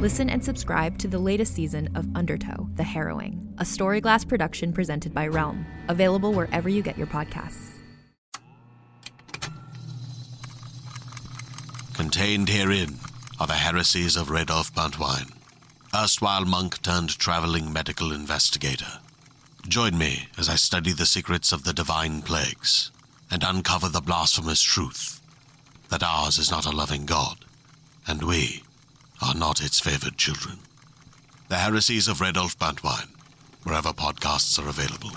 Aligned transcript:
Listen 0.00 0.28
and 0.28 0.44
subscribe 0.44 0.98
to 0.98 1.08
the 1.08 1.18
latest 1.18 1.54
season 1.54 1.88
of 1.94 2.06
Undertow, 2.16 2.68
The 2.74 2.82
Harrowing, 2.82 3.54
a 3.58 3.64
Storyglass 3.64 4.28
production 4.28 4.72
presented 4.72 5.14
by 5.14 5.28
Realm, 5.28 5.64
available 5.88 6.32
wherever 6.32 6.68
you 6.68 6.82
get 6.82 6.98
your 6.98 7.06
podcasts. 7.06 7.70
Contained 11.94 12.48
herein 12.48 12.98
are 13.38 13.46
the 13.46 13.54
heresies 13.54 14.16
of 14.16 14.28
Radolf 14.28 14.72
Buntwine, 14.72 15.32
erstwhile 15.94 16.44
monk 16.44 16.82
turned 16.82 17.16
traveling 17.16 17.72
medical 17.72 18.12
investigator. 18.12 18.98
Join 19.68 19.96
me 19.96 20.26
as 20.36 20.48
I 20.48 20.56
study 20.56 20.92
the 20.92 21.06
secrets 21.06 21.52
of 21.52 21.62
the 21.62 21.72
divine 21.72 22.20
plagues 22.20 22.90
and 23.30 23.44
uncover 23.44 23.88
the 23.88 24.00
blasphemous 24.00 24.60
truth 24.60 25.20
that 25.88 26.02
ours 26.02 26.36
is 26.36 26.50
not 26.50 26.66
a 26.66 26.76
loving 26.76 27.06
God, 27.06 27.44
and 28.08 28.24
we 28.24 28.63
are 29.24 29.34
not 29.34 29.62
its 29.62 29.80
favored 29.80 30.18
children. 30.18 30.58
The 31.48 31.56
heresies 31.56 32.08
of 32.08 32.20
Redolf 32.20 32.58
Buntwine, 32.58 33.08
wherever 33.62 33.90
podcasts 33.90 34.62
are 34.62 34.68
available. 34.68 35.12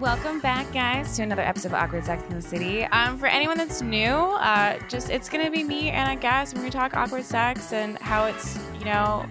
Welcome 0.00 0.40
back, 0.40 0.72
guys, 0.72 1.16
to 1.16 1.22
another 1.22 1.42
episode 1.42 1.68
of 1.68 1.74
Awkward 1.74 2.06
Sex 2.06 2.22
in 2.30 2.36
the 2.36 2.40
City. 2.40 2.84
Um, 2.84 3.18
for 3.18 3.26
anyone 3.26 3.58
that's 3.58 3.82
new, 3.82 4.06
uh, 4.06 4.78
just 4.88 5.10
it's 5.10 5.28
gonna 5.28 5.50
be 5.50 5.64
me 5.64 5.90
and 5.90 6.08
I 6.08 6.14
guess 6.14 6.54
we're 6.54 6.60
gonna 6.60 6.70
talk 6.70 6.96
awkward 6.96 7.24
sex 7.24 7.74
and 7.74 7.98
how 7.98 8.24
it's 8.24 8.58
you 8.78 8.86
know 8.86 9.26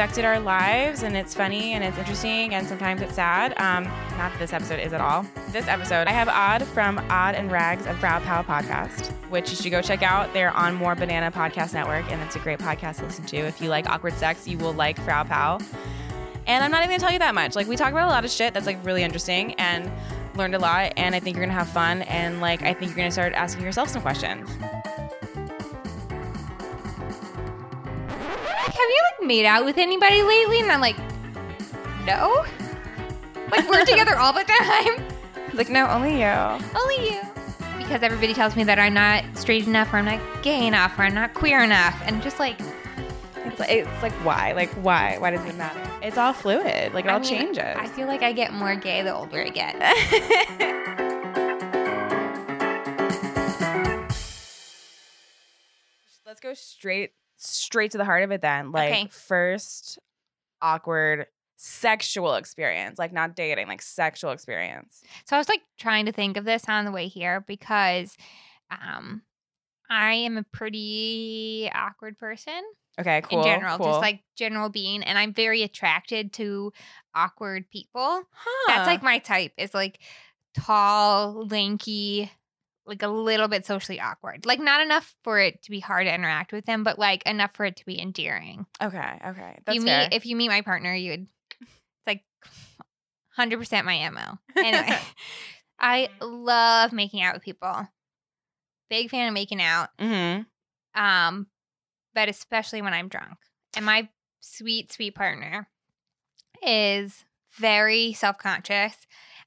affected 0.00 0.24
our 0.24 0.40
lives 0.40 1.02
and 1.02 1.14
it's 1.14 1.34
funny 1.34 1.74
and 1.74 1.84
it's 1.84 1.98
interesting 1.98 2.54
and 2.54 2.66
sometimes 2.66 3.02
it's 3.02 3.16
sad. 3.16 3.52
Um, 3.60 3.84
not 4.16 4.32
this 4.38 4.54
episode 4.54 4.80
is 4.80 4.94
at 4.94 5.00
all. 5.02 5.26
This 5.50 5.68
episode, 5.68 6.06
I 6.06 6.12
have 6.12 6.26
Odd 6.26 6.66
from 6.68 6.96
Odd 7.10 7.34
and 7.34 7.52
Rags 7.52 7.84
of 7.84 7.98
Frau 7.98 8.18
Pow 8.20 8.40
podcast, 8.42 9.08
which 9.28 9.50
you 9.50 9.56
should 9.56 9.70
go 9.70 9.82
check 9.82 10.02
out. 10.02 10.32
They're 10.32 10.56
on 10.56 10.74
More 10.74 10.94
Banana 10.94 11.30
Podcast 11.30 11.74
Network, 11.74 12.10
and 12.10 12.22
it's 12.22 12.34
a 12.34 12.38
great 12.38 12.58
podcast 12.58 13.00
to 13.00 13.04
listen 13.04 13.26
to. 13.26 13.36
If 13.36 13.60
you 13.60 13.68
like 13.68 13.90
awkward 13.90 14.14
sex, 14.14 14.48
you 14.48 14.56
will 14.56 14.72
like 14.72 14.98
Frau 15.02 15.22
Pow. 15.22 15.58
And 16.46 16.64
I'm 16.64 16.70
not 16.70 16.78
even 16.78 16.92
gonna 16.92 17.00
tell 17.00 17.12
you 17.12 17.18
that 17.18 17.34
much. 17.34 17.54
Like 17.54 17.66
we 17.66 17.76
talk 17.76 17.92
about 17.92 18.08
a 18.08 18.10
lot 18.10 18.24
of 18.24 18.30
shit 18.30 18.54
that's 18.54 18.64
like 18.64 18.82
really 18.82 19.02
interesting 19.02 19.52
and 19.56 19.92
learned 20.34 20.54
a 20.54 20.58
lot. 20.58 20.94
And 20.96 21.14
I 21.14 21.20
think 21.20 21.36
you're 21.36 21.44
gonna 21.44 21.58
have 21.58 21.68
fun. 21.68 22.00
And 22.02 22.40
like 22.40 22.62
I 22.62 22.72
think 22.72 22.92
you're 22.92 22.96
gonna 22.96 23.10
start 23.10 23.34
asking 23.34 23.64
yourself 23.64 23.90
some 23.90 24.00
questions. 24.00 24.48
You 28.88 29.02
like 29.18 29.26
made 29.26 29.44
out 29.46 29.64
with 29.64 29.78
anybody 29.78 30.22
lately? 30.22 30.60
And 30.60 30.70
I'm 30.70 30.80
like, 30.80 30.96
no. 32.06 32.44
Like 33.50 33.68
we're 33.68 33.84
together 33.86 34.16
all 34.16 34.32
the 34.32 34.44
time. 34.44 35.04
Like 35.54 35.68
no, 35.68 35.86
only 35.88 36.20
you. 36.20 36.26
Only 36.26 37.10
you. 37.12 37.20
Because 37.78 38.02
everybody 38.02 38.32
tells 38.34 38.54
me 38.54 38.62
that 38.64 38.78
I'm 38.78 38.94
not 38.94 39.24
straight 39.36 39.66
enough, 39.66 39.92
or 39.92 39.96
I'm 39.96 40.04
not 40.04 40.20
gay 40.42 40.66
enough, 40.66 40.96
or 40.98 41.02
I'm 41.02 41.14
not 41.14 41.34
queer 41.34 41.62
enough, 41.64 42.00
and 42.04 42.22
just 42.22 42.38
like 42.38 42.60
It's 43.44 43.58
like, 43.58 43.70
it's 43.70 44.02
like 44.02 44.12
why? 44.24 44.52
Like 44.52 44.70
why? 44.74 45.16
Why 45.18 45.30
does 45.32 45.44
it 45.44 45.56
matter? 45.56 45.80
It's 46.02 46.16
all 46.16 46.32
fluid. 46.32 46.94
Like 46.94 47.06
it 47.06 47.08
I 47.08 47.14
all 47.14 47.20
mean, 47.20 47.28
changes. 47.28 47.64
I 47.76 47.88
feel 47.88 48.06
like 48.06 48.22
I 48.22 48.32
get 48.32 48.52
more 48.52 48.76
gay 48.76 49.02
the 49.02 49.12
older 49.12 49.42
I 49.42 49.48
get. 49.48 49.76
Let's 56.26 56.40
go 56.40 56.54
straight 56.54 57.12
straight 57.46 57.90
to 57.92 57.98
the 57.98 58.04
heart 58.04 58.22
of 58.22 58.30
it 58.30 58.40
then. 58.42 58.72
Like 58.72 58.92
Okay. 58.94 59.06
first 59.10 59.98
awkward 60.62 61.26
sexual 61.56 62.34
experience, 62.34 62.98
like 62.98 63.12
not 63.12 63.36
dating, 63.36 63.68
like 63.68 63.82
sexual 63.82 64.30
experience. 64.32 65.02
So 65.26 65.36
I 65.36 65.38
was 65.38 65.48
like 65.48 65.62
trying 65.78 66.06
to 66.06 66.12
think 66.12 66.36
of 66.36 66.44
this 66.44 66.68
on 66.68 66.84
the 66.84 66.92
way 66.92 67.08
here 67.08 67.44
because 67.46 68.16
um 68.70 69.22
I 69.90 70.14
am 70.14 70.36
a 70.36 70.44
pretty 70.44 71.70
awkward 71.74 72.18
person 72.18 72.62
Okay, 72.98 73.22
cool. 73.22 73.38
in 73.38 73.44
general, 73.44 73.78
cool. 73.78 73.86
just 73.86 74.00
like 74.00 74.22
general 74.36 74.68
being 74.68 75.02
and 75.02 75.18
I'm 75.18 75.32
very 75.32 75.62
attracted 75.62 76.32
to 76.34 76.72
awkward 77.14 77.70
people. 77.70 78.22
Huh. 78.30 78.64
That's 78.68 78.86
like 78.86 79.02
my 79.02 79.18
type 79.18 79.52
is 79.56 79.74
like 79.74 79.98
tall, 80.54 81.46
lanky, 81.48 82.30
like 82.86 83.02
a 83.02 83.08
little 83.08 83.48
bit 83.48 83.66
socially 83.66 84.00
awkward. 84.00 84.46
Like 84.46 84.60
not 84.60 84.80
enough 84.80 85.14
for 85.22 85.38
it 85.38 85.62
to 85.62 85.70
be 85.70 85.80
hard 85.80 86.06
to 86.06 86.14
interact 86.14 86.52
with 86.52 86.66
them, 86.66 86.82
but 86.82 86.98
like 86.98 87.22
enough 87.24 87.54
for 87.54 87.64
it 87.64 87.76
to 87.76 87.86
be 87.86 88.00
endearing. 88.00 88.66
okay, 88.82 89.18
okay. 89.26 89.58
That's 89.64 89.76
you 89.76 89.82
fair. 89.82 90.02
meet 90.02 90.14
if 90.14 90.26
you 90.26 90.36
meet 90.36 90.48
my 90.48 90.62
partner, 90.62 90.94
you 90.94 91.10
would 91.12 91.26
it's 91.60 92.06
like 92.06 92.24
hundred 93.30 93.58
percent 93.58 93.86
my 93.86 94.08
MO. 94.10 94.38
Anyway. 94.56 94.98
I 95.82 96.10
love 96.20 96.92
making 96.92 97.22
out 97.22 97.34
with 97.34 97.42
people. 97.42 97.88
Big 98.90 99.08
fan 99.08 99.28
of 99.28 99.34
making 99.34 99.62
out. 99.62 99.88
mm-hmm. 99.98 100.42
Um, 101.00 101.46
but 102.14 102.28
especially 102.28 102.82
when 102.82 102.92
I'm 102.92 103.08
drunk. 103.08 103.38
And 103.76 103.86
my 103.86 104.08
sweet, 104.40 104.92
sweet 104.92 105.14
partner 105.14 105.68
is 106.62 107.24
very 107.52 108.12
self-conscious 108.12 108.94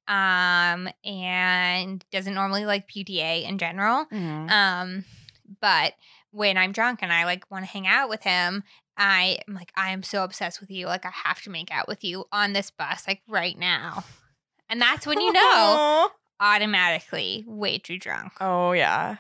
um 0.07 0.89
and 1.05 2.03
doesn't 2.11 2.33
normally 2.33 2.65
like 2.65 2.89
PDA 2.89 3.47
in 3.47 3.57
general. 3.57 4.05
mm-hmm. 4.05 4.49
Um, 4.49 5.05
but 5.61 5.93
when 6.31 6.57
I'm 6.57 6.71
drunk 6.71 6.99
and 7.01 7.13
I 7.13 7.25
like 7.25 7.49
want 7.51 7.65
to 7.65 7.71
hang 7.71 7.87
out 7.87 8.09
with 8.09 8.23
him, 8.23 8.63
I 8.97 9.39
am 9.47 9.55
like, 9.55 9.71
I 9.75 9.91
am 9.91 10.03
so 10.03 10.23
obsessed 10.23 10.59
with 10.59 10.69
you. 10.71 10.87
Like, 10.87 11.05
I 11.05 11.11
have 11.11 11.41
to 11.43 11.49
make 11.49 11.71
out 11.71 11.87
with 11.87 12.03
you 12.03 12.25
on 12.31 12.53
this 12.53 12.71
bus, 12.71 13.07
like 13.07 13.21
right 13.27 13.57
now. 13.57 14.03
And 14.69 14.81
that's 14.81 15.05
when 15.05 15.19
you 15.21 15.31
know 15.31 16.09
automatically 16.39 17.43
way 17.47 17.77
too 17.77 17.97
drunk. 17.97 18.33
Oh 18.41 18.71
yeah. 18.71 19.17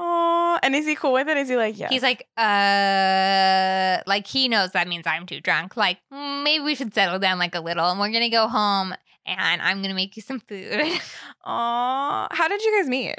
Oh, 0.00 0.58
and 0.62 0.76
is 0.76 0.86
he 0.86 0.94
cool 0.94 1.12
with 1.12 1.28
it? 1.28 1.36
Is 1.36 1.48
he 1.48 1.56
like, 1.56 1.76
yeah? 1.76 1.88
He's 1.88 2.04
like, 2.04 2.28
uh, 2.36 4.00
like 4.06 4.28
he 4.28 4.48
knows 4.48 4.70
that 4.70 4.86
means 4.86 5.06
I'm 5.08 5.26
too 5.26 5.40
drunk. 5.40 5.76
Like, 5.76 5.98
"Mm, 6.12 6.44
maybe 6.44 6.62
we 6.62 6.76
should 6.76 6.94
settle 6.94 7.18
down 7.18 7.40
like 7.40 7.56
a 7.56 7.60
little 7.60 7.90
and 7.90 7.98
we're 7.98 8.12
gonna 8.12 8.30
go 8.30 8.46
home 8.46 8.94
and 9.28 9.60
I'm 9.62 9.82
gonna 9.82 9.94
make 9.94 10.16
you 10.16 10.22
some 10.22 10.40
food. 10.40 10.80
oh, 11.44 12.26
how 12.30 12.48
did 12.48 12.62
you 12.62 12.78
guys 12.78 12.88
meet? 12.88 13.14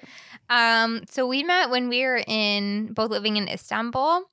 um, 0.49 1.03
so 1.09 1.27
we 1.27 1.43
met 1.43 1.69
when 1.69 1.89
we 1.89 2.01
were 2.03 2.23
in 2.27 2.93
both 2.93 3.11
living 3.11 3.37
in 3.37 3.47
Istanbul. 3.47 4.01
oh, 4.01 4.23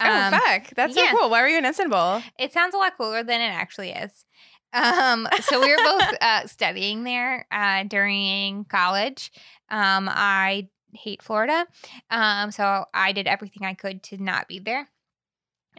Um, 0.00 0.32
fuck. 0.32 0.68
That's 0.74 0.94
so 0.94 1.06
cool. 1.08 1.30
Why 1.30 1.42
were 1.42 1.48
you 1.48 1.58
in 1.58 1.66
Istanbul? 1.66 2.22
It 2.38 2.52
sounds 2.52 2.74
a 2.74 2.78
lot 2.78 2.96
cooler 2.96 3.22
than 3.22 3.40
it 3.40 3.52
actually 3.52 3.90
is. 3.90 4.24
Um, 4.72 5.28
so 5.42 5.60
we 5.60 5.70
were 5.70 5.82
both 5.82 6.14
uh, 6.20 6.46
studying 6.46 7.04
there 7.04 7.46
uh, 7.50 7.82
during 7.84 8.64
college. 8.66 9.30
Um, 9.68 10.08
I 10.10 10.68
hate 10.94 11.22
Florida, 11.22 11.66
um, 12.10 12.50
so 12.50 12.84
I 12.94 13.12
did 13.12 13.26
everything 13.26 13.64
I 13.66 13.74
could 13.74 14.02
to 14.04 14.16
not 14.22 14.48
be 14.48 14.58
there. 14.60 14.88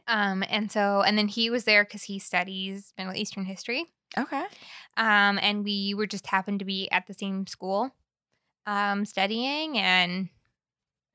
Um, 0.08 0.44
and 0.50 0.72
so, 0.72 1.02
and 1.02 1.18
then 1.18 1.28
he 1.28 1.50
was 1.50 1.64
there 1.64 1.84
because 1.84 2.04
he 2.04 2.20
studies 2.20 2.94
Middle 2.98 3.14
Eastern 3.16 3.46
history. 3.46 3.86
Okay. 4.18 4.44
Um, 4.98 5.40
and 5.42 5.64
we 5.64 5.94
were 5.94 6.08
just 6.08 6.28
happened 6.28 6.60
to 6.60 6.66
be 6.66 6.90
at 6.92 7.08
the 7.08 7.14
same 7.14 7.48
school, 7.48 7.92
um, 8.66 9.06
studying, 9.06 9.78
and 9.78 10.30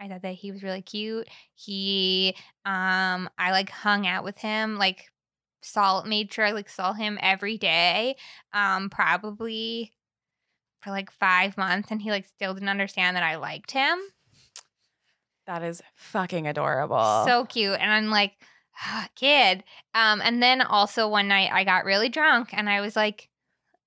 I 0.00 0.08
thought 0.08 0.22
that 0.22 0.34
he 0.34 0.50
was 0.50 0.62
really 0.62 0.82
cute. 0.82 1.28
He, 1.54 2.34
um, 2.64 3.28
I 3.38 3.50
like 3.50 3.70
hung 3.70 4.06
out 4.06 4.24
with 4.24 4.38
him, 4.38 4.76
like 4.78 5.10
saw, 5.62 6.02
made 6.02 6.32
sure 6.32 6.46
I 6.46 6.52
like 6.52 6.68
saw 6.68 6.92
him 6.92 7.18
every 7.20 7.58
day, 7.58 8.16
um, 8.52 8.88
probably 8.90 9.92
for 10.80 10.90
like 10.90 11.10
five 11.10 11.56
months, 11.56 11.90
and 11.90 12.00
he 12.00 12.10
like 12.10 12.26
still 12.26 12.54
didn't 12.54 12.68
understand 12.68 13.16
that 13.16 13.22
I 13.22 13.36
liked 13.36 13.72
him. 13.72 13.98
That 15.46 15.62
is 15.62 15.82
fucking 15.94 16.46
adorable. 16.46 17.24
So 17.26 17.44
cute, 17.44 17.78
and 17.78 17.90
I'm 17.92 18.10
like, 18.10 18.32
kid. 19.14 19.64
Um, 19.94 20.20
and 20.22 20.42
then 20.42 20.62
also 20.62 21.08
one 21.08 21.28
night 21.28 21.50
I 21.52 21.64
got 21.64 21.84
really 21.84 22.08
drunk, 22.08 22.50
and 22.52 22.68
I 22.68 22.80
was 22.80 22.96
like, 22.96 23.28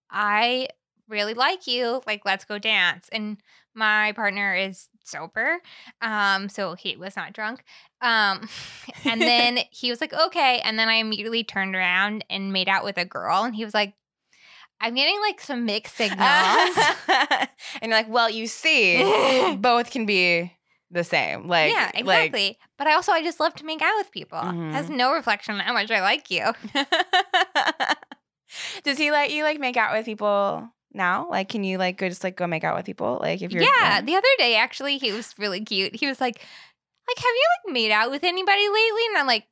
I 0.09 0.69
really 1.07 1.33
like 1.33 1.67
you. 1.67 2.01
Like, 2.07 2.21
let's 2.25 2.45
go 2.45 2.57
dance. 2.57 3.09
And 3.11 3.37
my 3.73 4.11
partner 4.13 4.55
is 4.55 4.87
sober. 5.03 5.59
Um, 6.01 6.49
so 6.49 6.75
he 6.75 6.95
was 6.95 7.15
not 7.15 7.33
drunk. 7.33 7.63
Um, 8.01 8.47
and 9.05 9.21
then 9.21 9.59
he 9.71 9.89
was 9.89 10.01
like, 10.01 10.13
okay. 10.13 10.59
And 10.63 10.77
then 10.77 10.89
I 10.89 10.95
immediately 10.95 11.43
turned 11.43 11.75
around 11.75 12.23
and 12.29 12.53
made 12.53 12.69
out 12.69 12.83
with 12.83 12.97
a 12.97 13.05
girl. 13.05 13.43
And 13.43 13.55
he 13.55 13.65
was 13.65 13.73
like, 13.73 13.93
I'm 14.81 14.95
getting 14.95 15.19
like 15.19 15.41
some 15.41 15.65
mixed 15.65 15.95
signals. 15.95 16.19
And 17.81 17.91
you're 17.91 17.99
like, 17.99 18.09
well, 18.09 18.29
you 18.29 18.47
see, 18.47 19.55
both 19.59 19.91
can 19.91 20.05
be 20.05 20.53
the 20.91 21.03
same. 21.03 21.47
Like, 21.47 21.71
yeah, 21.71 21.91
like- 22.03 22.31
exactly. 22.31 22.57
but 22.77 22.87
I 22.87 22.93
also 22.93 23.11
I 23.11 23.21
just 23.23 23.39
love 23.39 23.53
to 23.55 23.65
make 23.65 23.81
out 23.81 23.93
with 23.97 24.11
people. 24.11 24.39
Has 24.39 24.87
Mhm. 24.89 24.95
no 24.97 25.13
reflection 25.13 25.55
on 25.55 25.59
how 25.61 25.73
much 25.73 25.91
I 25.91 26.01
like 26.01 26.29
you. 26.31 26.45
Does 28.83 28.97
he 28.97 29.11
let 29.11 29.31
you 29.31 29.43
like 29.43 29.59
make 29.59 29.77
out 29.77 29.93
with 29.95 30.05
people 30.05 30.67
now? 30.91 31.27
Like, 31.29 31.49
can 31.49 31.63
you 31.63 31.77
like 31.77 31.97
go 31.97 32.09
just 32.09 32.23
like 32.23 32.35
go 32.35 32.47
make 32.47 32.63
out 32.63 32.75
with 32.75 32.85
people? 32.85 33.19
Like, 33.21 33.41
if 33.43 33.51
you're 33.51 33.61
yeah, 33.61 34.01
the 34.01 34.15
other 34.15 34.27
day 34.39 34.55
actually 34.55 34.97
he 34.97 35.11
was 35.11 35.35
really 35.37 35.61
cute. 35.61 35.95
He 35.95 36.07
was 36.07 36.19
like, 36.19 36.35
like, 37.07 37.17
have 37.17 37.25
you 37.25 37.47
like 37.67 37.73
made 37.73 37.91
out 37.91 38.09
with 38.09 38.23
anybody 38.23 38.67
lately? 38.67 39.01
And 39.09 39.17
I'm 39.19 39.27
like, 39.27 39.45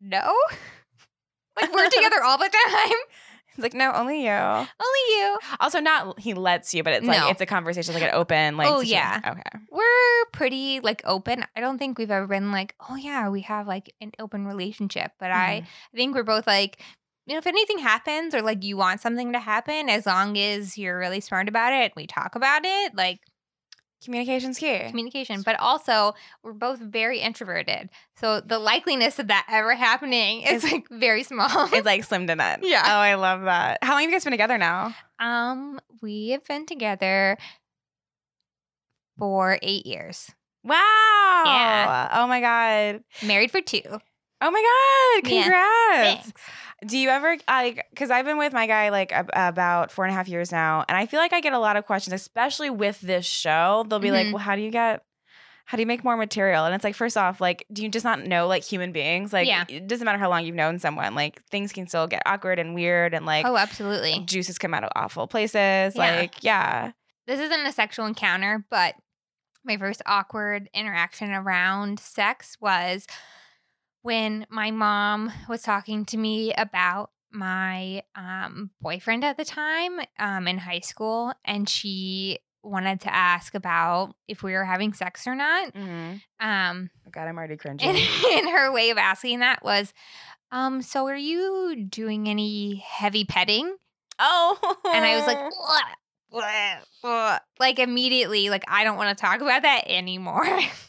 no. 0.00 0.34
like 1.60 1.72
we're 1.74 1.88
together 1.90 2.22
all 2.24 2.38
the 2.38 2.48
time. 2.48 2.96
He's 3.58 3.64
like, 3.64 3.74
no, 3.74 3.92
only 3.92 4.24
you. 4.24 4.30
Only 4.30 4.68
you. 5.08 5.38
Also, 5.58 5.80
not 5.80 6.20
he 6.20 6.32
lets 6.32 6.72
you, 6.72 6.84
but 6.84 6.92
it's 6.92 7.04
like 7.04 7.18
No. 7.18 7.28
it's 7.28 7.40
a 7.40 7.46
conversation, 7.46 7.92
like 7.92 8.04
an 8.04 8.10
open, 8.12 8.56
like. 8.56 8.68
Oh, 8.68 8.82
situation. 8.82 8.98
yeah. 8.98 9.20
Okay. 9.32 9.64
We're 9.72 10.24
pretty 10.32 10.78
like 10.78 11.02
open. 11.04 11.44
I 11.56 11.60
don't 11.60 11.76
think 11.76 11.98
we've 11.98 12.08
ever 12.08 12.28
been 12.28 12.52
like, 12.52 12.76
oh 12.88 12.94
yeah, 12.94 13.28
we 13.30 13.40
have 13.40 13.66
like 13.66 13.92
an 14.00 14.12
open 14.20 14.46
relationship. 14.46 15.10
But 15.18 15.32
I, 15.32 15.62
mm-hmm. 15.62 15.66
I 15.66 15.96
think 15.96 16.14
we're 16.14 16.22
both 16.22 16.46
like, 16.46 16.80
you 17.26 17.34
know, 17.34 17.38
if 17.38 17.48
anything 17.48 17.78
happens 17.78 18.32
or 18.32 18.42
like 18.42 18.62
you 18.62 18.76
want 18.76 19.00
something 19.00 19.32
to 19.32 19.40
happen, 19.40 19.88
as 19.88 20.06
long 20.06 20.38
as 20.38 20.78
you're 20.78 20.96
really 20.96 21.18
smart 21.18 21.48
about 21.48 21.72
it, 21.72 21.94
we 21.96 22.06
talk 22.06 22.36
about 22.36 22.64
it, 22.64 22.94
like 22.94 23.18
Communication's 24.04 24.58
key. 24.58 24.78
communication. 24.88 25.42
But 25.42 25.58
also, 25.58 26.14
we're 26.42 26.52
both 26.52 26.78
very 26.78 27.18
introverted, 27.20 27.90
so 28.16 28.40
the 28.40 28.58
likeliness 28.60 29.18
of 29.18 29.26
that 29.28 29.46
ever 29.50 29.74
happening 29.74 30.42
is 30.42 30.62
like 30.62 30.86
very 30.90 31.24
small. 31.24 31.48
it's 31.72 31.84
like 31.84 32.04
slim 32.04 32.26
to 32.28 32.36
none. 32.36 32.60
Yeah. 32.62 32.82
Oh, 32.84 32.90
I 32.98 33.14
love 33.14 33.42
that. 33.42 33.78
How 33.82 33.92
long 33.94 34.02
have 34.02 34.10
you 34.10 34.14
guys 34.14 34.24
been 34.24 34.30
together 34.32 34.56
now? 34.58 34.94
um, 35.18 35.80
we 36.00 36.28
have 36.28 36.44
been 36.46 36.64
together 36.64 37.36
for 39.18 39.58
eight 39.62 39.84
years, 39.86 40.30
Wow. 40.64 40.74
Yeah. 41.46 42.08
Oh 42.12 42.26
my 42.26 42.40
god. 42.40 43.02
married 43.26 43.50
for 43.50 43.60
two. 43.60 43.80
Oh 44.40 44.50
my 44.50 45.20
god. 45.22 45.30
Yeah. 45.32 45.42
Congrats. 45.42 46.22
Thanks. 46.22 46.42
Do 46.86 46.96
you 46.96 47.08
ever 47.08 47.36
like 47.48 47.86
because 47.90 48.10
I've 48.10 48.24
been 48.24 48.38
with 48.38 48.52
my 48.52 48.66
guy 48.66 48.90
like 48.90 49.12
ab- 49.12 49.30
about 49.34 49.90
four 49.90 50.04
and 50.04 50.12
a 50.12 50.14
half 50.16 50.28
years 50.28 50.52
now, 50.52 50.84
and 50.88 50.96
I 50.96 51.06
feel 51.06 51.18
like 51.20 51.32
I 51.32 51.40
get 51.40 51.52
a 51.52 51.58
lot 51.58 51.76
of 51.76 51.86
questions, 51.86 52.14
especially 52.14 52.70
with 52.70 53.00
this 53.00 53.26
show. 53.26 53.84
They'll 53.88 53.98
be 53.98 54.12
like, 54.12 54.28
Mhm. 54.28 54.32
"Well, 54.34 54.42
how 54.42 54.54
do 54.56 54.62
you 54.62 54.70
get?" 54.70 55.02
How 55.64 55.76
do 55.76 55.82
you 55.82 55.86
make 55.86 56.02
more 56.02 56.16
material? 56.16 56.64
And 56.64 56.74
it's 56.74 56.82
like, 56.82 56.94
first 56.94 57.18
off, 57.18 57.42
like, 57.42 57.66
do 57.70 57.82
you 57.82 57.90
just 57.90 58.02
not 58.02 58.24
know 58.24 58.46
like 58.46 58.64
human 58.64 58.90
beings? 58.90 59.34
Like, 59.34 59.46
Yeah. 59.46 59.66
it 59.68 59.86
doesn't 59.86 60.06
matter 60.06 60.16
how 60.16 60.30
long 60.30 60.46
you've 60.46 60.54
known 60.56 60.78
someone. 60.78 61.14
Like, 61.14 61.44
things 61.50 61.72
can 61.74 61.86
still 61.86 62.06
get 62.06 62.22
awkward 62.24 62.58
and 62.58 62.74
weird, 62.74 63.12
and 63.12 63.26
like, 63.26 63.44
oh, 63.44 63.54
absolutely. 63.54 64.20
juices 64.24 64.56
come 64.56 64.72
out 64.72 64.82
of 64.82 64.90
awful 64.96 65.26
places. 65.26 65.94
Yeah. 65.94 66.16
Like, 66.16 66.42
yeah, 66.42 66.92
this 67.26 67.38
isn't 67.38 67.66
a 67.66 67.72
sexual 67.72 68.06
encounter, 68.06 68.64
but 68.70 68.94
my 69.62 69.76
first 69.76 70.00
awkward 70.06 70.70
interaction 70.72 71.32
around 71.32 72.00
sex 72.00 72.56
was 72.62 73.06
when 74.02 74.46
my 74.50 74.70
mom 74.70 75.32
was 75.48 75.62
talking 75.62 76.04
to 76.06 76.16
me 76.16 76.52
about 76.54 77.10
my 77.30 78.02
um, 78.14 78.70
boyfriend 78.80 79.24
at 79.24 79.36
the 79.36 79.44
time 79.44 80.00
um, 80.18 80.48
in 80.48 80.58
high 80.58 80.80
school, 80.80 81.32
and 81.44 81.68
she 81.68 82.38
wanted 82.62 83.00
to 83.00 83.14
ask 83.14 83.54
about 83.54 84.14
if 84.26 84.42
we 84.42 84.52
were 84.52 84.64
having 84.64 84.92
sex 84.92 85.26
or 85.26 85.34
not. 85.34 85.72
mm-hmm. 85.74 86.16
Um, 86.46 86.90
oh 87.06 87.10
god, 87.10 87.28
I'm 87.28 87.36
already 87.36 87.56
cringing. 87.58 87.88
and, 87.88 87.98
and 87.98 88.48
her 88.50 88.72
way 88.72 88.90
of 88.90 88.98
asking 88.98 89.40
that 89.40 89.62
was, 89.62 89.92
um, 90.52 90.82
"So 90.82 91.06
are 91.06 91.16
you 91.16 91.84
doing 91.88 92.28
any 92.28 92.76
heavy 92.76 93.24
petting?" 93.24 93.76
oh, 94.18 94.76
And 94.92 95.04
I 95.04 95.16
was 95.16 95.26
like, 95.26 95.38
"What? 95.38 95.84
What? 96.30 96.78
What?" 97.02 97.42
like 97.60 97.78
immediately, 97.78 98.50
like 98.50 98.64
I 98.68 98.84
don't 98.84 98.96
want 98.96 99.16
to 99.16 99.20
talk 99.20 99.40
about 99.40 99.62
that 99.62 99.84
anymore. 99.86 100.46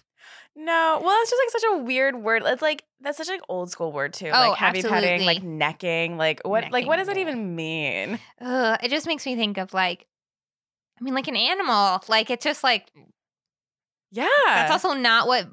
No, 0.62 1.00
well, 1.02 1.18
it's 1.22 1.32
just 1.32 1.42
like 1.42 1.62
such 1.62 1.72
a 1.72 1.84
weird 1.84 2.22
word. 2.22 2.44
It's 2.46 2.62
like 2.62 2.84
that's 3.00 3.18
such 3.18 3.30
like 3.30 3.40
old 3.48 3.72
school 3.72 3.94
word 3.94 4.12
too. 4.12 4.28
Oh, 4.28 4.50
like 4.50 4.58
heavy 4.58 4.82
petting, 4.82 5.26
like 5.26 5.42
necking, 5.42 6.18
like 6.18 6.42
what, 6.44 6.70
like 6.72 6.86
what 6.86 6.98
does 6.98 7.08
that 7.08 7.16
Necking. 7.16 7.30
even 7.30 7.56
mean? 7.56 8.20
Ugh, 8.42 8.78
it 8.84 8.90
just 8.90 9.08
makes 9.08 9.26
me 9.26 9.38
think 9.38 9.58
of 9.58 9.74
like, 9.74 10.06
I 11.00 11.04
mean, 11.04 11.14
like 11.14 11.30
an 11.30 11.38
animal. 11.38 12.04
Like 12.10 12.30
it's 12.30 12.44
just 12.44 12.62
like 12.62 12.92
Yeah, 14.12 14.28
that's 14.46 14.72
also 14.72 14.94
not 14.94 15.28
what. 15.28 15.48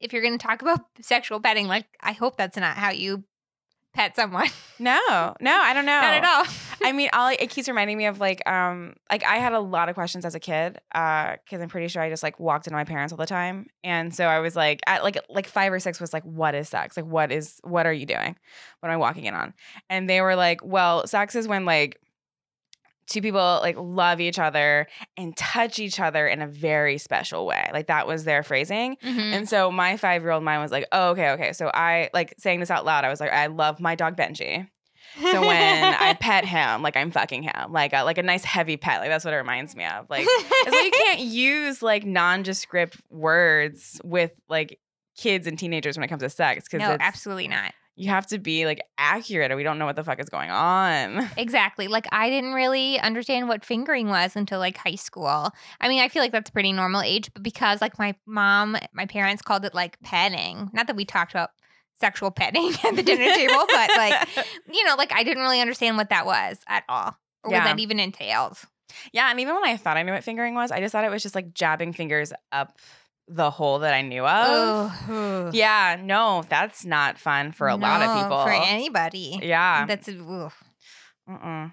If 0.00 0.12
you're 0.12 0.22
going 0.22 0.36
to 0.36 0.44
talk 0.44 0.62
about 0.62 0.80
sexual 1.00 1.38
petting, 1.38 1.68
like 1.68 1.86
I 2.00 2.10
hope 2.10 2.36
that's 2.36 2.56
not 2.56 2.76
how 2.76 2.90
you 2.90 3.22
pet 3.92 4.16
someone. 4.16 4.48
no, 4.78 4.98
no, 5.40 5.58
I 5.60 5.72
don't 5.74 5.86
know. 5.86 6.00
not 6.00 6.14
at 6.14 6.24
all. 6.24 6.44
I 6.82 6.92
mean, 6.96 7.10
all 7.12 7.28
it 7.28 7.50
keeps 7.50 7.68
reminding 7.68 7.96
me 7.96 8.06
of 8.06 8.20
like, 8.20 8.46
um, 8.48 8.94
like 9.10 9.24
I 9.24 9.36
had 9.36 9.52
a 9.52 9.60
lot 9.60 9.88
of 9.88 9.94
questions 9.94 10.24
as 10.24 10.34
a 10.34 10.40
kid, 10.40 10.78
uh, 10.94 11.36
because 11.44 11.60
I'm 11.60 11.68
pretty 11.68 11.88
sure 11.88 12.02
I 12.02 12.08
just 12.08 12.22
like 12.22 12.40
walked 12.40 12.66
into 12.66 12.76
my 12.76 12.84
parents 12.84 13.12
all 13.12 13.18
the 13.18 13.26
time, 13.26 13.66
and 13.84 14.14
so 14.14 14.26
I 14.26 14.40
was 14.40 14.56
like, 14.56 14.80
at 14.86 15.02
like 15.02 15.18
like 15.28 15.46
five 15.46 15.72
or 15.72 15.78
six 15.78 16.00
was 16.00 16.12
like, 16.12 16.24
what 16.24 16.54
is 16.54 16.68
sex? 16.68 16.96
Like, 16.96 17.06
what 17.06 17.30
is 17.32 17.60
what 17.62 17.86
are 17.86 17.92
you 17.92 18.06
doing? 18.06 18.36
What 18.80 18.88
am 18.88 18.94
I 18.94 18.96
walking 18.96 19.24
in 19.24 19.34
on? 19.34 19.54
And 19.88 20.08
they 20.08 20.20
were 20.20 20.36
like, 20.36 20.60
well, 20.64 21.06
sex 21.06 21.34
is 21.34 21.46
when 21.46 21.64
like 21.64 21.98
two 23.08 23.20
people 23.20 23.40
like 23.62 23.76
love 23.78 24.20
each 24.20 24.38
other 24.38 24.86
and 25.16 25.36
touch 25.36 25.78
each 25.78 26.00
other 26.00 26.26
in 26.26 26.40
a 26.40 26.46
very 26.46 26.98
special 26.98 27.46
way. 27.46 27.68
Like 27.72 27.88
that 27.88 28.06
was 28.06 28.24
their 28.24 28.42
phrasing. 28.42 28.96
Mhm. 29.02 29.32
And 29.32 29.48
so 29.48 29.70
my 29.70 29.96
five 29.96 30.22
year 30.22 30.30
old 30.30 30.44
mind 30.44 30.62
was 30.62 30.70
like, 30.70 30.86
oh, 30.92 31.10
okay, 31.10 31.30
okay. 31.32 31.52
So 31.52 31.70
I 31.72 32.10
like 32.14 32.34
saying 32.38 32.60
this 32.60 32.70
out 32.70 32.84
loud. 32.84 33.04
I 33.04 33.08
was 33.08 33.20
like, 33.20 33.32
I 33.32 33.46
love 33.46 33.80
my 33.80 33.94
dog 33.94 34.16
Benji. 34.16 34.68
So 35.20 35.40
when 35.42 35.84
I 35.84 36.14
pet 36.20 36.46
him, 36.46 36.80
like 36.80 36.96
I'm 36.96 37.10
fucking 37.10 37.42
him, 37.42 37.70
like 37.72 37.92
a, 37.92 38.02
like 38.02 38.16
a 38.16 38.22
nice 38.22 38.44
heavy 38.44 38.78
pet, 38.78 39.00
like 39.00 39.10
that's 39.10 39.24
what 39.26 39.34
it 39.34 39.36
reminds 39.36 39.76
me 39.76 39.84
of. 39.84 40.08
Like, 40.08 40.24
it's 40.26 40.72
like 40.72 40.84
you 40.84 40.90
can't 41.04 41.20
use 41.20 41.82
like 41.82 42.04
nondescript 42.04 42.96
words 43.10 44.00
with 44.04 44.30
like 44.48 44.78
kids 45.18 45.46
and 45.46 45.58
teenagers 45.58 45.98
when 45.98 46.04
it 46.04 46.08
comes 46.08 46.22
to 46.22 46.30
sex 46.30 46.64
because 46.64 46.80
no, 46.80 46.96
absolutely 46.98 47.48
not. 47.48 47.74
You 47.94 48.08
have 48.08 48.26
to 48.28 48.38
be 48.38 48.64
like 48.66 48.80
accurate, 48.98 49.50
or 49.52 49.56
we 49.56 49.62
don't 49.62 49.78
know 49.78 49.84
what 49.86 49.96
the 49.96 50.04
fuck 50.04 50.18
is 50.20 50.28
going 50.28 50.50
on. 50.50 51.28
Exactly. 51.36 51.88
Like 51.88 52.06
I 52.12 52.30
didn't 52.30 52.54
really 52.54 52.98
understand 53.00 53.48
what 53.48 53.64
fingering 53.64 54.08
was 54.08 54.34
until 54.36 54.58
like 54.58 54.76
high 54.76 54.94
school. 54.94 55.50
I 55.80 55.88
mean, 55.88 56.02
I 56.02 56.08
feel 56.08 56.22
like 56.22 56.32
that's 56.32 56.50
a 56.50 56.52
pretty 56.52 56.72
normal 56.72 57.02
age, 57.02 57.30
but 57.34 57.42
because 57.42 57.80
like 57.80 57.98
my 57.98 58.14
mom, 58.26 58.76
my 58.94 59.06
parents 59.06 59.42
called 59.42 59.64
it 59.64 59.74
like 59.74 60.00
petting. 60.02 60.70
Not 60.72 60.86
that 60.86 60.96
we 60.96 61.04
talked 61.04 61.32
about 61.32 61.50
sexual 62.00 62.30
petting 62.30 62.72
at 62.84 62.96
the 62.96 63.02
dinner 63.02 63.32
table, 63.34 63.64
but 63.70 63.90
like 63.96 64.28
you 64.72 64.84
know, 64.84 64.94
like 64.96 65.12
I 65.12 65.22
didn't 65.24 65.42
really 65.42 65.60
understand 65.60 65.96
what 65.96 66.08
that 66.10 66.24
was 66.26 66.58
at 66.68 66.84
all. 66.88 67.16
Or 67.44 67.50
Yeah. 67.50 67.58
what 67.58 67.64
that 67.64 67.80
even 67.80 68.00
entails. 68.00 68.64
yeah, 69.12 69.30
and 69.30 69.40
even 69.40 69.54
when 69.54 69.64
I 69.64 69.76
thought 69.76 69.96
I 69.96 70.02
knew 70.02 70.12
what 70.12 70.24
fingering 70.24 70.54
was, 70.54 70.70
I 70.70 70.80
just 70.80 70.92
thought 70.92 71.04
it 71.04 71.10
was 71.10 71.22
just 71.22 71.34
like 71.34 71.52
jabbing 71.54 71.92
fingers 71.92 72.32
up 72.52 72.78
the 73.28 73.50
hole 73.50 73.80
that 73.80 73.94
I 73.94 74.02
knew 74.02 74.26
of. 74.26 74.92
Oh, 75.08 75.50
Yeah, 75.52 75.96
no, 76.00 76.44
that's 76.48 76.84
not 76.84 77.18
fun 77.18 77.52
for 77.52 77.68
a 77.68 77.76
lot 77.76 78.02
of 78.02 78.22
people. 78.22 78.42
For 78.44 78.50
anybody. 78.52 79.38
yeah. 79.42 79.86
That's 79.86 80.08
oof. 80.08 80.62
Mm-mm. 81.28 81.72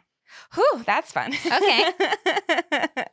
Whew, 0.54 0.84
that's 0.86 1.12
fun. 1.12 1.34
Okay. 1.34 1.92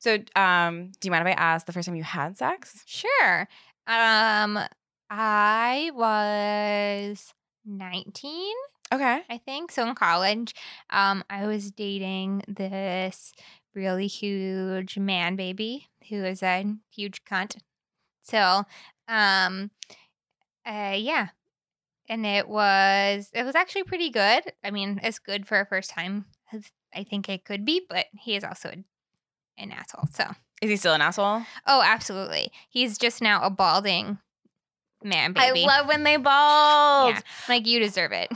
so, 0.00 0.18
um, 0.34 0.90
do 1.00 1.06
you 1.06 1.10
mind 1.10 1.26
if 1.28 1.36
I 1.36 1.40
ask 1.40 1.66
the 1.66 1.72
first 1.72 1.86
time 1.86 1.96
you 1.96 2.02
had 2.02 2.36
sex? 2.36 2.82
Sure. 2.86 3.48
Um 3.86 4.58
I 5.08 5.90
was 5.94 7.32
19 7.64 8.52
Okay. 8.92 9.22
I 9.28 9.38
think. 9.38 9.72
So 9.72 9.86
in 9.88 9.94
college, 9.94 10.54
um, 10.90 11.24
I 11.28 11.46
was 11.46 11.70
dating 11.72 12.42
this 12.46 13.32
really 13.74 14.06
huge 14.06 14.96
man 14.96 15.34
baby 15.36 15.88
who 16.08 16.24
is 16.24 16.42
a 16.42 16.64
huge 16.94 17.24
cunt. 17.24 17.56
So, 18.26 18.64
um, 19.08 19.70
uh, 20.66 20.96
yeah, 20.98 21.28
and 22.08 22.26
it 22.26 22.48
was 22.48 23.30
it 23.32 23.44
was 23.44 23.54
actually 23.54 23.84
pretty 23.84 24.10
good. 24.10 24.52
I 24.64 24.70
mean, 24.70 25.00
it's 25.02 25.18
good 25.18 25.46
for 25.46 25.60
a 25.60 25.66
first 25.66 25.90
time. 25.90 26.26
as 26.52 26.64
I 26.94 27.04
think 27.04 27.28
it 27.28 27.44
could 27.44 27.64
be, 27.64 27.82
but 27.88 28.06
he 28.18 28.36
is 28.36 28.44
also 28.44 28.70
a, 28.70 28.84
an 29.62 29.70
asshole. 29.70 30.08
So, 30.12 30.24
Is 30.60 30.70
he 30.70 30.76
still 30.76 30.94
an 30.94 31.02
asshole? 31.02 31.42
oh, 31.66 31.82
absolutely, 31.84 32.50
he's 32.68 32.98
just 32.98 33.22
now 33.22 33.42
a 33.42 33.50
balding 33.50 34.18
man 35.04 35.32
baby. 35.32 35.62
I 35.62 35.66
love 35.66 35.86
when 35.86 36.02
they 36.02 36.16
bald. 36.16 37.14
Yeah, 37.14 37.20
like 37.48 37.66
you 37.66 37.78
deserve 37.78 38.12
it. 38.12 38.32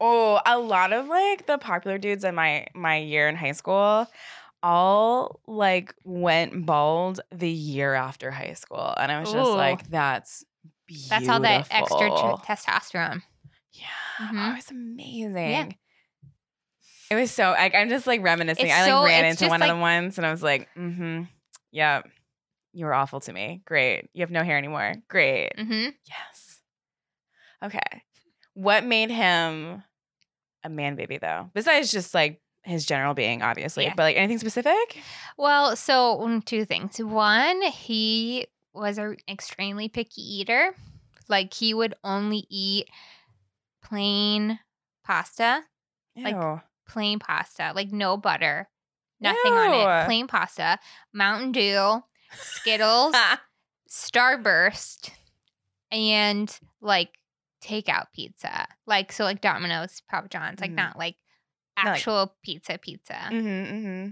Oh, 0.00 0.40
a 0.44 0.58
lot 0.58 0.92
of 0.92 1.06
like 1.08 1.46
the 1.46 1.56
popular 1.58 1.98
dudes 1.98 2.24
in 2.24 2.34
my 2.34 2.66
my 2.74 2.98
year 2.98 3.28
in 3.28 3.36
high 3.36 3.52
school 3.52 4.06
all 4.64 5.40
like 5.46 5.94
went 6.04 6.64
bald 6.64 7.20
the 7.30 7.50
year 7.50 7.92
after 7.94 8.30
high 8.30 8.54
school. 8.54 8.94
And 8.96 9.12
I 9.12 9.20
was 9.20 9.30
just 9.30 9.50
Ooh. 9.50 9.54
like, 9.54 9.88
that's 9.90 10.42
beautiful. 10.86 11.10
That's 11.10 11.28
all 11.28 11.40
that 11.40 11.68
extra 11.70 12.08
tr- 12.08 12.42
testosterone. 12.52 13.22
Yeah. 13.72 14.30
Oh, 14.32 14.54
it's 14.56 14.70
amazing. 14.70 15.76
It 17.10 17.14
was 17.16 17.30
so 17.30 17.50
like 17.50 17.74
I'm 17.74 17.90
just 17.90 18.06
like 18.06 18.22
reminiscing. 18.22 18.64
It's 18.64 18.74
I 18.74 18.80
like 18.82 18.90
so- 18.90 19.04
ran 19.04 19.24
into 19.26 19.48
one 19.48 19.60
like- 19.60 19.68
of 19.68 19.74
them 19.74 19.80
once 19.80 20.16
and 20.16 20.26
I 20.26 20.30
was 20.30 20.42
like, 20.42 20.68
mm-hmm. 20.76 21.24
Yeah. 21.70 22.02
You 22.72 22.86
were 22.86 22.94
awful 22.94 23.20
to 23.20 23.32
me. 23.32 23.62
Great. 23.66 24.08
You 24.14 24.22
have 24.22 24.30
no 24.30 24.42
hair 24.42 24.56
anymore. 24.58 24.94
Great. 25.08 25.52
Mm-hmm. 25.58 25.90
Yes. 26.08 26.60
Okay. 27.62 28.02
What 28.54 28.84
made 28.84 29.10
him 29.10 29.82
a 30.64 30.68
man 30.68 30.96
baby 30.96 31.18
though? 31.18 31.50
Besides 31.54 31.92
just 31.92 32.14
like 32.14 32.40
his 32.64 32.84
general 32.86 33.14
being, 33.14 33.42
obviously. 33.42 33.84
Yeah. 33.84 33.94
But 33.96 34.02
like 34.04 34.16
anything 34.16 34.38
specific? 34.38 34.98
Well, 35.36 35.76
so 35.76 36.18
mm, 36.20 36.44
two 36.44 36.64
things. 36.64 36.98
One, 36.98 37.62
he 37.62 38.46
was 38.72 38.98
an 38.98 39.16
extremely 39.28 39.88
picky 39.88 40.22
eater. 40.22 40.74
Like 41.28 41.54
he 41.54 41.72
would 41.74 41.94
only 42.04 42.46
eat 42.50 42.88
plain 43.82 44.58
pasta, 45.04 45.62
Like, 46.16 46.34
Ew. 46.34 46.60
plain 46.88 47.18
pasta, 47.18 47.72
like 47.74 47.92
no 47.92 48.16
butter, 48.16 48.68
nothing 49.20 49.52
on 49.52 49.74
it, 50.02 50.06
plain 50.06 50.26
pasta, 50.26 50.78
Mountain 51.12 51.52
Dew, 51.52 52.02
Skittles, 52.32 53.14
Starburst, 53.90 55.10
and 55.90 56.58
like 56.80 57.10
takeout 57.62 58.06
pizza. 58.14 58.66
Like 58.86 59.12
so, 59.12 59.24
like 59.24 59.40
Domino's, 59.40 60.02
Papa 60.10 60.28
John's, 60.28 60.60
like 60.60 60.70
Mhm. 60.72 60.76
not 60.76 60.98
like 60.98 61.16
Not 61.76 61.86
like- 61.86 61.94
actual 61.96 62.34
pizza, 62.44 62.78
pizza. 62.78 63.14
mm-hmm, 63.30 63.46
mm-hmm. 63.48 64.08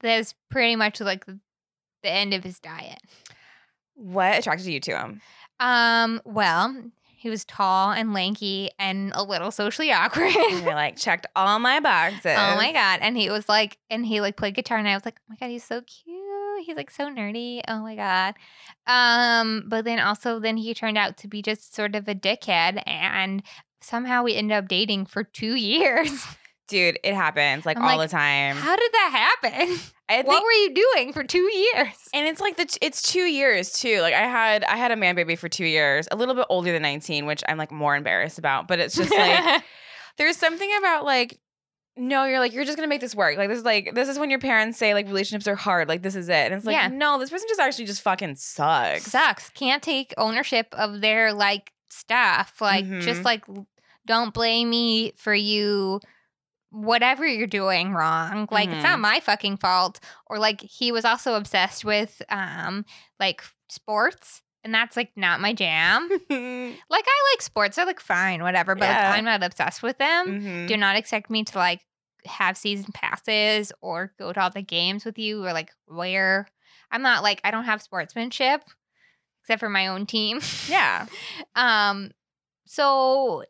That's 0.00 0.34
pretty 0.50 0.76
much 0.76 1.00
like 1.00 1.26
the 1.26 2.10
end 2.10 2.32
of 2.34 2.42
his 2.44 2.58
diet. 2.58 3.00
What 3.94 4.38
attracted 4.38 4.66
you 4.66 4.80
to 4.80 4.98
him? 4.98 5.20
Um, 5.58 6.22
well, 6.24 6.74
he 7.04 7.28
was 7.28 7.44
tall 7.44 7.90
and 7.92 8.14
lanky 8.14 8.70
and 8.78 9.12
a 9.14 9.22
little 9.22 9.50
socially 9.50 9.92
awkward. 9.92 10.34
And 10.34 10.64
you're 10.64 10.74
like, 10.74 10.96
checked 10.96 11.26
all 11.36 11.58
my 11.58 11.80
boxes. 11.80 12.34
oh 12.38 12.56
my 12.56 12.72
god. 12.72 13.00
And 13.02 13.14
he 13.16 13.28
was 13.28 13.46
like 13.46 13.76
and 13.90 14.06
he 14.06 14.22
like 14.22 14.36
played 14.38 14.54
guitar 14.54 14.78
and 14.78 14.88
I 14.88 14.94
was 14.94 15.04
like, 15.04 15.18
Oh 15.20 15.24
my 15.28 15.36
god, 15.38 15.50
he's 15.50 15.64
so 15.64 15.82
cute. 15.82 16.64
He's 16.64 16.76
like 16.76 16.90
so 16.90 17.10
nerdy. 17.10 17.60
Oh 17.68 17.80
my 17.80 17.94
god. 17.94 18.34
Um, 18.86 19.64
but 19.68 19.84
then 19.84 19.98
also 20.00 20.40
then 20.40 20.56
he 20.56 20.72
turned 20.72 20.96
out 20.96 21.18
to 21.18 21.28
be 21.28 21.42
just 21.42 21.74
sort 21.74 21.94
of 21.94 22.08
a 22.08 22.14
dickhead 22.14 22.82
and 22.86 23.42
somehow 23.82 24.22
we 24.22 24.34
ended 24.34 24.56
up 24.56 24.68
dating 24.68 25.04
for 25.04 25.22
two 25.24 25.54
years. 25.56 26.24
Dude, 26.70 26.98
it 27.04 27.14
happens 27.14 27.66
like 27.66 27.76
I'm 27.76 27.82
all 27.84 27.96
like, 27.98 28.08
the 28.08 28.16
time. 28.16 28.56
How 28.56 28.76
did 28.76 28.92
that 28.92 29.38
happen? 29.42 29.78
I 30.08 30.16
think, 30.16 30.26
what 30.28 30.42
were 30.42 30.50
you 30.52 30.74
doing 30.74 31.12
for 31.12 31.22
two 31.22 31.38
years? 31.52 31.94
and 32.14 32.26
it's 32.26 32.40
like 32.40 32.56
the 32.56 32.66
it's 32.80 33.02
two 33.02 33.26
years 33.26 33.72
too. 33.72 34.00
Like 34.00 34.14
I 34.14 34.22
had 34.22 34.64
I 34.64 34.76
had 34.76 34.90
a 34.90 34.96
man 34.96 35.14
baby 35.14 35.36
for 35.36 35.48
two 35.48 35.66
years, 35.66 36.08
a 36.10 36.16
little 36.16 36.34
bit 36.34 36.46
older 36.48 36.72
than 36.72 36.82
19, 36.82 37.26
which 37.26 37.42
I'm 37.48 37.58
like 37.58 37.70
more 37.70 37.94
embarrassed 37.94 38.38
about. 38.38 38.66
But 38.66 38.78
it's 38.80 38.96
just 38.96 39.10
like 39.14 39.62
there's 40.16 40.36
something 40.36 40.70
about 40.78 41.04
like 41.04 41.38
no 41.96 42.24
you're 42.24 42.38
like 42.38 42.52
you're 42.52 42.64
just 42.64 42.78
gonna 42.78 42.88
make 42.88 43.00
this 43.00 43.14
work 43.16 43.36
like 43.36 43.48
this 43.48 43.58
is 43.58 43.64
like 43.64 43.94
this 43.94 44.08
is 44.08 44.18
when 44.18 44.30
your 44.30 44.38
parents 44.38 44.78
say 44.78 44.94
like 44.94 45.06
relationships 45.06 45.46
are 45.48 45.56
hard 45.56 45.88
like 45.88 46.02
this 46.02 46.14
is 46.14 46.28
it 46.28 46.32
and 46.46 46.54
it's 46.54 46.64
like 46.64 46.74
Yeah. 46.74 46.86
no 46.88 47.18
this 47.18 47.28
person 47.30 47.46
just 47.48 47.60
actually 47.60 47.84
just 47.84 48.00
fucking 48.00 48.36
sucks 48.36 49.02
sucks. 49.10 49.50
Can't 49.50 49.82
take 49.82 50.14
ownership 50.16 50.68
of 50.72 51.00
their 51.00 51.32
like 51.34 51.72
stuff. 51.90 52.54
Like 52.60 52.86
just 53.00 53.20
Mhm. 53.20 53.24
like 53.24 53.44
don't 54.06 54.32
blame 54.32 54.70
me 54.70 55.12
for 55.16 55.34
you 55.34 56.00
whatever 56.70 57.26
you're 57.26 57.46
doing 57.46 57.92
wrong. 57.92 58.48
Like 58.50 58.68
it's 58.68 58.82
not 58.84 58.98
my 59.00 59.20
fucking 59.20 59.56
fault. 59.58 60.00
Or 60.26 60.38
like 60.38 60.60
he 60.60 60.92
was 60.92 61.04
also 61.04 61.34
obsessed 61.34 61.84
with 61.84 62.22
um 62.28 62.84
like 63.18 63.42
sports 63.68 64.42
and 64.62 64.74
that's 64.74 64.96
like 64.96 65.10
not 65.16 65.40
my 65.40 65.52
jam. 65.52 66.08
like 66.30 66.30
I 66.30 67.32
like 67.32 67.42
sports. 67.42 67.76
They're 67.76 67.86
like 67.86 68.00
fine, 68.00 68.42
whatever, 68.42 68.74
but 68.74 68.88
like, 68.88 69.18
I'm 69.18 69.24
not 69.24 69.42
obsessed 69.42 69.82
with 69.82 69.98
them. 69.98 70.26
Mhm. 70.42 70.68
Do 70.68 70.76
not 70.76 70.96
expect 70.96 71.30
me 71.30 71.44
to 71.44 71.58
like 71.58 71.80
have 72.26 72.56
season 72.56 72.92
passes 72.92 73.72
or 73.80 74.12
go 74.18 74.32
to 74.32 74.40
all 74.40 74.50
the 74.50 74.62
games 74.62 75.04
with 75.04 75.18
you 75.18 75.44
or 75.44 75.52
like 75.52 75.70
where 75.86 76.46
I'm 76.90 77.02
not 77.02 77.22
like 77.22 77.40
I 77.44 77.50
don't 77.50 77.64
have 77.64 77.80
sportsmanship 77.82 78.62
except 79.42 79.60
for 79.60 79.70
my 79.70 79.86
own 79.88 80.06
team. 80.06 80.40
yeah 80.68 81.06
Um 81.56 82.10
so 82.66 83.44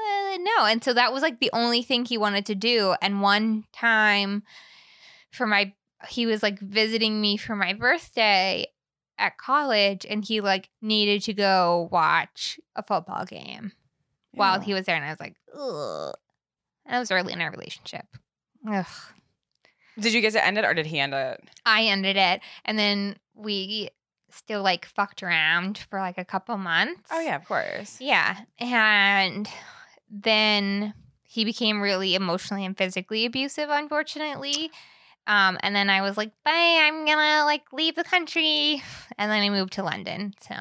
uh, 0.00 0.36
no, 0.38 0.64
and 0.66 0.82
so 0.82 0.92
that 0.94 1.12
was 1.12 1.22
like 1.22 1.40
the 1.40 1.50
only 1.52 1.82
thing 1.82 2.04
he 2.04 2.18
wanted 2.18 2.46
to 2.46 2.54
do 2.54 2.94
and 3.02 3.22
one 3.22 3.64
time 3.72 4.42
for 5.30 5.46
my 5.46 5.72
he 6.08 6.26
was 6.26 6.42
like 6.42 6.58
visiting 6.58 7.20
me 7.20 7.36
for 7.36 7.54
my 7.54 7.72
birthday 7.74 8.66
at 9.18 9.36
college 9.36 10.06
and 10.08 10.24
he 10.24 10.40
like 10.40 10.70
needed 10.80 11.22
to 11.22 11.34
go 11.34 11.88
watch 11.92 12.58
a 12.74 12.82
football 12.82 13.24
game 13.26 13.72
while 14.32 14.60
he 14.60 14.72
was 14.72 14.86
there 14.86 14.96
and 14.96 15.04
I 15.04 15.10
was 15.10 15.20
like, 15.20 15.34
ugh. 15.54 16.14
That 16.88 16.98
was 16.98 17.10
early 17.10 17.32
in 17.32 17.40
our 17.42 17.50
relationship. 17.50 18.06
Ugh. 18.68 18.86
did 19.98 20.12
you 20.14 20.20
guys 20.22 20.34
end 20.36 20.56
it 20.58 20.64
or 20.64 20.72
did 20.74 20.86
he 20.86 20.98
end 20.98 21.12
it 21.14 21.42
I 21.66 21.84
ended 21.84 22.16
it 22.16 22.40
and 22.64 22.78
then 22.78 23.16
we 23.34 23.90
still 24.30 24.62
like 24.62 24.86
fucked 24.86 25.22
around 25.22 25.78
for 25.90 25.98
like 25.98 26.16
a 26.18 26.24
couple 26.24 26.56
months. 26.56 27.02
oh 27.10 27.20
yeah 27.20 27.36
of 27.36 27.44
course 27.46 27.96
Yeah. 28.00 28.38
And 28.58 29.48
then 30.10 30.94
he 31.22 31.44
became 31.44 31.80
really 31.80 32.14
emotionally 32.14 32.64
and 32.64 32.76
physically 32.76 33.24
abusive, 33.24 33.70
unfortunately. 33.70 34.70
Um, 35.26 35.58
and 35.62 35.76
then 35.76 35.88
I 35.90 36.02
was 36.02 36.16
like, 36.16 36.32
bye, 36.44 36.80
I'm 36.82 37.06
gonna 37.06 37.44
like 37.44 37.72
leave 37.72 37.94
the 37.94 38.04
country. 38.04 38.82
And 39.18 39.30
then 39.30 39.42
I 39.42 39.50
moved 39.50 39.74
to 39.74 39.82
London. 39.82 40.34
So 40.40 40.54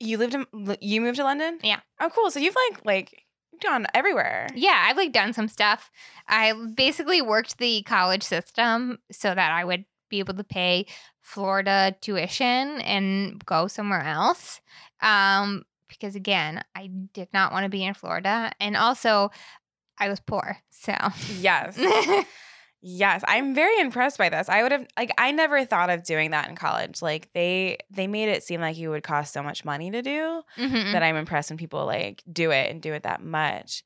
you 0.00 0.18
lived 0.18 0.34
in 0.34 0.46
you 0.80 1.00
moved 1.00 1.16
to 1.16 1.24
london 1.24 1.58
Yeah. 1.62 1.80
oh 2.00 2.10
cool 2.10 2.30
so 2.30 2.38
you've 2.38 2.56
like 2.70 2.84
like 2.84 3.22
gone 3.62 3.86
everywhere 3.94 4.48
yeah, 4.54 4.84
I've 4.86 4.98
like 4.98 5.12
done 5.12 5.32
some 5.32 5.48
stuff. 5.48 5.90
I 6.28 6.52
basically 6.74 7.22
worked 7.22 7.56
the 7.56 7.82
college 7.84 8.22
system 8.22 8.98
so 9.10 9.34
that 9.34 9.50
I 9.50 9.64
would 9.64 9.86
be 10.10 10.18
able 10.18 10.34
to 10.34 10.44
pay 10.44 10.86
Florida 11.22 11.96
tuition 12.02 12.80
and 12.82 13.42
go 13.46 13.66
somewhere 13.66 14.02
else. 14.02 14.60
Um, 15.00 15.62
because 15.88 16.14
again, 16.16 16.62
I 16.74 16.88
did 17.14 17.28
not 17.32 17.52
want 17.52 17.64
to 17.64 17.68
be 17.70 17.84
in 17.84 17.94
Florida. 17.94 18.52
And 18.60 18.76
also 18.76 19.30
I 19.98 20.08
was 20.08 20.20
poor. 20.20 20.58
So 20.70 20.94
yes 21.38 21.78
Yes, 22.88 23.24
I'm 23.26 23.52
very 23.54 23.80
impressed 23.80 24.16
by 24.16 24.28
this. 24.28 24.48
I 24.48 24.62
would 24.62 24.70
have 24.70 24.86
like 24.96 25.10
I 25.18 25.32
never 25.32 25.64
thought 25.64 25.90
of 25.90 26.04
doing 26.04 26.30
that 26.30 26.48
in 26.48 26.54
college. 26.54 27.02
Like 27.02 27.28
they 27.32 27.78
they 27.90 28.06
made 28.06 28.28
it 28.28 28.44
seem 28.44 28.60
like 28.60 28.78
it 28.78 28.86
would 28.86 29.02
cost 29.02 29.32
so 29.32 29.42
much 29.42 29.64
money 29.64 29.90
to 29.90 30.02
do 30.02 30.42
Mhm. 30.56 30.92
that 30.92 31.02
I'm 31.02 31.16
impressed 31.16 31.50
when 31.50 31.56
people 31.56 31.84
like 31.84 32.22
do 32.30 32.52
it 32.52 32.70
and 32.70 32.80
do 32.80 32.92
it 32.92 33.02
that 33.02 33.24
much. 33.24 33.82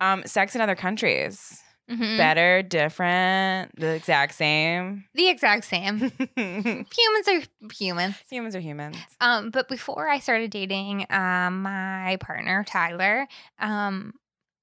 Um 0.00 0.22
sex 0.26 0.54
in 0.54 0.60
other 0.60 0.76
countries. 0.76 1.60
Mhm. 1.90 2.16
Better, 2.16 2.62
different, 2.62 3.78
the 3.78 3.94
exact 3.94 4.34
same. 4.34 5.04
The 5.14 5.28
exact 5.28 5.64
same. 5.64 5.98
humans 6.36 7.28
are 7.28 7.42
humans. 7.74 8.16
Humans 8.30 8.56
are 8.56 8.60
humans. 8.60 8.96
Um, 9.20 9.50
but 9.50 9.68
before 9.68 10.08
I 10.08 10.18
started 10.18 10.50
dating 10.50 11.06
um 11.10 11.62
my 11.62 12.16
partner 12.20 12.64
Tyler, 12.66 13.26
um, 13.58 14.14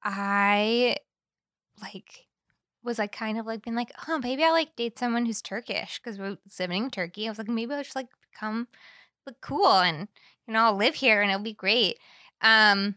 I 0.03 0.97
like 1.81 2.27
was 2.83 2.97
like 2.97 3.11
kind 3.11 3.37
of 3.39 3.45
like 3.45 3.61
being 3.63 3.75
like, 3.75 3.91
oh, 4.07 4.19
maybe 4.23 4.43
I'll 4.43 4.53
like 4.53 4.75
date 4.75 4.97
someone 4.97 5.25
who's 5.25 5.41
Turkish 5.41 5.99
because 5.99 6.17
we're 6.17 6.37
living 6.59 6.85
in 6.85 6.89
Turkey. 6.89 7.27
I 7.27 7.31
was 7.31 7.37
like, 7.37 7.47
maybe 7.47 7.73
I'll 7.73 7.83
just 7.83 7.95
like 7.95 8.07
become 8.31 8.67
look 9.27 9.39
cool 9.41 9.71
and 9.79 10.07
you 10.47 10.53
know 10.53 10.61
I'll 10.61 10.75
live 10.75 10.95
here 10.95 11.21
and 11.21 11.29
it'll 11.29 11.43
be 11.43 11.53
great. 11.53 11.99
Um, 12.41 12.95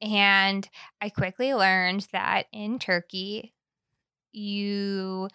and 0.00 0.68
I 1.00 1.10
quickly 1.10 1.54
learned 1.54 2.06
that 2.12 2.46
in 2.52 2.78
Turkey, 2.78 3.52
you 4.32 5.28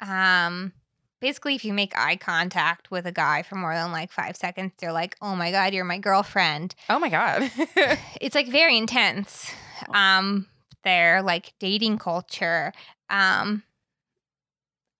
um 0.00 0.72
basically 1.20 1.54
if 1.54 1.64
you 1.64 1.72
make 1.72 1.96
eye 1.96 2.16
contact 2.16 2.90
with 2.90 3.06
a 3.06 3.12
guy 3.12 3.42
for 3.42 3.54
more 3.54 3.74
than 3.74 3.90
like 3.92 4.12
five 4.12 4.36
seconds 4.36 4.72
they're 4.78 4.92
like 4.92 5.16
oh 5.22 5.34
my 5.34 5.50
god 5.50 5.72
you're 5.72 5.84
my 5.84 5.98
girlfriend. 5.98 6.74
Oh 6.90 6.98
my 6.98 7.08
god. 7.08 7.50
it's 8.20 8.34
like 8.34 8.48
very 8.48 8.76
intense 8.76 9.50
um 9.94 10.46
their 10.82 11.22
like 11.22 11.54
dating 11.58 11.98
culture 11.98 12.72
um 13.08 13.62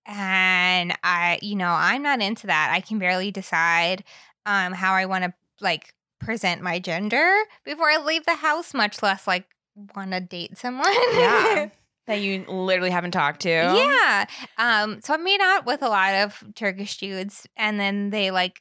and 0.06 0.96
i 1.02 1.38
you 1.42 1.56
know 1.56 1.68
i'm 1.70 2.02
not 2.02 2.20
into 2.22 2.46
that. 2.46 2.70
I 2.72 2.80
can 2.80 2.98
barely 2.98 3.30
decide 3.30 4.04
um 4.46 4.72
how 4.72 4.94
i 4.94 5.06
want 5.06 5.24
to 5.24 5.34
like 5.60 5.93
present 6.24 6.62
my 6.62 6.78
gender 6.78 7.34
before 7.64 7.90
i 7.90 7.96
leave 7.96 8.24
the 8.26 8.34
house 8.34 8.74
much 8.74 9.02
less 9.02 9.26
like 9.26 9.46
want 9.94 10.12
to 10.12 10.20
date 10.20 10.56
someone 10.56 10.92
yeah. 11.14 11.68
That 12.06 12.20
you 12.20 12.44
literally 12.46 12.90
haven't 12.90 13.12
talked 13.12 13.40
to. 13.40 13.48
yeah. 13.48 14.26
Um, 14.58 15.00
so 15.00 15.14
I 15.14 15.16
made 15.16 15.40
out 15.40 15.64
with 15.64 15.80
a 15.80 15.88
lot 15.88 16.12
of 16.12 16.44
Turkish 16.54 16.98
dudes, 16.98 17.46
and 17.56 17.80
then 17.80 18.10
they 18.10 18.30
like 18.30 18.60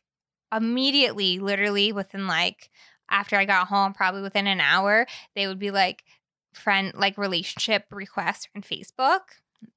immediately, 0.55 1.39
literally 1.39 1.91
within 1.91 2.25
like 2.25 2.69
after 3.09 3.35
I 3.35 3.43
got 3.43 3.67
home, 3.67 3.93
probably 3.93 4.21
within 4.21 4.47
an 4.47 4.61
hour, 4.61 5.05
they 5.35 5.47
would 5.47 5.59
be 5.59 5.71
like 5.71 6.05
friend 6.53 6.93
like 6.95 7.17
relationship 7.17 7.85
requests 7.91 8.47
on 8.55 8.61
Facebook. 8.61 9.21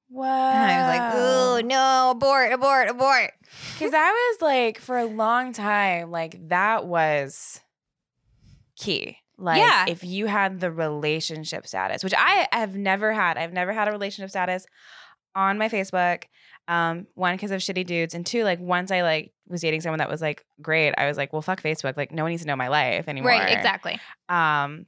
Wow. 0.09 0.51
And 0.51 0.71
I 0.71 0.81
was 0.81 0.97
like, 0.97 1.13
oh 1.15 1.61
no, 1.65 2.11
abort, 2.11 2.53
abort, 2.53 2.89
abort. 2.89 3.31
Because 3.73 3.93
I 3.93 4.11
was 4.11 4.41
like 4.41 4.79
for 4.79 4.97
a 4.97 5.05
long 5.05 5.53
time, 5.53 6.11
like 6.11 6.49
that 6.49 6.85
was 6.85 7.61
key. 8.77 9.17
Like 9.37 9.59
Yeah. 9.59 9.85
if 9.87 10.03
you 10.03 10.25
had 10.25 10.59
the 10.59 10.71
relationship 10.71 11.67
status, 11.67 12.03
which 12.03 12.13
I 12.17 12.47
have 12.51 12.75
never 12.75 13.13
had. 13.13 13.37
I've 13.37 13.53
never 13.53 13.71
had 13.73 13.87
a 13.87 13.91
relationship 13.91 14.29
status 14.29 14.65
on 15.35 15.57
my 15.57 15.69
Facebook. 15.69 16.23
Um, 16.67 17.07
one 17.13 17.35
because 17.35 17.51
of 17.51 17.61
shitty 17.61 17.85
dudes, 17.85 18.13
and 18.13 18.25
two, 18.25 18.43
like 18.43 18.59
once 18.59 18.91
I 18.91 19.01
like 19.03 19.31
was 19.47 19.61
dating 19.61 19.81
someone 19.81 19.99
that 19.99 20.09
was 20.09 20.21
like 20.21 20.43
great, 20.61 20.93
I 20.97 21.07
was 21.07 21.15
like, 21.15 21.31
well, 21.31 21.41
fuck 21.41 21.61
Facebook. 21.61 21.95
Like 21.95 22.11
no 22.11 22.23
one 22.23 22.31
needs 22.31 22.41
to 22.41 22.47
know 22.47 22.55
my 22.57 22.67
life 22.67 23.07
anymore. 23.07 23.31
Right, 23.31 23.55
exactly. 23.55 23.99
Um, 24.27 24.85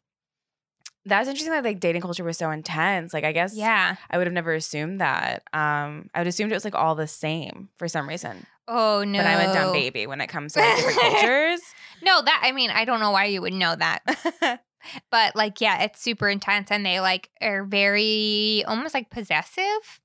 That's 1.05 1.27
interesting 1.27 1.53
that 1.53 1.63
like 1.63 1.79
dating 1.79 2.01
culture 2.01 2.23
was 2.23 2.37
so 2.37 2.51
intense. 2.51 3.13
Like 3.13 3.23
I 3.23 3.31
guess 3.31 3.55
Yeah. 3.55 3.95
I 4.09 4.17
would 4.17 4.27
have 4.27 4.33
never 4.33 4.53
assumed 4.53 5.01
that. 5.01 5.43
Um, 5.53 6.09
I 6.13 6.19
would 6.19 6.27
assumed 6.27 6.51
it 6.51 6.55
was 6.55 6.65
like 6.65 6.75
all 6.75 6.95
the 6.95 7.07
same 7.07 7.69
for 7.77 7.87
some 7.87 8.07
reason. 8.07 8.45
Oh 8.67 9.03
no. 9.03 9.19
But 9.19 9.25
I'm 9.25 9.49
a 9.49 9.53
dumb 9.53 9.73
baby 9.73 10.05
when 10.07 10.21
it 10.21 10.27
comes 10.27 10.53
to 10.53 10.59
like, 10.59 10.75
different 10.75 10.99
cultures. 11.01 11.61
No, 12.03 12.21
that 12.21 12.41
I 12.43 12.51
mean, 12.51 12.69
I 12.69 12.85
don't 12.85 12.99
know 12.99 13.11
why 13.11 13.25
you 13.25 13.41
would 13.41 13.53
know 13.53 13.75
that. 13.75 14.61
But 15.11 15.35
like, 15.35 15.59
yeah, 15.59 15.83
it's 15.83 16.01
super 16.01 16.29
intense 16.29 16.71
and 16.71 16.85
they 16.85 17.01
like 17.01 17.29
are 17.41 17.65
very 17.65 18.63
almost 18.65 18.93
like 18.93 19.09
possessive. 19.09 19.99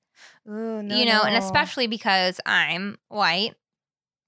Ooh, 0.47 0.83
no, 0.83 0.95
you 0.95 1.05
know, 1.05 1.21
and 1.23 1.35
especially 1.35 1.87
because 1.87 2.39
I'm 2.45 2.97
white, 3.07 3.53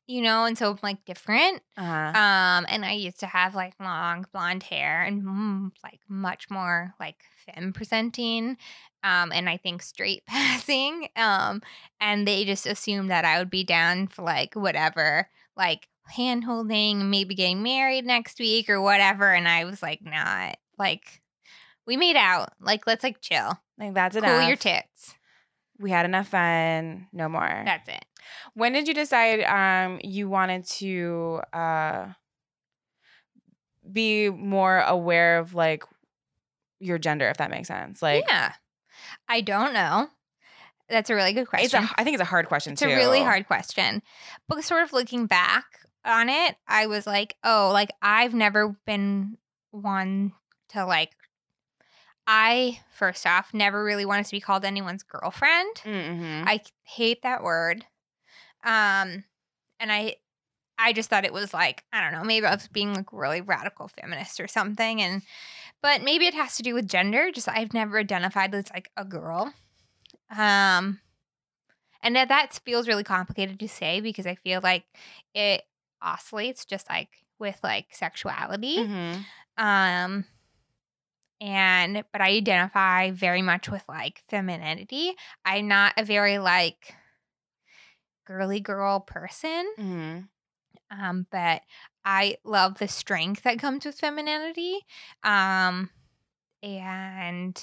you 0.08 0.22
know, 0.22 0.46
and 0.46 0.58
so 0.58 0.72
I'm 0.72 0.80
like 0.82 1.04
different. 1.06 1.62
Uh-huh. 1.78 2.18
Um, 2.18 2.66
and 2.70 2.86
I 2.86 2.94
used 2.94 3.20
to 3.20 3.28
have 3.28 3.54
like 3.56 3.74
long 3.80 4.26
blonde 4.32 4.64
hair 4.64 5.04
and 5.04 5.22
mm, 5.24 5.72
like 5.84 6.00
much 6.08 6.50
more 6.50 6.94
like 7.00 7.18
femme 7.46 7.74
presenting. 7.74 8.58
Um, 9.04 9.32
and 9.32 9.50
I 9.50 9.58
think 9.58 9.82
straight 9.82 10.26
passing. 10.28 11.10
Um, 11.16 11.62
and 12.00 12.28
they 12.28 12.46
just 12.46 12.66
assumed 12.66 13.12
that 13.12 13.26
I 13.26 13.40
would 13.40 13.50
be 13.50 13.64
down 13.64 14.08
for 14.08 14.22
like 14.24 14.56
whatever, 14.56 15.30
like 15.58 15.88
hand 16.10 16.46
holding, 16.46 17.10
maybe 17.10 17.36
getting 17.36 17.62
married 17.62 18.06
next 18.06 18.40
week 18.40 18.70
or 18.70 18.82
whatever. 18.82 19.32
And 19.34 19.48
I 19.48 19.66
was 19.66 19.84
like, 19.84 20.02
not 20.02 20.58
like 20.80 21.22
we 21.86 21.98
made 21.98 22.16
out. 22.16 22.54
Like, 22.62 22.88
let's 22.88 23.04
like 23.04 23.20
chill. 23.22 23.60
like 23.78 23.94
that's 23.94 24.16
Cool 24.16 24.24
enough. 24.24 24.48
your 24.48 24.58
tits. 24.58 25.16
we 25.80 25.92
had 25.92 26.06
enough 26.06 26.30
fun. 26.30 27.08
No 27.12 27.28
more. 27.30 27.62
That's 27.66 27.88
it. 27.90 28.06
When 28.53 28.74
did 28.74 28.88
you 28.88 28.93
decide 28.93 29.41
um 29.43 30.00
you 30.03 30.29
wanted 30.29 30.65
to 30.65 31.41
uh 31.53 32.07
be 33.91 34.29
more 34.29 34.79
aware 34.79 35.39
of 35.39 35.53
like 35.53 35.84
your 36.79 36.98
gender, 36.98 37.27
if 37.29 37.38
that 37.38 37.50
makes 37.51 37.67
sense? 37.67 38.01
Like 38.01 38.25
yeah. 38.27 38.53
I 39.27 39.41
don't 39.41 39.74
know. 39.74 40.10
That's 40.89 41.10
a 41.10 41.15
really 41.15 41.34
good 41.34 41.48
question. 41.48 41.84
it's 41.84 41.91
a 41.91 41.96
I 42.00 42.03
think 42.03 42.15
it's 42.15 42.22
a 42.22 42.25
hard 42.25 42.48
question 42.48 42.74
It's 42.74 42.81
too. 42.81 42.89
a 42.89 42.96
really 42.96 43.22
hard 43.22 43.48
question. 43.48 44.01
But 44.48 44.63
sort 44.63 44.84
of 44.84 44.93
looking 44.93 45.25
back 45.25 45.65
on 46.05 46.29
it, 46.29 46.55
I 46.67 46.88
was 46.88 47.05
like, 47.05 47.36
oh, 47.43 47.69
like 47.74 47.91
I've 48.01 48.34
never 48.34 48.75
been 48.86 49.38
one 49.72 50.34
to 50.69 50.86
like 50.86 51.12
I 52.25 52.79
first 52.91 53.25
off 53.25 53.53
never 53.53 53.84
really 53.84 54.05
wanted 54.05 54.25
to 54.25 54.31
be 54.31 54.41
called 54.41 54.65
anyone's 54.65 55.03
girlfriend. 55.03 55.75
Mm-hmm. 55.84 56.48
I 56.48 56.62
hate 56.84 57.22
that 57.24 57.43
word. 57.43 57.86
Um 58.68 59.24
and 59.80 59.92
I 59.92 60.18
I 60.78 60.94
just 60.94 61.10
thought 61.10 61.26
it 61.26 61.34
was 61.34 61.54
like, 61.54 61.84
I 61.92 62.02
don't 62.02 62.12
know, 62.12 62.24
maybe 62.24 62.46
I 62.46 62.54
was 62.54 62.68
being 62.68 62.94
like 62.94 63.12
really 63.12 63.42
radical 63.42 63.88
feminist 63.88 64.40
or 64.40 64.48
something 64.48 65.02
and 65.02 65.24
but 65.82 66.04
maybe 66.04 66.26
it 66.26 66.34
has 66.34 66.58
to 66.58 66.64
do 66.64 66.74
with 66.74 66.88
gender. 66.88 67.32
Just 67.32 67.48
I've 67.48 67.74
never 67.74 67.98
identified 67.98 68.54
as 68.54 68.70
like 68.72 68.92
a 68.98 69.06
girl. 69.06 69.54
Um 70.38 71.00
and 72.04 72.16
that, 72.16 72.30
that 72.30 72.60
feels 72.64 72.88
really 72.88 73.04
complicated 73.04 73.60
to 73.60 73.68
say 73.68 74.02
because 74.02 74.28
I 74.28 74.36
feel 74.36 74.60
like 74.62 74.84
it 75.34 75.64
oscillates 76.02 76.66
just 76.66 76.90
like 76.90 77.10
with 77.40 77.58
like 77.64 77.88
sexuality. 77.92 78.78
Mm-hmm. 78.78 79.64
Um 79.64 80.26
and 81.40 82.04
but 82.12 82.22
I 82.22 82.32
identify 82.32 83.12
very 83.12 83.42
much 83.42 83.70
with 83.70 83.84
like 83.88 84.24
femininity. 84.28 85.14
I'm 85.46 85.68
not 85.68 85.94
a 85.98 86.04
very 86.04 86.40
like 86.40 86.96
girly 88.27 88.60
girl 88.60 89.00
person. 89.00 89.65
Mm-hmm. 89.79 90.19
Um, 90.89 91.25
but 91.31 91.62
I 92.05 92.38
love 92.43 92.77
the 92.77 92.88
strength 92.88 93.43
that 93.43 93.60
comes 93.60 93.86
with 93.86 94.00
femininity. 94.00 94.79
Um, 95.24 95.89
and 96.63 97.62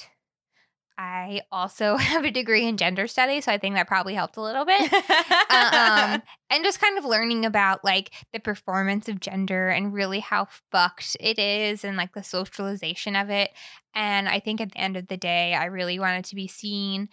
I 0.96 1.42
also 1.50 1.96
have 1.96 2.24
a 2.24 2.30
degree 2.30 2.66
in 2.66 2.76
gender 2.76 3.06
studies, 3.06 3.44
so 3.44 3.52
I 3.52 3.58
think 3.58 3.74
that 3.74 3.88
probably 3.88 4.14
helped 4.14 4.36
a 4.36 4.42
little 4.42 4.64
bit. 4.64 4.92
um, 4.92 6.22
and 6.50 6.64
just 6.64 6.80
kind 6.80 6.98
of 6.98 7.04
learning 7.04 7.44
about 7.44 7.84
like 7.84 8.12
the 8.32 8.38
performance 8.38 9.08
of 9.08 9.20
gender 9.20 9.68
and 9.68 9.92
really 9.92 10.20
how 10.20 10.48
fucked 10.70 11.16
it 11.20 11.38
is 11.38 11.84
and 11.84 11.96
like 11.96 12.14
the 12.14 12.22
socialization 12.22 13.16
of 13.16 13.30
it. 13.30 13.50
And 13.94 14.28
I 14.28 14.40
think 14.40 14.60
at 14.60 14.72
the 14.72 14.78
end 14.78 14.96
of 14.96 15.08
the 15.08 15.16
day, 15.16 15.54
I 15.54 15.66
really 15.66 15.98
wanted 15.98 16.26
to 16.26 16.36
be 16.36 16.48
seen 16.48 17.08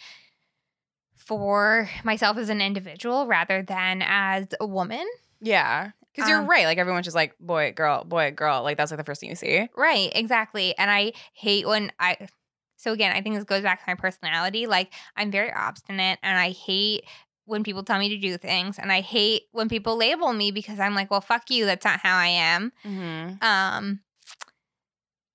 for 1.25 1.89
myself 2.03 2.37
as 2.37 2.49
an 2.49 2.61
individual 2.61 3.27
rather 3.27 3.61
than 3.61 4.01
as 4.05 4.47
a 4.59 4.65
woman. 4.65 5.05
yeah. 5.39 5.91
Because 6.13 6.29
you're 6.29 6.39
Um, 6.39 6.49
right. 6.49 6.65
Like 6.65 6.77
everyone's 6.77 7.05
just 7.05 7.15
like 7.15 7.37
boy, 7.39 7.71
girl, 7.73 8.03
boy, 8.03 8.31
girl. 8.31 8.63
Like 8.63 8.75
that's 8.75 8.91
like 8.91 8.97
the 8.97 9.03
first 9.05 9.21
thing 9.21 9.29
you 9.29 9.35
see. 9.37 9.69
Right, 9.77 10.11
exactly. 10.13 10.77
And 10.77 10.91
I 10.91 11.13
hate 11.33 11.65
when 11.65 11.89
I 12.01 12.27
so 12.75 12.91
again, 12.91 13.15
I 13.15 13.21
think 13.21 13.35
this 13.35 13.45
goes 13.45 13.63
back 13.63 13.79
to 13.79 13.85
my 13.87 13.95
personality. 13.95 14.67
Like 14.67 14.91
I'm 15.15 15.31
very 15.31 15.53
obstinate 15.53 16.19
and 16.21 16.37
I 16.37 16.49
hate 16.49 17.05
when 17.45 17.63
people 17.63 17.83
tell 17.83 17.97
me 17.97 18.09
to 18.09 18.17
do 18.17 18.37
things 18.37 18.77
and 18.77 18.91
I 18.91 18.99
hate 18.99 19.43
when 19.53 19.69
people 19.69 19.95
label 19.95 20.33
me 20.33 20.51
because 20.51 20.81
I'm 20.81 20.95
like, 20.95 21.09
well, 21.09 21.21
fuck 21.21 21.49
you, 21.49 21.65
that's 21.65 21.85
not 21.85 22.01
how 22.01 22.17
I 22.17 22.27
am. 22.27 22.73
Mm-hmm. 22.83 23.41
Um 23.41 23.99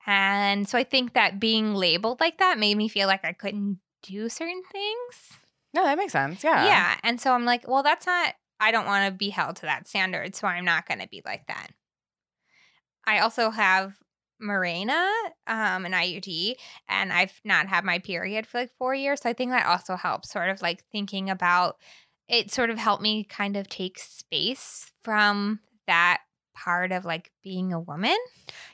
and 0.07 0.69
so 0.69 0.77
I 0.79 0.85
think 0.85 1.15
that 1.15 1.41
being 1.41 1.75
labeled 1.75 2.21
like 2.21 2.37
that 2.39 2.59
made 2.59 2.77
me 2.77 2.89
feel 2.89 3.07
like 3.09 3.25
I 3.25 3.33
couldn't 3.33 3.79
do 4.03 4.29
certain 4.29 4.63
things. 4.71 5.39
No, 5.77 5.85
that 5.85 5.99
makes 5.99 6.13
sense. 6.13 6.43
Yeah. 6.43 6.65
Yeah. 6.65 6.97
And 7.03 7.21
so 7.21 7.33
I'm 7.33 7.45
like, 7.45 7.69
well, 7.69 7.83
that's 7.83 8.07
not, 8.07 8.35
I 8.59 8.71
don't 8.71 8.87
want 8.87 9.07
to 9.07 9.17
be 9.17 9.29
held 9.29 9.57
to 9.57 9.63
that 9.63 9.87
standard. 9.87 10.35
So 10.35 10.49
I'm 10.49 10.65
not 10.65 10.89
going 10.89 11.01
to 11.01 11.09
be 11.09 11.21
like 11.25 11.47
that. 11.49 11.69
I 13.07 13.19
also 13.21 13.51
have 13.51 13.95
Mirena, 14.43 15.07
um, 15.47 15.85
an 15.85 15.93
IUD, 15.93 16.55
and 16.89 17.13
I've 17.13 17.39
not 17.45 17.69
had 17.69 17.85
my 17.85 17.99
period 17.99 18.47
for 18.47 18.59
like 18.59 18.73
four 18.79 18.95
years. 18.95 19.21
So 19.21 19.31
I 19.31 19.35
think 19.35 19.51
that 19.51 19.67
also 19.67 19.97
helps 19.97 20.31
sort 20.31 20.49
of 20.49 20.63
like 20.63 20.83
thinking 20.93 21.29
about 21.29 21.77
it, 22.27 22.51
sort 22.51 22.71
of 22.71 22.79
helped 22.79 23.03
me 23.03 23.25
kind 23.25 23.57
of 23.57 23.69
take 23.69 23.99
space 23.99 24.91
from 25.05 25.61
that 25.87 26.23
part 26.57 26.91
of 26.93 27.05
like 27.05 27.31
being 27.45 27.73
a 27.73 27.79
woman. 27.81 28.17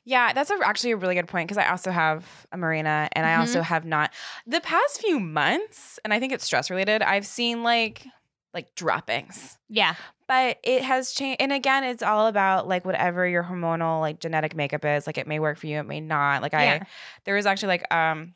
Yeah, 0.05 0.33
that's 0.33 0.51
a, 0.51 0.59
actually 0.65 0.93
a 0.93 0.97
really 0.97 1.15
good 1.15 1.29
point 1.29 1.49
because 1.49 1.59
I 1.63 1.69
also 1.71 1.91
have 1.91 2.47
a 2.53 2.57
Mirena 2.57 3.09
and 3.13 3.27
I 3.27 3.35
Mhm. 3.35 3.41
also 3.41 3.63
have 3.63 3.85
not 3.85 4.13
the 4.47 4.61
past 4.61 5.01
few 5.01 5.19
months, 5.21 5.99
and 6.05 6.15
I 6.15 6.21
think 6.21 6.33
it's 6.33 6.45
stress 6.45 6.71
related. 6.71 7.03
I've 7.03 7.27
seen 7.27 7.63
like 7.63 8.07
like 8.55 8.75
droppings, 8.75 9.57
Yeah. 9.71 9.95
but 10.29 10.59
it 10.63 10.83
has 10.83 11.13
changed. 11.13 11.41
And 11.41 11.53
again, 11.55 11.85
it's 11.85 12.03
all 12.03 12.27
about 12.27 12.69
like 12.69 12.85
whatever 12.85 13.27
your 13.27 13.43
hormonal 13.43 14.01
like 14.01 14.21
genetic 14.21 14.55
makeup 14.55 14.85
is. 14.85 15.07
Like 15.07 15.17
it 15.17 15.27
may 15.27 15.39
work 15.39 15.57
for 15.59 15.67
you, 15.67 15.79
it 15.79 15.87
may 15.87 16.01
not. 16.03 16.43
Like 16.43 16.53
I, 16.53 16.65
Yeah. 16.65 16.85
there 17.25 17.35
was 17.35 17.47
actually 17.47 17.69
like 17.69 17.95
um. 17.95 18.35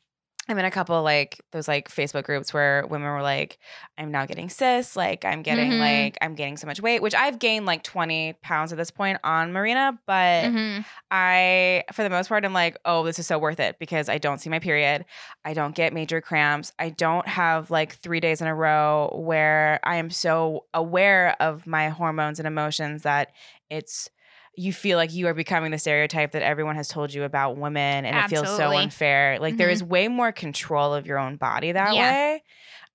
I'm 0.48 0.58
in 0.58 0.64
a 0.64 0.70
couple 0.70 1.02
like 1.02 1.40
those 1.50 1.66
like 1.66 1.88
Facebook 1.90 2.22
groups 2.24 2.54
where 2.54 2.86
women 2.86 3.08
were 3.08 3.22
like, 3.22 3.58
I'm 3.98 4.12
now 4.12 4.26
getting 4.26 4.48
cis, 4.48 4.94
like 4.94 5.24
I'm 5.24 5.42
getting 5.42 5.72
Mhm. 5.72 5.78
like 5.80 6.18
I'm 6.20 6.34
gaining 6.36 6.56
so 6.56 6.66
much 6.68 6.80
weight, 6.80 7.02
which 7.02 7.14
I've 7.16 7.38
gained 7.40 7.66
like 7.66 7.82
20 7.82 8.34
pounds 8.42 8.70
at 8.72 8.78
this 8.78 8.90
point 8.92 9.18
on 9.24 9.52
Mirena, 9.52 9.98
but 10.06 10.44
Mhm. 10.44 10.84
I, 11.10 11.82
for 11.92 12.02
the 12.04 12.10
most 12.10 12.28
part, 12.28 12.44
I'm 12.44 12.52
like, 12.52 12.76
oh, 12.84 13.02
this 13.04 13.18
is 13.18 13.26
so 13.26 13.38
worth 13.38 13.58
it 13.58 13.78
because 13.80 14.08
I 14.08 14.18
don't 14.18 14.38
see 14.38 14.48
my 14.50 14.58
period. 14.60 15.04
I 15.44 15.52
don't 15.52 15.74
get 15.74 15.92
major 15.92 16.20
cramps. 16.20 16.72
I 16.78 16.90
don't 16.90 17.26
have 17.26 17.70
like 17.70 17.94
three 17.96 18.20
days 18.20 18.40
in 18.40 18.46
a 18.46 18.54
row 18.54 19.10
where 19.14 19.80
I 19.82 19.96
am 19.96 20.10
so 20.10 20.66
aware 20.74 21.34
of 21.40 21.66
my 21.66 21.88
hormones 21.88 22.38
and 22.38 22.46
emotions 22.46 23.02
that 23.02 23.32
it's, 23.68 24.10
you 24.56 24.72
feel 24.72 24.96
like 24.96 25.12
you 25.12 25.26
are 25.26 25.34
becoming 25.34 25.70
the 25.70 25.78
stereotype 25.78 26.32
that 26.32 26.42
everyone 26.42 26.76
has 26.76 26.88
told 26.88 27.12
you 27.12 27.24
about 27.24 27.56
women 27.56 28.04
and 28.04 28.16
it 28.16 28.28
feels 28.28 28.48
so 28.48 28.70
unfair. 28.76 29.38
Like 29.38 29.56
there 29.58 29.68
Mhm. 29.68 29.72
is 29.72 29.84
way 29.84 30.08
more 30.08 30.32
control 30.32 30.94
of 30.94 31.06
your 31.06 31.18
own 31.18 31.36
body 31.36 31.72
that 31.72 31.94
Yeah. 31.94 32.10
way. 32.10 32.42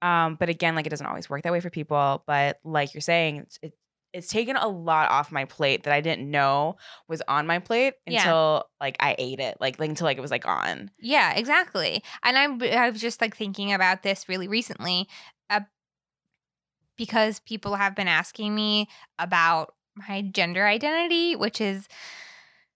Um, 0.01 0.35
but 0.35 0.49
again, 0.49 0.73
like 0.75 0.87
it 0.87 0.89
doesn't 0.89 1.05
always 1.05 1.29
work 1.29 1.43
that 1.43 1.51
way 1.51 1.59
for 1.59 1.69
people. 1.69 2.23
But 2.25 2.59
like 2.63 2.93
you're 2.93 3.01
saying, 3.01 3.37
it's, 3.37 3.59
it, 3.61 3.73
it's 4.13 4.27
taken 4.27 4.55
a 4.57 4.67
lot 4.67 5.09
off 5.11 5.31
my 5.31 5.45
plate 5.45 5.83
that 5.83 5.93
I 5.93 6.01
didn't 6.01 6.29
know 6.29 6.77
was 7.07 7.21
on 7.27 7.45
my 7.47 7.59
plate 7.59 7.93
Yeah. 8.07 8.23
until 8.23 8.65
like 8.81 8.97
I 8.99 9.15
ate 9.19 9.39
it, 9.39 9.57
like, 9.61 9.79
like 9.79 9.89
until 9.89 10.05
like 10.05 10.17
it 10.17 10.21
was 10.21 10.31
like 10.31 10.47
on. 10.47 10.89
Yeah, 10.99 11.33
exactly. 11.33 12.03
And 12.23 12.37
I'm 12.37 12.61
I 12.63 12.89
was 12.89 12.99
just 12.99 13.21
like 13.21 13.37
thinking 13.37 13.71
about 13.71 14.01
this 14.03 14.27
really 14.27 14.47
recently 14.47 15.07
uh, 15.49 15.61
because 16.97 17.39
people 17.39 17.75
have 17.75 17.95
been 17.95 18.07
asking 18.07 18.53
me 18.53 18.87
about 19.17 19.73
my 19.95 20.21
gender 20.21 20.65
identity, 20.65 21.35
which 21.35 21.59
is 21.61 21.87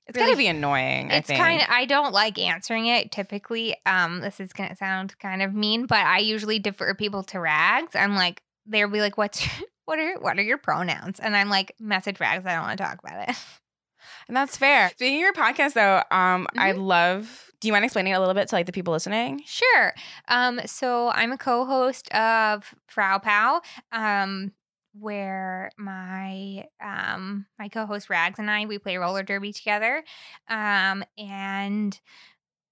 It's 0.08 0.16
Really- 0.18 0.28
gotta 0.28 0.38
be 0.38 0.48
annoying. 0.48 1.12
I 1.12 1.16
it's 1.16 1.28
think. 1.28 1.40
kind 1.40 1.62
of 1.62 1.68
I 1.70 1.86
don't 1.86 2.14
like 2.14 2.38
answering 2.38 2.86
it 2.88 3.12
typically. 3.12 3.76
Um 3.86 4.20
this 4.22 4.40
is 4.40 4.54
to 4.54 4.76
sound 4.76 5.18
kind 5.20 5.42
of 5.42 5.54
mean, 5.54 5.86
but 5.88 6.06
I 6.06 6.20
usually 6.20 6.60
defer 6.60 6.94
people 6.94 7.24
to 7.24 7.40
rags. 7.40 7.96
I'm 7.96 8.16
like 8.16 8.42
they'll 8.68 8.88
be 8.90 9.00
like 9.02 9.18
what's 9.18 9.44
what 9.86 9.98
are 10.00 10.20
what 10.20 10.38
are 10.38 10.44
your 10.44 10.58
pronouns? 10.58 11.20
And 11.20 11.36
I'm 11.36 11.50
like 11.50 11.74
message 11.80 12.20
rags, 12.20 12.46
I 12.46 12.54
don't 12.56 12.64
want 12.64 12.78
to 12.78 12.84
talk 12.84 13.00
about 13.04 13.30
it. 13.30 13.36
and 14.28 14.36
that's 14.38 14.58
fair. 14.58 14.90
Speaking 14.92 15.16
of 15.18 15.22
your 15.22 15.34
podcast, 15.34 15.74
though, 15.74 16.04
um, 16.16 16.48
I 16.58 16.72
Mm-hmm. 16.72 16.82
love. 16.82 17.52
Do 17.62 17.68
you 17.68 17.72
mind 17.72 17.86
explaining 17.86 18.14
it 18.14 18.16
a 18.16 18.20
little 18.20 18.34
bit 18.36 18.48
to 18.50 18.56
like 18.56 18.66
the 18.68 18.72
people 18.72 18.92
listening? 18.94 19.42
Sure. 19.46 19.94
Um, 20.28 20.60
so 20.66 21.10
I'm 21.10 21.32
a 21.32 21.38
co-host 21.38 22.12
of 22.14 22.76
Frau 22.88 23.18
Pow, 23.18 23.62
um, 23.92 24.52
where 25.00 25.72
my 25.78 26.66
um 26.84 27.46
my 27.60 27.68
co-host 27.68 28.10
Rags 28.10 28.40
and 28.40 28.50
I 28.50 28.66
we 28.66 28.80
play 28.80 28.98
roller 28.98 29.24
derby 29.24 29.54
together. 29.54 30.04
Um, 30.48 31.04
and 31.18 32.00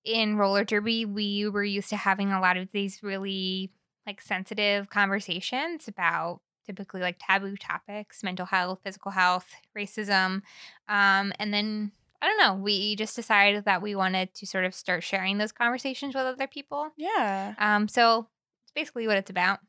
in 0.05 0.35
roller 0.35 0.63
derby, 0.63 1.05
we 1.05 1.47
were 1.47 1.63
used 1.63 1.89
to 1.89 1.95
having 1.95 2.31
a 2.31 2.41
lot 2.41 2.57
of 2.57 2.69
these 2.71 3.01
really 3.03 3.71
like 4.05 4.21
sensitive 4.21 4.89
conversations 4.89 5.87
about 5.87 6.41
typically 6.65 7.01
like 7.01 7.17
taboo 7.19 7.57
topics, 7.57 8.23
mental 8.23 8.45
health, 8.45 8.79
physical 8.83 9.11
health, 9.11 9.47
racism. 9.77 10.41
Um, 10.87 11.33
and 11.39 11.53
then 11.53 11.91
I 12.21 12.27
don't 12.27 12.37
know, 12.37 12.55
we 12.55 12.95
just 12.95 13.15
decided 13.15 13.65
that 13.65 13.81
we 13.81 13.95
wanted 13.95 14.33
to 14.35 14.47
sort 14.47 14.63
of 14.63 14.73
start 14.73 15.03
sharing 15.03 15.37
those 15.37 15.51
conversations 15.51 16.15
with 16.15 16.23
other 16.23 16.47
people. 16.47 16.89
Yeah. 16.97 17.53
Um, 17.57 17.89
so 17.89 18.27
it's 18.63 18.71
basically 18.73 19.07
what 19.07 19.17
it's 19.17 19.29
about. 19.29 19.59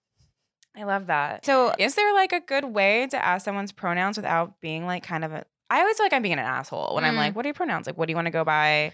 I 0.77 0.85
love 0.85 1.07
that. 1.07 1.45
So, 1.45 1.73
is 1.79 1.95
there 1.95 2.13
like 2.15 2.33
a 2.33 2.41
good 2.41 2.65
way 2.65 3.07
to 3.09 3.25
ask 3.25 3.45
someone's 3.45 3.73
pronouns 3.73 4.17
without 4.17 4.61
being 4.61 4.87
like 4.87 5.03
kind 5.05 5.25
of 5.25 5.33
a 5.33 5.45
I 5.71 5.81
always 5.81 5.97
feel 5.97 6.05
like 6.07 6.13
I'm 6.13 6.23
being 6.23 6.35
an 6.35 6.39
asshole 6.41 6.95
when 6.95 7.05
I'm 7.05 7.15
Mm. 7.15 7.19
like, 7.19 7.37
what 7.37 7.45
are 7.47 7.49
your 7.49 7.55
pronouns? 7.55 7.87
Like, 7.87 7.97
what 7.97 8.07
do 8.07 8.13
you 8.13 8.17
want 8.17 8.27
to 8.27 8.31
go 8.33 8.45
by? 8.45 8.93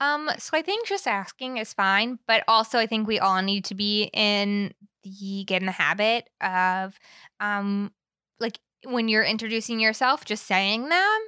Um, 0.00 0.28
so 0.38 0.56
I 0.58 0.62
think 0.62 0.86
just 0.86 1.06
asking 1.06 1.56
is 1.58 1.72
fine, 1.72 2.18
but 2.26 2.44
also 2.48 2.78
I 2.78 2.86
think 2.86 3.06
we 3.06 3.18
all 3.18 3.40
need 3.40 3.64
to 3.66 3.74
be 3.74 4.10
in 4.12 4.74
the 5.04 5.44
get 5.44 5.62
in 5.62 5.66
the 5.66 5.72
habit 5.72 6.28
of 6.40 6.98
um 7.40 7.92
like 8.40 8.58
when 8.84 9.08
you're 9.08 9.22
introducing 9.24 9.80
yourself, 9.80 10.24
just 10.24 10.44
saying 10.46 10.88
them. 10.88 11.18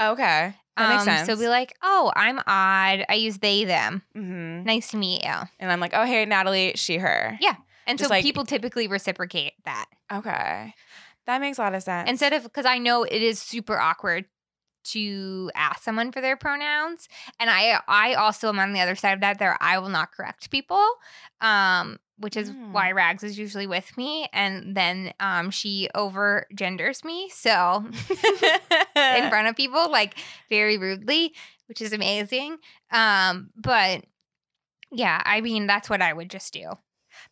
Okay. 0.00 0.54
That 0.76 0.88
makes 0.88 1.02
Um, 1.02 1.08
sense. 1.16 1.26
So 1.28 1.36
be 1.36 1.48
like, 1.48 1.74
oh, 1.82 2.10
I'm 2.16 2.38
odd. 2.38 3.04
I 3.08 3.14
use 3.18 3.38
they 3.38 3.64
them. 3.64 4.02
hmm 4.14 4.62
Nice 4.64 4.90
to 4.92 4.96
meet 4.96 5.24
you. 5.24 5.34
And 5.58 5.70
I'm 5.70 5.80
like, 5.80 5.92
oh, 5.94 6.04
hey, 6.06 6.24
Natalie, 6.24 6.72
she, 6.76 6.96
her. 6.98 7.36
Yeah. 7.40 7.56
And 7.90 7.98
Just 7.98 8.08
so 8.08 8.14
like- 8.14 8.22
people 8.24 8.44
typically 8.46 8.86
reciprocate 8.88 9.52
that 9.64 9.86
Okay. 10.12 10.74
That 11.26 11.40
makes 11.40 11.58
a 11.58 11.62
lot 11.62 11.74
of 11.74 11.82
sense. 11.82 12.08
instead 12.08 12.32
of 12.32 12.42
because 12.44 12.64
I 12.66 12.78
know 12.78 13.02
it 13.04 13.20
is 13.22 13.38
super 13.40 13.78
awkward 13.78 14.24
to 14.82 15.50
ask 15.54 15.82
someone 15.82 16.10
for 16.10 16.20
their 16.22 16.36
pronouns, 16.36 17.06
and 17.38 17.50
I 17.50 17.78
I 17.86 18.14
also 18.14 18.48
am 18.48 18.58
on 18.58 18.72
the 18.72 18.80
other 18.80 18.94
side 18.96 19.12
of 19.12 19.20
that. 19.20 19.38
There, 19.38 19.56
I 19.60 19.78
will 19.78 19.90
not 19.90 20.10
correct 20.10 20.50
people, 20.50 20.82
um, 21.42 21.98
which 22.16 22.34
is 22.36 22.50
Mm. 22.50 22.72
why 22.72 22.90
Rags 22.92 23.22
is 23.22 23.38
usually 23.38 23.66
with 23.66 23.94
me, 23.98 24.26
and 24.32 24.74
then 24.74 25.12
um, 25.20 25.50
she 25.50 25.88
over 25.94 26.46
genders 26.54 27.04
me 27.04 27.28
so 27.28 27.84
in 28.96 29.28
front 29.28 29.48
of 29.48 29.54
people 29.56 29.90
like 29.90 30.14
very 30.48 30.78
rudely, 30.78 31.34
which 31.66 31.82
is 31.82 31.92
amazing. 31.92 32.56
Um, 32.90 33.50
but 33.54 34.02
yeah, 34.90 35.20
I 35.26 35.42
mean 35.42 35.66
that's 35.66 35.90
what 35.90 36.00
I 36.00 36.12
would 36.14 36.30
just 36.30 36.52
do 36.54 36.72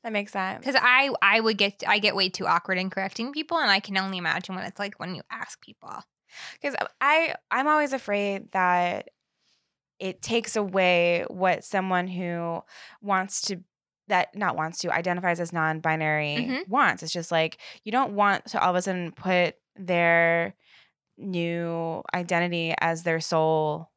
that 0.02 0.12
makes 0.12 0.32
sense. 0.32 0.60
because 0.64 0.76
I 0.80 1.10
I 1.22 1.40
would 1.40 1.58
get 1.58 1.82
I 1.86 1.98
get 1.98 2.16
way 2.16 2.28
too 2.28 2.46
awkward 2.46 2.78
in 2.78 2.90
correcting 2.90 3.32
people, 3.32 3.58
and 3.58 3.70
I 3.70 3.80
can 3.80 3.96
only 3.98 4.18
imagine 4.18 4.54
what 4.54 4.64
it's 4.66 4.78
like 4.78 4.98
when 5.00 5.14
you 5.14 5.22
ask 5.30 5.60
people. 5.60 6.02
because 6.60 6.76
I 7.00 7.34
I'm 7.50 7.68
always 7.68 7.92
afraid 7.92 8.52
that 8.52 9.10
it 9.98 10.22
takes 10.22 10.56
away 10.56 11.24
what 11.28 11.64
someone 11.64 12.08
who 12.08 12.62
wants 13.02 13.42
to 13.42 13.62
that 14.08 14.34
not 14.36 14.56
wants 14.56 14.78
to 14.78 14.92
identifies 14.92 15.40
as 15.40 15.52
non-binary 15.52 16.46
Mhm. 16.48 16.68
wants. 16.68 17.02
It's 17.02 17.12
just 17.12 17.32
like 17.32 17.58
you 17.84 17.92
don't 17.92 18.14
want 18.14 18.46
to 18.46 18.62
all 18.62 18.70
of 18.70 18.76
a 18.76 18.82
sudden 18.82 19.12
put 19.12 19.56
their 19.76 20.54
new 21.18 22.02
identity 22.14 22.74
as 22.80 23.02
their 23.04 23.20
sole 23.20 23.90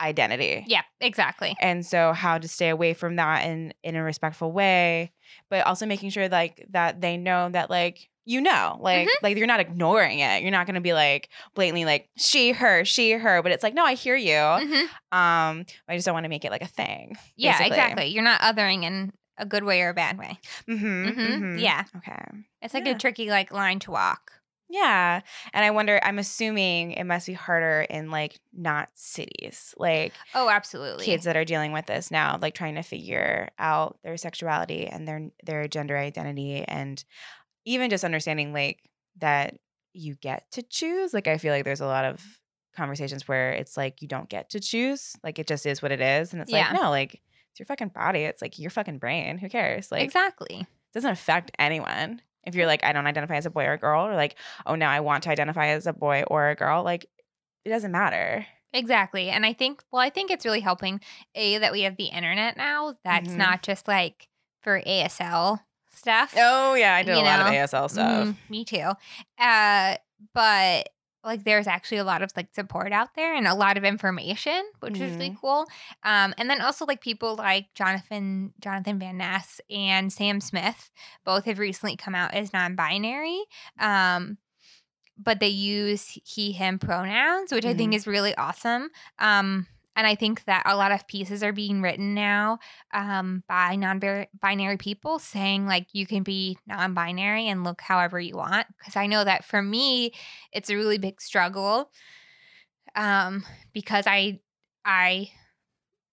identity. 0.00 0.64
Yeah, 0.66 0.82
exactly. 1.00 1.56
And 1.60 1.84
so 1.84 2.12
how 2.12 2.38
to 2.38 2.48
stay 2.48 2.68
away 2.68 2.94
from 2.94 3.16
that 3.16 3.46
in 3.46 3.72
in 3.82 3.96
a 3.96 4.02
respectful 4.02 4.52
way, 4.52 5.12
but 5.50 5.66
also 5.66 5.86
making 5.86 6.10
sure 6.10 6.28
like 6.28 6.66
that 6.70 7.00
they 7.00 7.16
know 7.16 7.48
that 7.50 7.70
like 7.70 8.08
you 8.26 8.40
know, 8.40 8.78
like 8.80 9.08
like 9.22 9.36
you're 9.36 9.46
not 9.46 9.60
ignoring 9.60 10.20
it. 10.20 10.42
You're 10.42 10.50
not 10.50 10.66
going 10.66 10.76
to 10.76 10.80
be 10.80 10.94
like 10.94 11.28
blatantly 11.54 11.84
like 11.84 12.08
she 12.16 12.52
her 12.52 12.84
she 12.84 13.12
her, 13.12 13.42
but 13.42 13.52
it's 13.52 13.62
like 13.62 13.74
no, 13.74 13.84
I 13.84 13.94
hear 13.94 14.16
you. 14.16 14.32
Mhm. 14.32 14.82
Um 15.12 15.64
I 15.88 15.94
just 15.94 16.06
don't 16.06 16.14
want 16.14 16.24
to 16.24 16.30
make 16.30 16.44
it 16.44 16.50
like 16.50 16.62
a 16.62 16.66
thing. 16.66 17.16
Yeah, 17.36 17.52
basically. 17.58 17.66
exactly. 17.78 18.06
You're 18.06 18.24
not 18.24 18.40
othering 18.40 18.84
in 18.84 19.12
a 19.36 19.44
good 19.44 19.64
way 19.64 19.82
or 19.82 19.90
a 19.90 19.94
bad 19.94 20.16
way. 20.18 20.38
Mhm. 20.68 20.80
Mhm. 21.14 21.16
mhm. 21.40 21.60
Yeah, 21.60 21.84
Okay. 21.96 22.16
it's 22.62 22.72
like 22.72 22.86
Yeah. 22.86 22.92
a 22.94 22.98
tricky 22.98 23.28
like 23.28 23.52
line 23.52 23.78
to 23.80 23.90
walk. 23.90 24.32
Yeah. 24.68 25.20
And 25.52 25.64
I 25.64 25.70
wonder 25.70 26.00
I'm 26.02 26.18
assuming 26.18 26.92
it 26.92 27.04
must 27.04 27.26
be 27.26 27.32
harder 27.32 27.82
in 27.88 28.10
like 28.10 28.40
not 28.52 28.88
cities. 28.94 29.74
Like 29.76 30.12
Oh, 30.34 30.48
absolutely. 30.48 31.04
kids 31.04 31.24
that 31.24 31.36
are 31.36 31.44
dealing 31.44 31.72
with 31.72 31.86
this 31.86 32.10
now, 32.10 32.38
like 32.40 32.54
trying 32.54 32.74
to 32.76 32.82
figure 32.82 33.50
out 33.58 33.98
their 34.02 34.16
sexuality 34.16 34.86
and 34.86 35.06
their 35.06 35.28
their 35.44 35.68
gender 35.68 35.96
identity, 35.96 36.64
and 36.66 37.02
even 37.64 37.90
just 37.90 38.04
understanding 38.04 38.52
like 38.52 38.78
that 39.18 39.58
you 39.92 40.14
get 40.16 40.50
to 40.52 40.62
choose. 40.62 41.14
Like 41.14 41.28
I 41.28 41.38
feel 41.38 41.52
like 41.52 41.64
there's 41.64 41.80
a 41.80 41.86
lot 41.86 42.04
of 42.04 42.20
conversations 42.74 43.28
where 43.28 43.52
it's 43.52 43.76
like 43.76 44.02
you 44.02 44.08
don't 44.08 44.28
get 44.28 44.50
to 44.50 44.60
choose, 44.60 45.14
like 45.22 45.38
it 45.38 45.46
just 45.46 45.66
is 45.66 45.80
what 45.82 45.92
it 45.92 46.00
is, 46.00 46.32
and 46.32 46.42
it's 46.42 46.50
Yeah. 46.50 46.70
like 46.72 46.80
no, 46.82 46.90
like 46.90 47.20
it's 47.50 47.60
your 47.60 47.66
fucking 47.66 47.88
body. 47.88 48.20
It's 48.20 48.42
like 48.42 48.58
your 48.58 48.70
fucking 48.70 48.98
brain. 48.98 49.38
Who 49.38 49.48
cares? 49.48 49.92
Like 49.92 50.02
exactly. 50.02 50.60
it 50.62 50.66
doesn't 50.94 51.10
affect 51.12 51.52
anyone. 51.58 52.20
If 52.46 52.54
you're 52.54 52.66
like 52.66 52.84
I 52.84 52.92
don't 52.92 53.06
identify 53.06 53.36
as 53.36 53.46
a 53.46 53.50
boy 53.50 53.64
or 53.64 53.72
a 53.74 53.78
girl, 53.78 54.06
or 54.06 54.14
like 54.14 54.36
oh 54.66 54.74
now 54.74 54.90
I 54.90 55.00
want 55.00 55.22
to 55.24 55.30
identify 55.30 55.68
as 55.68 55.86
a 55.86 55.92
boy 55.92 56.24
or 56.28 56.48
a 56.50 56.54
girl, 56.54 56.82
like 56.82 57.06
it 57.64 57.68
doesn't 57.70 57.92
matter. 57.92 58.46
Exactly. 58.72 59.30
And 59.30 59.46
I 59.46 59.52
think, 59.52 59.84
well, 59.92 60.02
I 60.02 60.10
think 60.10 60.32
it's 60.32 60.44
really 60.44 60.58
helping, 60.60 61.00
A, 61.36 61.58
that 61.58 61.70
we 61.70 61.82
have 61.82 61.96
the 61.96 62.06
internet 62.06 62.56
now. 62.56 62.96
That's 63.04 63.30
Mhm. 63.30 63.36
not 63.38 63.62
just 63.62 63.86
like 63.86 64.28
for 64.62 64.82
ASL 64.84 65.60
stuff. 65.94 66.34
Oh 66.36 66.74
yeah, 66.74 66.94
I 66.96 67.02
did 67.04 67.14
a 67.14 67.20
lot 67.20 67.40
of? 67.40 67.46
ASL 67.46 67.88
stuff. 67.88 68.28
Mhm, 68.28 68.36
me 68.48 68.64
too. 68.64 68.90
Uh, 69.38 69.96
but 70.34 70.88
like 71.24 71.44
there's 71.44 71.66
actually 71.66 71.98
a 71.98 72.04
lot 72.04 72.22
of 72.22 72.30
like 72.36 72.54
support 72.54 72.92
out 72.92 73.14
there 73.14 73.34
and 73.34 73.46
a 73.46 73.54
lot 73.54 73.76
of 73.76 73.84
information, 73.84 74.62
which 74.80 75.00
is 75.00 75.16
really 75.16 75.36
cool. 75.40 75.66
Um, 76.02 76.34
and 76.38 76.50
then 76.50 76.60
also 76.60 76.84
like 76.84 77.00
people 77.00 77.36
like 77.36 77.66
Jonathan 77.74 78.52
Jonathan 78.60 78.98
Van 78.98 79.16
Ness 79.18 79.60
and 79.70 80.12
Sam 80.12 80.40
Smith, 80.40 80.90
both 81.24 81.44
have 81.46 81.58
recently 81.58 81.96
come 81.96 82.14
out 82.14 82.34
as 82.34 82.52
non-binary. 82.52 83.42
Um, 83.78 84.38
but 85.16 85.40
they 85.40 85.48
use 85.48 86.18
he 86.24 86.52
him 86.52 86.78
pronouns, 86.78 87.52
which 87.52 87.64
I 87.64 87.74
think 87.74 87.94
is 87.94 88.06
really 88.06 88.34
awesome. 88.34 88.90
Um, 89.18 89.66
and 89.96 90.06
I 90.06 90.14
think 90.14 90.44
that 90.44 90.62
a 90.66 90.76
lot 90.76 90.92
of 90.92 91.06
pieces 91.06 91.42
are 91.42 91.52
being 91.52 91.82
written 91.82 92.14
now 92.14 92.58
um, 92.92 93.42
by 93.48 93.76
non-binary 93.76 94.76
people 94.76 95.18
saying 95.18 95.66
like 95.66 95.86
you 95.92 96.06
can 96.06 96.22
be 96.22 96.58
non-binary 96.66 97.48
and 97.48 97.64
look 97.64 97.80
however 97.80 98.20
you 98.20 98.36
want. 98.36 98.66
Because 98.78 98.96
I 98.96 99.06
know 99.06 99.24
that 99.24 99.44
for 99.44 99.62
me, 99.62 100.12
it's 100.52 100.70
a 100.70 100.76
really 100.76 100.98
big 100.98 101.20
struggle 101.20 101.90
um, 102.94 103.44
because 103.72 104.06
I 104.06 104.40
I 104.84 105.30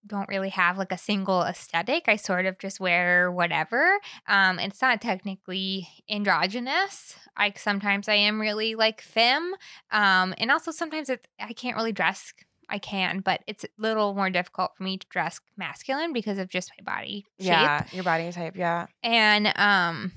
don't 0.06 0.28
really 0.28 0.48
have 0.48 0.78
like 0.78 0.92
a 0.92 0.98
single 0.98 1.42
aesthetic. 1.42 2.04
I 2.08 2.16
sort 2.16 2.46
of 2.46 2.58
just 2.58 2.80
wear 2.80 3.30
whatever. 3.30 3.98
Um, 4.26 4.58
it's 4.58 4.82
not 4.82 5.00
technically 5.00 5.88
androgynous. 6.10 7.14
Like 7.38 7.58
sometimes 7.58 8.08
I 8.08 8.14
am 8.14 8.40
really 8.40 8.74
like 8.74 9.00
femme, 9.00 9.54
um, 9.90 10.34
and 10.38 10.50
also 10.50 10.70
sometimes 10.70 11.08
it's 11.08 11.26
I 11.40 11.52
can't 11.52 11.76
really 11.76 11.92
dress. 11.92 12.32
I 12.72 12.78
can, 12.78 13.20
but 13.20 13.42
it's 13.46 13.64
a 13.64 13.68
little 13.76 14.14
more 14.14 14.30
difficult 14.30 14.72
for 14.76 14.82
me 14.82 14.96
to 14.96 15.06
dress 15.10 15.40
masculine 15.56 16.12
because 16.12 16.38
of 16.38 16.48
just 16.48 16.72
my 16.78 16.82
body 16.82 17.26
shape. 17.38 17.48
Yeah, 17.48 17.84
your 17.92 18.02
body 18.02 18.32
type. 18.32 18.56
Yeah. 18.56 18.86
And 19.02 19.52
um, 19.56 20.12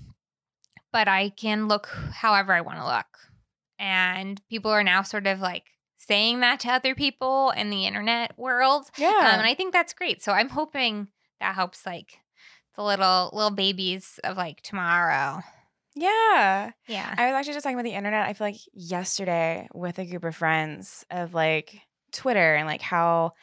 but 0.94 1.08
I 1.10 1.30
can 1.30 1.68
look 1.68 1.88
however 2.14 2.54
I 2.54 2.62
want 2.62 2.80
to 2.80 2.86
look, 2.86 3.06
and 3.78 4.42
people 4.50 4.72
are 4.72 4.84
now 4.84 5.02
sort 5.02 5.28
of 5.28 5.42
like 5.42 5.66
saying 5.98 6.40
that 6.40 6.62
to 6.62 6.70
other 6.70 6.96
people 6.96 7.52
in 7.52 7.70
the 7.70 7.86
internet 7.86 8.38
world. 8.38 8.86
Yeah. 8.98 9.10
Um, 9.10 9.26
and 9.26 9.42
I 9.42 9.54
think 9.54 9.74
that's 9.74 9.94
great. 9.94 10.24
So 10.24 10.32
I'm 10.32 10.50
hoping 10.50 11.10
that 11.42 11.56
helps 11.56 11.86
like 11.86 12.20
the 12.76 12.84
little 12.84 13.32
little 13.34 13.52
babies 13.52 14.20
of 14.24 14.38
like 14.38 14.62
tomorrow. 14.62 15.42
yeah. 15.96 16.72
Yeah. 16.88 17.16
I 17.18 17.28
was 17.28 17.36
actually 17.36 17.54
just 17.54 17.64
talking 17.64 17.76
about 17.78 17.84
the 17.84 17.96
internet, 17.96 18.28
I 18.28 18.34
feel 18.34 18.48
like 18.48 18.60
yesterday 18.74 19.68
with 19.74 20.00
a 20.00 20.06
group 20.06 20.24
of 20.24 20.36
friends 20.36 21.06
of 21.10 21.34
like 21.34 21.82
Twitter 22.16 22.56
and 22.56 22.68
like 22.68 22.82
how 22.82 23.34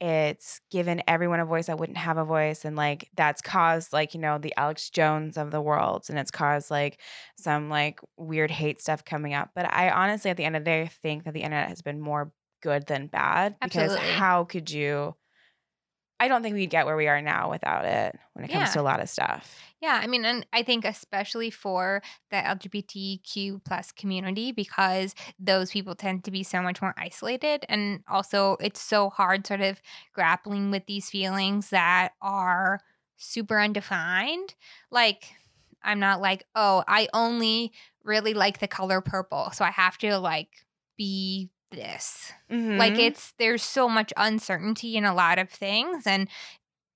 it's 0.00 0.60
given 0.70 1.02
everyone 1.06 1.40
a 1.40 1.46
voice 1.46 1.66
that 1.66 1.78
wouldn't 1.78 1.98
have 1.98 2.18
a 2.18 2.24
voice 2.24 2.64
and 2.64 2.76
like 2.76 3.08
that's 3.16 3.40
caused 3.40 3.92
like 3.92 4.12
you 4.12 4.20
know 4.20 4.38
the 4.38 4.52
alex 4.56 4.90
jones 4.90 5.36
of 5.36 5.50
the 5.50 5.60
world 5.60 6.04
and 6.08 6.18
it's 6.18 6.32
caused 6.32 6.70
like 6.70 7.00
some 7.38 7.70
like 7.70 8.00
weird 8.16 8.50
hate 8.50 8.80
stuff 8.80 9.04
coming 9.04 9.34
up 9.34 9.50
but 9.54 9.72
i 9.72 9.90
honestly 9.90 10.30
at 10.30 10.36
the 10.36 10.44
end 10.44 10.56
of 10.56 10.62
the 10.62 10.70
day 10.70 10.90
think 11.02 11.24
that 11.24 11.32
the 11.32 11.42
internet 11.42 11.68
has 11.68 11.80
been 11.80 12.00
more 12.00 12.32
good 12.60 12.86
than 12.86 13.06
bad 13.06 13.54
because 13.62 13.94
how 13.96 14.44
could 14.44 14.70
you 14.70 15.14
i 16.20 16.28
don't 16.28 16.42
think 16.42 16.54
we'd 16.54 16.70
get 16.70 16.86
where 16.86 16.96
we 16.96 17.08
are 17.08 17.20
now 17.22 17.50
without 17.50 17.84
it 17.84 18.16
when 18.34 18.44
it 18.44 18.48
comes 18.48 18.70
Yeah. 18.70 18.72
to 18.72 18.80
a 18.80 18.82
lot 18.82 19.00
of 19.00 19.08
stuff 19.08 19.60
Yeah, 19.80 20.00
I 20.02 20.06
mean, 20.06 20.24
and 20.24 20.46
I 20.52 20.62
think 20.62 20.84
especially 20.84 21.50
for 21.50 22.02
the 22.30 22.36
LGBTQ 22.36 23.60
plus 23.64 23.92
community 23.92 24.52
because 24.52 25.14
those 25.38 25.70
people 25.70 25.94
tend 25.94 26.24
to 26.24 26.30
be 26.30 26.42
so 26.42 26.62
much 26.62 26.80
more 26.80 26.94
isolated, 26.96 27.64
and 27.68 28.02
also 28.08 28.56
it's 28.60 28.80
so 28.80 29.10
hard, 29.10 29.46
sort 29.46 29.60
of 29.60 29.80
grappling 30.14 30.70
with 30.70 30.86
these 30.86 31.10
feelings 31.10 31.70
that 31.70 32.12
are 32.22 32.80
super 33.16 33.60
undefined. 33.60 34.54
Like, 34.90 35.34
I'm 35.82 36.00
not 36.00 36.20
like, 36.20 36.44
oh, 36.54 36.82
I 36.88 37.08
only 37.12 37.72
really 38.02 38.34
like 38.34 38.60
the 38.60 38.68
color 38.68 39.00
purple, 39.00 39.50
so 39.52 39.64
I 39.64 39.70
have 39.70 39.98
to 39.98 40.18
like 40.18 40.48
be 40.96 41.50
this. 41.70 42.32
Mhm. 42.48 42.74
Like 42.76 42.98
it's 42.98 43.32
there's 43.38 43.62
so 43.62 43.88
much 43.88 44.12
uncertainty 44.16 44.96
in 44.96 45.04
a 45.04 45.14
lot 45.14 45.38
of 45.38 45.50
things 45.50 46.06
and 46.06 46.28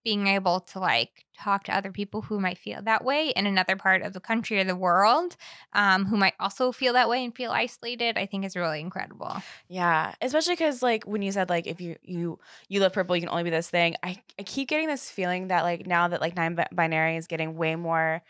being 0.04 0.26
able 0.28 0.60
to 0.60 0.80
like 0.80 1.26
talk 1.38 1.64
to 1.64 1.76
other 1.76 1.92
people 1.92 2.22
who 2.22 2.40
might 2.40 2.58
feel 2.58 2.82
that 2.82 3.04
way 3.04 3.30
in 3.30 3.46
another 3.46 3.76
part 3.76 4.02
of 4.02 4.12
the 4.14 4.20
country 4.20 4.58
or 4.60 4.64
the 4.64 4.76
world 4.76 5.36
um, 5.74 6.06
who 6.06 6.16
might 6.16 6.34
also 6.40 6.72
feel 6.72 6.94
that 6.94 7.08
way 7.08 7.24
and 7.24 7.36
feel 7.36 7.52
isolated 7.52 8.18
i 8.18 8.26
think 8.26 8.44
is 8.44 8.56
really 8.56 8.80
incredible 8.80 9.42
Yeah, 9.68 10.14
especially 10.20 10.54
because 10.54 10.82
like 10.82 11.04
when 11.04 11.22
you 11.22 11.32
said 11.32 11.48
like 11.48 11.66
if 11.66 11.80
you 11.80 11.96
you 12.02 12.38
you 12.68 12.80
love 12.80 12.92
purple, 12.92 13.16
you 13.16 13.22
can 13.22 13.28
only 13.28 13.44
be 13.44 13.50
this 13.50 13.70
thing. 13.70 13.96
I 14.02 14.22
I 14.38 14.42
keep 14.42 14.68
getting 14.68 14.88
this 14.88 15.10
feeling 15.10 15.48
that 15.48 15.62
like 15.62 15.86
now 15.86 16.08
that 16.08 16.20
like 16.20 16.36
nine 16.36 16.58
binary 16.72 17.16
is 17.16 17.26
getting 17.26 17.56
way 17.56 17.76
more, 17.76 18.22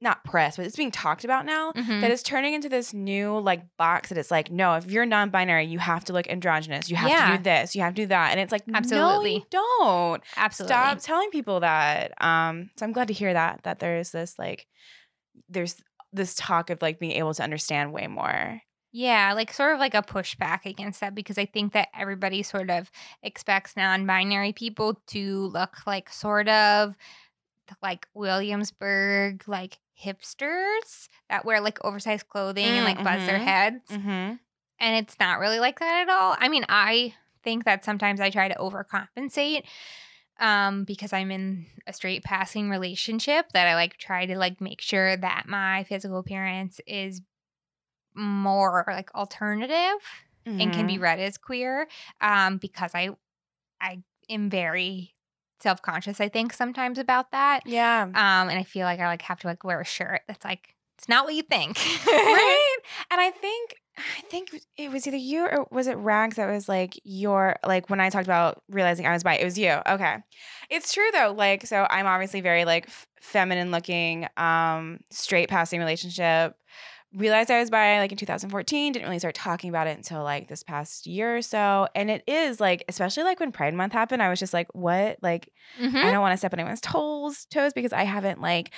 not 0.00 0.24
press, 0.24 0.56
but 0.56 0.64
it's 0.66 0.76
being 0.76 0.90
talked 0.90 1.24
about 1.24 1.44
now. 1.44 1.72
Mhm. 1.72 2.00
That 2.00 2.10
it's 2.10 2.22
turning 2.22 2.54
into 2.54 2.68
this 2.68 2.94
new 2.94 3.38
like 3.38 3.62
box 3.76 4.08
that 4.08 4.18
it's 4.18 4.30
like 4.30 4.50
no, 4.50 4.74
if 4.76 4.90
you're 4.90 5.04
non-binary, 5.06 5.66
you 5.66 5.78
have 5.78 6.04
to 6.06 6.12
look 6.12 6.28
androgynous. 6.28 6.88
You 6.88 6.96
have 6.96 7.32
to 7.32 7.36
do 7.38 7.42
this. 7.42 7.74
You 7.76 7.82
have 7.82 7.94
to 7.94 8.02
do 8.02 8.06
that, 8.06 8.30
and 8.30 8.40
it's 8.40 8.52
like 8.52 8.62
Absolutely. 8.72 9.38
no, 9.38 9.44
don't. 9.50 10.22
absolutely 10.36 10.74
Stop 10.74 10.98
telling 11.00 11.30
people 11.30 11.60
that. 11.60 12.12
Um, 12.22 12.70
so 12.76 12.86
I'm 12.86 12.92
glad 12.92 13.08
to 13.08 13.14
hear 13.14 13.32
that 13.32 13.62
that 13.64 13.78
there's 13.78 14.10
this 14.10 14.38
like 14.38 14.66
there's 15.48 15.76
this 16.12 16.34
talk 16.34 16.70
of 16.70 16.82
like 16.82 16.98
being 16.98 17.12
able 17.12 17.34
to 17.34 17.42
understand 17.42 17.92
way 17.92 18.06
more. 18.06 18.62
Yeah, 18.92 19.34
like 19.34 19.52
sort 19.52 19.72
of 19.74 19.78
like 19.78 19.94
a 19.94 20.02
pushback 20.02 20.66
against 20.66 20.98
that 21.00 21.14
because 21.14 21.38
I 21.38 21.44
think 21.46 21.74
that 21.74 21.88
everybody 21.96 22.42
sort 22.42 22.70
of 22.70 22.90
expects 23.22 23.76
non 23.76 24.04
binary 24.06 24.52
people 24.52 25.00
to 25.08 25.46
look 25.46 25.86
like 25.86 26.10
sort 26.12 26.48
of 26.48 26.96
like 27.82 28.08
Williamsburg, 28.14 29.44
like 29.46 29.78
hipsters 30.04 31.08
that 31.28 31.44
wear 31.44 31.60
like 31.60 31.84
oversized 31.84 32.28
clothing 32.28 32.64
and 32.66 32.84
like 32.84 33.02
buzz 33.04 33.26
their 33.26 33.38
Mhm. 33.38 33.44
heads. 33.44 33.90
Mm-hmm. 33.90 34.34
And 34.82 34.96
it's 35.06 35.18
not 35.20 35.38
really 35.40 35.60
like 35.60 35.78
that 35.80 36.02
at 36.02 36.08
all. 36.08 36.36
I 36.38 36.48
mean, 36.48 36.64
I 36.68 37.14
think 37.42 37.64
that 37.64 37.84
sometimes 37.84 38.20
I 38.20 38.30
try 38.30 38.48
to 38.48 38.54
overcompensate 38.54 39.64
um 40.38 40.84
because 40.84 41.12
I'm 41.12 41.30
in 41.30 41.66
a 41.86 41.92
straight 41.92 42.24
passing 42.24 42.70
relationship 42.70 43.46
that 43.52 43.66
I 43.66 43.74
like 43.74 43.98
try 43.98 44.24
to 44.26 44.38
like 44.38 44.60
make 44.60 44.80
sure 44.80 45.16
that 45.16 45.44
my 45.46 45.84
physical 45.84 46.18
appearance 46.18 46.80
is 46.86 47.20
more 48.14 48.84
like 48.88 49.14
alternative 49.14 50.00
and 50.46 50.72
can 50.72 50.86
be 50.86 50.94
Mm-hmm. 50.94 51.02
read 51.02 51.20
as 51.20 51.36
queer 51.38 51.86
um 52.20 52.56
because 52.56 52.92
I 52.94 53.10
I 53.80 54.02
am 54.28 54.48
very 54.50 55.14
self-conscious 55.62 56.20
I 56.20 56.28
think 56.28 56.52
sometimes 56.52 56.98
about 56.98 57.30
that. 57.32 57.60
Yeah. 57.66 58.02
Um 58.02 58.14
and 58.48 58.58
I 58.58 58.62
feel 58.64 58.84
like 58.84 59.00
I 59.00 59.06
like 59.06 59.22
have 59.22 59.40
to 59.40 59.46
like 59.46 59.64
wear 59.64 59.80
a 59.80 59.84
shirt 59.84 60.22
that's 60.28 60.44
like 60.44 60.74
it's 60.98 61.08
not 61.08 61.24
what 61.24 61.34
you 61.34 61.42
think. 61.42 61.78
right 62.06 62.76
and 63.10 63.20
i 63.20 63.30
think 63.30 63.74
i 63.98 64.20
think 64.30 64.62
it 64.76 64.90
was 64.90 65.06
either 65.06 65.16
you 65.16 65.44
or 65.44 65.66
was 65.70 65.86
it 65.86 65.96
rags 65.96 66.36
that 66.36 66.50
was 66.50 66.68
like 66.68 66.98
your 67.04 67.56
like 67.66 67.90
when 67.90 68.00
i 68.00 68.08
talked 68.10 68.26
about 68.26 68.62
realizing 68.68 69.06
i 69.06 69.12
was 69.12 69.22
bi 69.22 69.36
it 69.36 69.44
was 69.44 69.58
you 69.58 69.76
okay 69.86 70.16
it's 70.70 70.92
true 70.92 71.08
though 71.12 71.34
like 71.36 71.66
so 71.66 71.86
i'm 71.90 72.06
obviously 72.06 72.40
very 72.40 72.64
like 72.64 72.86
f- 72.86 73.06
feminine 73.20 73.70
looking 73.70 74.26
um 74.36 74.98
straight 75.10 75.48
passing 75.48 75.78
relationship 75.80 76.54
realized 77.14 77.50
i 77.50 77.58
was 77.58 77.70
bi 77.70 77.98
like 77.98 78.12
in 78.12 78.18
2014 78.18 78.92
didn't 78.92 79.04
really 79.04 79.18
start 79.18 79.34
talking 79.34 79.68
about 79.68 79.86
it 79.88 79.96
until 79.96 80.22
like 80.22 80.46
this 80.48 80.62
past 80.62 81.06
year 81.06 81.36
or 81.38 81.42
so 81.42 81.88
and 81.94 82.08
it 82.10 82.22
is 82.28 82.60
like 82.60 82.84
especially 82.88 83.24
like 83.24 83.40
when 83.40 83.50
pride 83.50 83.74
month 83.74 83.92
happened 83.92 84.22
i 84.22 84.28
was 84.28 84.38
just 84.38 84.54
like 84.54 84.68
what 84.74 85.18
like 85.22 85.50
Mhm. 85.80 85.94
I 85.96 86.10
don't 86.12 86.20
want 86.20 86.32
to 86.32 86.36
step 86.36 86.52
on 86.52 86.60
anyone's 86.60 86.80
toes, 86.80 87.46
toes 87.46 87.72
because 87.72 87.92
I 87.92 88.04
haven't 88.04 88.40
like 88.40 88.70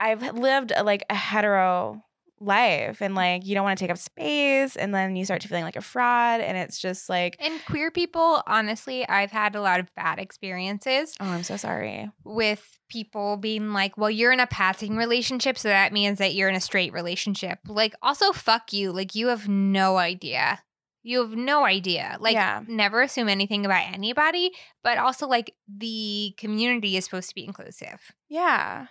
I've 0.00 0.22
lived 0.36 0.72
a, 0.74 0.82
like 0.84 1.04
a 1.10 1.14
hetero 1.14 2.02
life 2.40 3.00
and 3.02 3.14
like 3.14 3.44
you 3.46 3.54
don't 3.54 3.64
want 3.64 3.78
to 3.78 3.82
take 3.84 3.90
up 3.90 3.98
space 3.98 4.76
and 4.76 4.94
then 4.94 5.16
you 5.16 5.24
start 5.24 5.40
to 5.42 5.48
feeling 5.48 5.64
like 5.64 5.76
a 5.76 5.80
fraud 5.80 6.40
and 6.40 6.56
it's 6.56 6.78
just 6.78 7.08
like 7.08 7.36
And 7.40 7.60
queer 7.66 7.90
people, 7.90 8.42
honestly, 8.46 9.06
I've 9.08 9.30
had 9.30 9.54
a 9.54 9.60
lot 9.60 9.80
of 9.80 9.94
bad 9.94 10.18
experiences 10.18 11.14
oh 11.20 11.26
I'm 11.26 11.42
so 11.42 11.56
sorry. 11.56 12.10
with 12.24 12.78
people 12.88 13.36
being 13.36 13.72
like, 13.72 13.98
well, 13.98 14.10
you're 14.10 14.32
in 14.32 14.40
a 14.40 14.46
passing 14.46 14.96
relationship, 14.96 15.58
so 15.58 15.68
that 15.68 15.92
means 15.92 16.18
that 16.18 16.34
you're 16.34 16.48
in 16.48 16.54
a 16.54 16.60
straight 16.60 16.92
relationship. 16.92 17.58
Like, 17.66 17.94
also, 18.02 18.32
fuck 18.32 18.72
you. 18.72 18.92
Like, 18.92 19.14
you 19.14 19.26
have 19.28 19.46
no 19.46 19.98
idea. 19.98 20.60
You 21.02 21.20
have 21.20 21.36
no 21.36 21.64
idea. 21.66 22.16
Like, 22.18 22.32
Yeah. 22.32 22.62
never 22.66 23.02
assume 23.02 23.28
anything 23.28 23.66
about 23.66 23.92
anybody, 23.92 24.52
but 24.82 24.96
also, 24.96 25.26
like, 25.28 25.54
the 25.68 26.34
community 26.38 26.96
is 26.96 27.04
supposed 27.04 27.28
to 27.28 27.34
be 27.34 27.44
inclusive. 27.44 28.00
Yeah. 28.30 28.86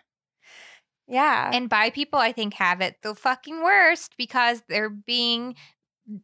Yeah. 1.08 1.50
And 1.54 1.70
bi 1.70 1.90
people, 1.90 2.20
I 2.20 2.32
think, 2.32 2.54
have 2.56 2.82
it 2.82 2.98
the 3.02 3.16
fucking 3.16 3.64
worst 3.64 4.14
because 4.18 4.64
they're 4.68 4.90
being. 4.90 5.56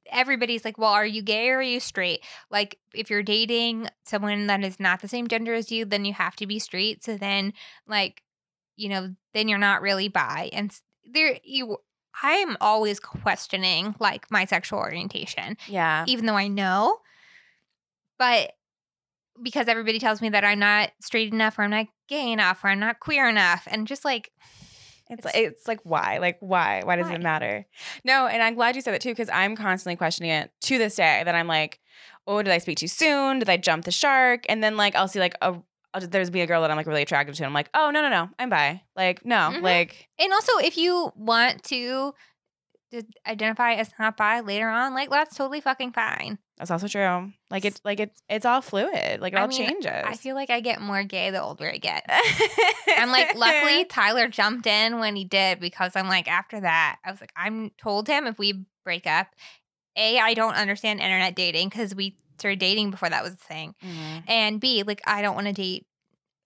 Everybody's 0.09 0.63
like, 0.63 0.77
well, 0.77 0.93
are 0.93 1.05
you 1.05 1.21
gay 1.21 1.49
or 1.49 1.57
are 1.57 1.61
you 1.61 1.81
straight? 1.81 2.21
Like, 2.49 2.79
if 2.93 3.09
you're 3.09 3.21
dating 3.21 3.89
someone 4.05 4.47
that 4.47 4.63
is 4.63 4.79
not 4.79 5.01
the 5.01 5.09
same 5.09 5.27
gender 5.27 5.53
as 5.53 5.73
you, 5.73 5.83
then 5.83 6.05
you 6.05 6.13
have 6.13 6.37
to 6.37 6.47
be 6.47 6.57
straight. 6.57 7.03
So 7.03 7.17
then, 7.17 7.51
like, 7.85 8.23
you 8.77 8.87
know, 8.87 9.13
then 9.33 9.49
you're 9.49 9.57
not 9.57 9.81
really 9.81 10.07
bi. 10.07 10.49
And 10.53 10.73
there, 11.11 11.37
you, 11.43 11.77
I 12.21 12.33
am 12.35 12.55
always 12.61 12.99
questioning 12.99 13.93
like 13.99 14.31
my 14.31 14.45
sexual 14.45 14.79
orientation, 14.79 15.57
yeah. 15.67 16.05
even 16.07 16.27
though 16.27 16.37
I 16.37 16.47
know, 16.47 16.99
but 18.17 18.53
because 19.41 19.67
everybody 19.67 19.99
tells 19.99 20.21
me 20.21 20.29
that 20.29 20.45
I'm 20.45 20.59
not 20.59 20.91
straight 21.01 21.33
enough 21.33 21.59
or 21.59 21.63
I'm 21.63 21.71
not 21.71 21.87
gay 22.07 22.31
enough 22.31 22.63
or 22.63 22.67
I'm 22.67 22.79
not 22.79 22.99
queer 22.99 23.27
enough. 23.27 23.67
And 23.69 23.87
just 23.87 24.05
like, 24.05 24.31
It's 25.13 25.25
like, 25.25 25.35
it's 25.35 25.67
like 25.67 25.79
why? 25.83 26.17
Like 26.19 26.37
why? 26.39 26.81
Why 26.83 26.95
does 26.95 27.07
Why? 27.07 27.15
it 27.15 27.21
matter? 27.21 27.65
No, 28.03 28.27
and 28.27 28.41
I'm 28.43 28.55
glad 28.55 28.75
you 28.75 28.81
said 28.81 28.93
that 28.93 29.01
too 29.01 29.11
because 29.11 29.29
I'm 29.29 29.55
constantly 29.55 29.95
questioning 29.95 30.31
it 30.31 30.51
to 30.61 30.77
this 30.77 30.95
day. 30.95 31.21
That 31.25 31.35
I'm 31.35 31.47
like, 31.47 31.79
oh, 32.27 32.41
did 32.41 32.51
I 32.51 32.57
speak 32.57 32.77
too 32.77 32.87
soon? 32.87 33.39
Did 33.39 33.49
I 33.49 33.57
jump 33.57 33.85
the 33.85 33.91
shark? 33.91 34.45
And 34.49 34.63
then 34.63 34.77
like 34.77 34.95
I'll 34.95 35.07
see 35.07 35.19
like 35.19 35.35
a 35.41 35.55
just, 35.99 36.11
there's 36.11 36.29
be 36.31 36.41
a 36.41 36.47
girl 36.47 36.61
that 36.61 36.71
I'm 36.71 36.77
like 36.77 36.87
really 36.87 37.03
attracted 37.03 37.35
to. 37.35 37.43
And 37.43 37.47
I'm 37.47 37.53
like, 37.53 37.69
oh 37.73 37.91
no 37.91 38.01
no 38.01 38.09
no, 38.09 38.29
I'm 38.39 38.49
bi. 38.49 38.81
Like 38.95 39.25
no, 39.25 39.35
Mhm. 39.51 39.61
like 39.61 40.09
And 40.19 40.33
also, 40.33 40.57
if 40.59 40.77
you 40.77 41.11
want 41.15 41.63
to 41.65 42.13
identify 43.27 43.73
as 43.73 43.91
not 43.99 44.17
bi 44.17 44.39
later 44.41 44.69
on, 44.69 44.93
like 44.93 45.09
that's 45.09 45.35
totally 45.35 45.61
fucking 45.61 45.91
fine. 45.93 46.37
that's 46.57 46.71
also 46.71 46.87
true. 46.87 47.31
Like 47.49 47.65
it's 47.65 47.81
like 47.83 47.99
it's 47.99 48.21
it's 48.29 48.45
all 48.45 48.61
fluid. 48.61 49.19
Like 49.21 49.33
it 49.33 49.37
I 49.37 49.41
all 49.41 49.47
mean, 49.47 49.57
changes. 49.67 49.91
I 50.05 50.15
feel 50.15 50.35
like 50.35 50.49
I 50.49 50.59
get 50.59 50.81
more 50.81 51.03
gay 51.03 51.29
the 51.31 51.41
older 51.41 51.67
I 51.69 51.77
get. 51.77 52.05
I'm 52.97 53.11
like, 53.11 53.35
luckily 53.35 53.85
Tyler 53.89 54.27
jumped 54.27 54.67
in 54.67 54.99
when 54.99 55.15
he 55.15 55.25
did 55.25 55.59
because 55.59 55.95
I'm 55.95 56.07
like, 56.07 56.27
after 56.27 56.59
that, 56.61 56.97
I 57.05 57.11
was 57.11 57.21
like, 57.21 57.33
I'm 57.35 57.71
told 57.81 58.07
him 58.07 58.27
if 58.27 58.37
we 58.37 58.65
break 58.83 59.07
up, 59.07 59.27
A, 59.95 60.19
I 60.19 60.33
don't 60.33 60.55
understand 60.55 60.99
internet 60.99 61.35
dating 61.35 61.69
because 61.69 61.95
we 61.95 62.17
started 62.37 62.59
dating 62.59 62.91
before 62.91 63.09
that 63.09 63.23
was 63.23 63.33
a 63.33 63.37
thing. 63.37 63.73
Mhm. 63.83 64.23
And 64.27 64.59
B, 64.59 64.83
like, 64.83 65.01
I 65.05 65.21
don't 65.21 65.35
want 65.35 65.47
to 65.47 65.53
date 65.53 65.85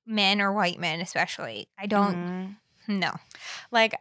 men 0.05 0.41
or 0.41 0.53
white 0.53 0.79
men, 0.79 1.01
especially. 1.01 1.67
I 1.77 1.87
don't 1.87 2.15
Mhm. 2.15 2.99
know. 2.99 3.13
like 3.71 3.95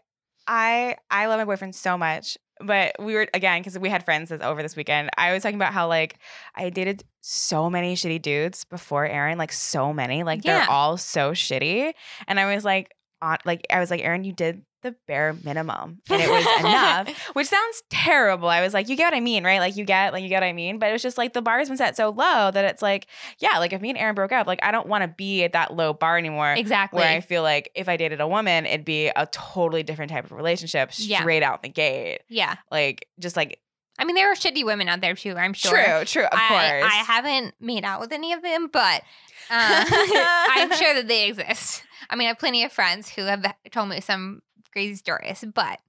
I 0.46 0.96
I 1.10 1.26
love 1.26 1.38
my 1.38 1.44
boyfriend 1.44 1.74
so 1.74 1.96
much. 1.98 2.38
But 2.58 2.96
we 2.98 3.12
were 3.14 3.26
again 3.34 3.60
because 3.60 3.78
we 3.78 3.90
had 3.90 4.02
friends 4.04 4.30
this- 4.30 4.40
over 4.40 4.62
this 4.62 4.76
weekend. 4.76 5.10
I 5.18 5.32
was 5.34 5.42
talking 5.42 5.56
about 5.56 5.74
how 5.74 5.88
like 5.88 6.18
I 6.54 6.70
dated 6.70 7.04
so 7.20 7.68
many 7.68 7.94
shitty 7.96 8.22
dudes 8.22 8.64
before 8.64 9.04
Aaron, 9.06 9.36
like 9.36 9.52
so 9.52 9.92
many, 9.92 10.22
like 10.24 10.42
Yeah. 10.42 10.60
they're 10.60 10.70
all 10.70 10.96
so 10.96 11.32
shitty. 11.32 11.92
And 12.26 12.40
I 12.40 12.54
was 12.54 12.64
like, 12.64 12.94
on 13.20 13.36
like 13.44 13.66
I 13.70 13.78
was 13.78 13.90
like, 13.90 14.00
Aaron, 14.02 14.24
you 14.24 14.32
did 14.32 14.62
the 14.90 14.96
bare 15.06 15.34
minimum, 15.44 16.00
and 16.08 16.22
it 16.22 16.30
was 16.30 16.46
enough. 16.60 17.08
Which 17.34 17.46
sounds 17.48 17.82
terrible. 17.90 18.48
I 18.48 18.60
was 18.62 18.72
like, 18.74 18.88
you 18.88 18.96
get 18.96 19.04
what 19.04 19.14
I 19.16 19.20
mean, 19.20 19.44
right? 19.44 19.58
Like 19.58 19.76
you 19.76 19.84
get 19.84 20.12
like 20.12 20.22
you 20.22 20.28
get 20.28 20.42
what 20.42 20.46
I 20.46 20.52
mean. 20.52 20.78
But 20.78 20.90
it 20.90 20.92
was 20.92 21.02
just 21.02 21.18
like 21.18 21.32
the 21.32 21.42
bar 21.42 21.58
has 21.58 21.68
been 21.68 21.76
set 21.76 21.96
so 21.96 22.10
low 22.10 22.50
that 22.50 22.64
it's 22.64 22.82
like, 22.82 23.06
yeah, 23.38 23.58
like 23.58 23.72
if 23.72 23.80
me 23.80 23.90
and 23.90 23.98
Aaron 23.98 24.14
broke 24.14 24.32
up, 24.32 24.46
like 24.46 24.60
I 24.62 24.70
don't 24.70 24.86
want 24.86 25.02
to 25.02 25.08
be 25.08 25.44
at 25.44 25.52
that 25.54 25.74
low 25.74 25.92
bar 25.92 26.16
anymore 26.18 26.52
Exactly. 26.52 26.98
where 27.00 27.08
I 27.16 27.20
feel 27.20 27.42
like 27.42 27.70
if 27.74 27.88
I 27.88 27.96
dated 27.96 28.20
a 28.20 28.28
woman, 28.28 28.66
it'd 28.66 28.84
be 28.84 29.08
a 29.08 29.26
totally 29.32 29.82
different 29.82 30.10
type 30.12 30.24
of 30.24 30.32
relationship 30.32 30.90
Yeah. 30.96 31.20
straight 31.20 31.42
out 31.42 31.62
the 31.62 31.68
gate. 31.68 32.20
yeah. 32.28 32.56
Like 32.70 33.08
just 33.18 33.36
like 33.36 33.60
I 33.98 34.04
mean, 34.04 34.14
there 34.14 34.30
are 34.30 34.34
shitty 34.34 34.62
women 34.64 34.88
out 34.88 35.00
there 35.00 35.14
too, 35.14 35.34
I'm 35.36 35.54
sure. 35.54 35.70
true, 35.82 36.04
true, 36.04 36.24
of 36.24 36.28
I, 36.38 36.48
course. 36.48 36.92
I 36.92 36.96
haven't 37.06 37.54
made 37.60 37.82
out 37.82 37.98
with 37.98 38.12
any 38.12 38.34
of 38.34 38.42
them, 38.42 38.68
but 38.70 39.02
uh, 39.50 39.84
I'm 39.88 40.70
sure 40.74 40.94
that 40.94 41.06
they 41.08 41.28
exist. 41.28 41.82
I 42.10 42.14
mean, 42.16 42.26
I 42.26 42.28
have 42.28 42.38
plenty 42.38 42.62
of 42.62 42.72
friends 42.72 43.08
who 43.08 43.22
have 43.22 43.42
told 43.72 43.88
me 43.88 44.00
some 44.00 44.42
crazy 44.76 44.94
stories, 44.96 45.42
but 45.54 45.80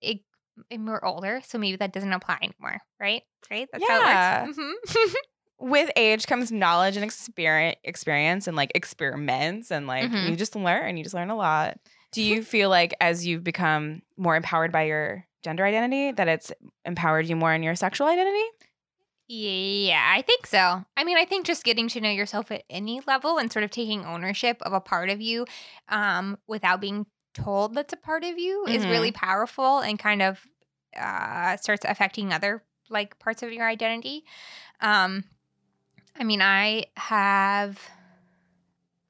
it, 0.00 0.20
and 0.70 0.86
we're 0.86 1.04
older, 1.04 1.42
so 1.44 1.58
maybe 1.58 1.76
that 1.76 1.92
doesn't 1.92 2.12
apply 2.12 2.38
anymore, 2.42 2.80
right? 2.98 3.22
Right? 3.50 3.68
That's 3.70 3.84
how 3.86 4.00
it 4.00 4.46
works. 4.46 4.58
Mhm. 4.58 5.14
With 5.58 5.90
age 5.94 6.26
comes 6.26 6.50
knowledge 6.50 6.96
and 6.96 7.04
experience, 7.04 7.76
experience 7.84 8.46
and 8.48 8.56
like 8.56 8.72
experiments, 8.74 9.70
and 9.70 9.86
like 9.86 10.10
Mhm. 10.10 10.30
you 10.30 10.36
just 10.36 10.56
learn. 10.56 10.96
You 10.96 11.04
just 11.04 11.14
learn 11.14 11.30
a 11.30 11.36
lot. 11.36 11.78
Do 12.12 12.22
you 12.22 12.42
feel 12.42 12.70
like 12.70 12.94
as 13.00 13.26
you've 13.26 13.44
become 13.44 14.02
more 14.16 14.36
empowered 14.36 14.72
by 14.72 14.84
your 14.84 15.26
gender 15.44 15.64
identity, 15.64 16.12
that 16.12 16.28
it's 16.28 16.50
empowered 16.84 17.26
you 17.26 17.36
more 17.36 17.52
in 17.52 17.62
your 17.62 17.74
sexual 17.76 18.06
identity? 18.06 18.44
Yeah, 19.28 20.04
I 20.14 20.22
think 20.22 20.46
so. 20.46 20.84
I 20.96 21.04
mean, 21.04 21.16
I 21.16 21.24
think 21.24 21.46
just 21.46 21.64
getting 21.64 21.88
to 21.88 22.00
know 22.00 22.10
yourself 22.10 22.50
at 22.50 22.64
any 22.68 23.00
level 23.06 23.38
and 23.38 23.50
sort 23.50 23.64
of 23.64 23.70
taking 23.70 24.04
ownership 24.04 24.60
of 24.62 24.72
a 24.72 24.80
part 24.80 25.08
of 25.08 25.20
you 25.20 25.46
um, 25.88 26.36
without 26.46 26.80
being 26.80 27.06
told 27.34 27.74
that's 27.74 27.92
a 27.92 27.96
part 27.96 28.24
of 28.24 28.38
you 28.38 28.66
is 28.66 28.84
Mhm. 28.84 28.90
really 28.90 29.12
powerful 29.12 29.78
and 29.80 29.98
kind 29.98 30.22
of 30.22 30.46
uh, 30.96 31.56
starts 31.56 31.84
affecting 31.88 32.32
other 32.32 32.62
like 32.90 33.18
parts 33.18 33.42
of 33.42 33.52
your 33.52 33.66
identity. 33.66 34.24
Um, 34.80 35.24
I 36.18 36.24
mean, 36.24 36.42
I 36.42 36.86
have. 36.96 37.78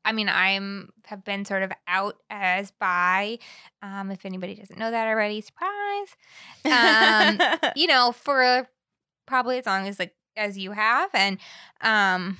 I 0.04 0.12
mean, 0.12 0.28
I'm 0.28 0.90
have 1.06 1.24
been 1.24 1.44
sort 1.44 1.62
of 1.62 1.70
out 1.86 2.16
as 2.28 2.72
bi. 2.72 3.38
Um, 3.82 4.10
if 4.10 4.24
anybody 4.26 4.54
doesn't 4.56 4.78
know 4.78 4.90
that 4.90 5.06
already, 5.06 5.40
surprise. 5.40 6.08
Um, 6.64 7.40
you 7.76 7.86
know, 7.86 8.12
for 8.12 8.68
probably 9.26 9.58
as 9.58 9.66
long 9.66 9.86
as 9.86 9.98
like 9.98 10.14
as 10.36 10.58
you 10.58 10.72
have, 10.72 11.10
and 11.14 11.38
um, 11.82 12.36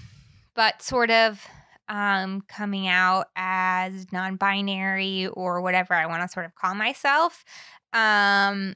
but 0.55 0.83
sort 0.83 1.11
of 1.11 1.47
um 1.93 2.41
coming 2.49 2.89
out 2.89 3.27
as 3.37 4.11
non-binary 4.13 5.27
or 5.29 5.61
whatever 5.61 5.93
I 5.95 6.07
want 6.07 6.23
to 6.23 6.29
sort 6.29 6.47
of 6.47 6.55
call 6.55 6.75
myself 6.75 7.45
um 7.93 8.75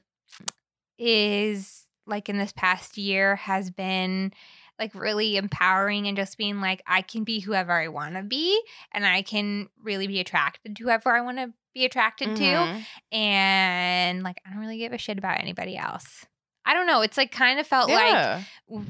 is 0.99 1.85
like 2.05 2.29
in 2.29 2.37
this 2.37 2.53
past 2.53 2.97
year 2.97 3.35
has 3.35 3.69
been 3.69 4.31
like 4.79 4.93
really 4.93 5.37
empowering 5.37 6.07
and 6.07 6.15
just 6.15 6.37
being 6.37 6.61
like 6.61 6.81
I 6.87 7.01
can 7.01 7.23
be 7.23 7.39
whoever 7.39 7.71
I 7.71 7.87
want 7.87 8.15
to 8.15 8.23
be 8.23 8.59
and 8.93 9.05
I 9.05 9.21
can 9.23 9.69
really 9.81 10.07
be 10.07 10.19
attracted 10.19 10.75
to 10.75 10.83
whoever 10.83 11.09
I 11.09 11.21
want 11.21 11.37
to 11.39 11.51
be 11.73 11.85
attracted 11.85 12.35
to 12.37 12.43
Mhm. 12.43 12.85
and 13.11 14.23
like 14.23 14.39
I 14.45 14.51
don't 14.51 14.59
really 14.59 14.77
give 14.77 14.93
a 14.93 14.97
shit 14.97 15.17
about 15.17 15.39
anybody 15.39 15.75
else. 15.77 16.25
I 16.65 16.73
don't 16.73 16.87
know, 16.87 17.01
it's 17.01 17.17
like 17.17 17.31
kind 17.31 17.59
of 17.59 17.67
felt 17.67 17.89
like 17.89 18.11
Yeah. 18.13 18.43
w- 18.69 18.85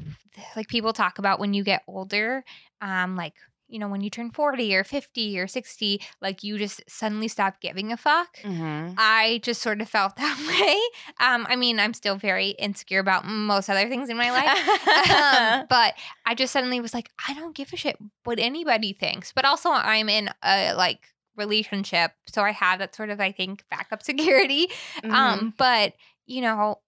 like 0.56 0.68
people 0.68 0.92
talk 0.92 1.18
about 1.18 1.38
when 1.40 1.54
you 1.54 1.64
get 1.64 1.82
older 1.86 2.44
um 2.80 3.16
like 3.16 3.34
you 3.68 3.78
know 3.78 3.86
when 3.88 4.00
you 4.00 4.08
turn 4.10 4.30
40 4.30 4.74
or 4.74 4.82
50 4.82 5.38
or 5.38 5.46
60 5.46 6.00
like 6.22 6.42
you 6.42 6.56
just 6.58 6.82
suddenly 6.88 7.28
stop 7.28 7.60
giving 7.60 7.92
a 7.92 7.96
fuck 7.98 8.38
Mhm. 8.42 8.94
i 8.96 9.40
just 9.42 9.60
sort 9.60 9.80
of 9.82 9.88
felt 9.88 10.16
that 10.22 10.36
way 10.48 10.76
um 11.24 11.46
i 11.50 11.54
mean 11.56 11.78
i'm 11.78 11.92
still 11.94 12.16
very 12.16 12.50
insecure 12.50 12.98
about 13.00 13.26
most 13.26 13.68
other 13.68 13.88
things 13.88 14.08
in 14.08 14.16
my 14.16 14.30
life 14.30 15.10
um, 15.10 15.66
but 15.70 15.94
i 16.26 16.34
just 16.34 16.52
suddenly 16.52 16.80
was 16.80 16.94
like 16.94 17.10
i 17.28 17.34
don't 17.34 17.54
give 17.54 17.72
a 17.72 17.76
shit 17.76 17.98
what 18.24 18.38
anybody 18.38 18.92
thinks 18.94 19.32
but 19.32 19.44
also 19.44 19.70
i'm 19.70 20.08
in 20.08 20.30
a 20.42 20.72
like 20.74 21.00
relationship 21.36 22.12
so 22.26 22.42
i 22.42 22.50
have 22.52 22.78
that 22.78 22.94
sort 22.94 23.10
of 23.10 23.20
i 23.20 23.30
think 23.32 23.64
backup 23.70 24.02
security 24.10 24.68
Mhm. 25.04 25.12
um 25.12 25.54
but 25.58 25.92
you 26.26 26.40
know 26.40 26.80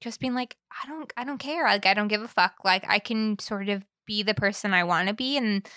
just 0.00 0.20
being 0.20 0.34
like 0.34 0.56
i 0.84 0.86
don't 0.88 1.12
i 1.16 1.24
don't 1.24 1.38
care 1.38 1.64
like 1.64 1.86
i 1.86 1.94
don't 1.94 2.08
give 2.08 2.22
a 2.22 2.28
fuck 2.28 2.56
like 2.64 2.84
i 2.88 2.98
can 2.98 3.38
sort 3.38 3.68
of 3.68 3.84
be 4.06 4.22
the 4.22 4.34
person 4.34 4.74
i 4.74 4.84
want 4.84 5.08
to 5.08 5.14
be 5.14 5.36
and 5.36 5.68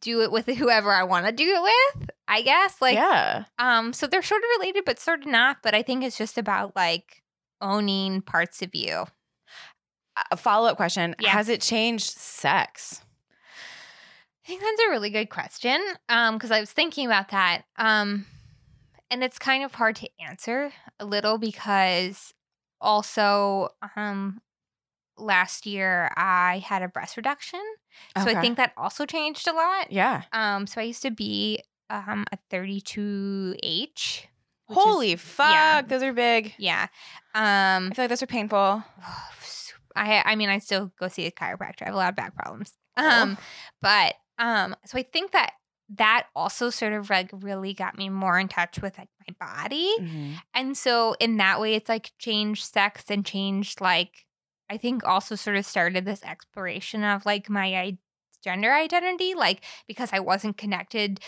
do 0.00 0.22
it 0.22 0.32
with 0.32 0.46
whoever 0.58 0.90
i 0.92 1.02
want 1.02 1.26
to 1.26 1.32
do 1.32 1.44
it 1.44 1.62
with 1.62 2.10
i 2.28 2.42
guess 2.42 2.80
like 2.80 2.94
yeah. 2.94 3.44
um 3.58 3.92
so 3.92 4.06
they're 4.06 4.22
sort 4.22 4.42
of 4.42 4.48
related 4.58 4.84
but 4.84 4.98
sort 4.98 5.20
of 5.20 5.26
not 5.26 5.58
but 5.62 5.74
i 5.74 5.82
think 5.82 6.02
it's 6.02 6.18
just 6.18 6.38
about 6.38 6.74
like 6.76 7.22
owning 7.60 8.22
parts 8.22 8.62
of 8.62 8.74
you 8.74 9.04
A 10.30 10.36
follow 10.36 10.68
up 10.68 10.76
question: 10.76 11.14
Yeah. 11.18 11.30
Has 11.30 11.48
it 11.48 11.60
changed 11.60 12.10
sex? 12.10 13.02
I 14.44 14.48
think 14.48 14.60
that's 14.60 14.82
a 14.86 14.90
really 14.90 15.10
good 15.10 15.28
question. 15.28 15.80
Um, 16.08 16.34
because 16.34 16.52
I 16.52 16.60
was 16.60 16.70
thinking 16.70 17.06
about 17.06 17.30
that. 17.30 17.62
Um, 17.76 18.26
and 19.10 19.24
it's 19.24 19.38
kind 19.38 19.64
of 19.64 19.74
hard 19.74 19.96
to 19.96 20.08
answer 20.20 20.72
a 21.00 21.04
little 21.04 21.38
because 21.38 22.32
also 22.80 23.70
um 23.96 24.40
last 25.18 25.66
year 25.66 26.10
I 26.16 26.58
had 26.64 26.82
a 26.82 26.88
breast 26.88 27.16
reduction. 27.16 27.60
So 28.16 28.24
I 28.30 28.40
think 28.40 28.56
that 28.58 28.72
also 28.76 29.06
changed 29.06 29.48
a 29.48 29.52
lot. 29.52 29.90
Yeah. 29.90 30.22
Um, 30.32 30.66
so 30.66 30.80
I 30.80 30.84
used 30.84 31.02
to 31.02 31.10
be 31.10 31.62
um 31.88 32.24
a 32.32 32.38
32H. 32.50 34.26
which 34.66 34.78
is- 34.78 34.84
Holy 34.84 35.16
fuck, 35.16 35.52
yeah. 35.52 35.82
those 35.82 36.02
are 36.02 36.12
big. 36.12 36.54
Yeah. 36.58 36.88
Um 37.34 37.88
I 37.90 37.94
feel 37.94 38.02
like 38.04 38.08
those 38.10 38.22
are 38.22 38.26
painful. 38.26 38.82
I 39.96 40.22
I 40.24 40.36
mean 40.36 40.48
I 40.48 40.58
still 40.58 40.92
go 40.98 41.08
see 41.08 41.26
a 41.26 41.30
chiropractor. 41.30 41.82
I 41.82 41.86
have 41.86 41.94
a 41.94 41.96
lot 41.96 42.10
of 42.10 42.16
back 42.16 42.34
problems. 42.34 42.72
Um 42.96 43.38
but 43.80 44.14
um 44.38 44.76
so 44.84 44.98
I 44.98 45.02
think 45.04 45.32
that 45.32 45.52
that 45.96 46.26
also 46.34 46.68
sort 46.68 46.92
of 46.92 47.08
like 47.08 47.30
really 47.32 47.72
got 47.72 47.96
me 47.96 48.08
more 48.08 48.38
in 48.38 48.48
touch 48.48 48.82
with 48.82 48.98
like 48.98 49.08
my 49.26 49.46
body. 49.46 49.94
Mhm. 50.00 50.34
And 50.52 50.76
so 50.76 51.14
in 51.20 51.36
that 51.36 51.60
way 51.60 51.74
it's 51.74 51.88
like 51.88 52.10
changed 52.18 52.64
sex 52.64 53.04
and 53.08 53.24
changed 53.24 53.80
like 53.80 54.25
I 54.70 54.76
think 54.76 55.04
also 55.06 55.34
sort 55.34 55.56
of 55.56 55.66
started 55.66 56.04
this 56.04 56.22
exploration 56.24 57.04
of 57.04 57.24
like 57.26 57.48
my 57.50 57.66
I- 57.76 57.98
gender 58.42 58.72
identity 58.72 59.34
like 59.34 59.64
because 59.88 60.10
I 60.12 60.20
wasn't 60.20 60.56
connected 60.56 61.20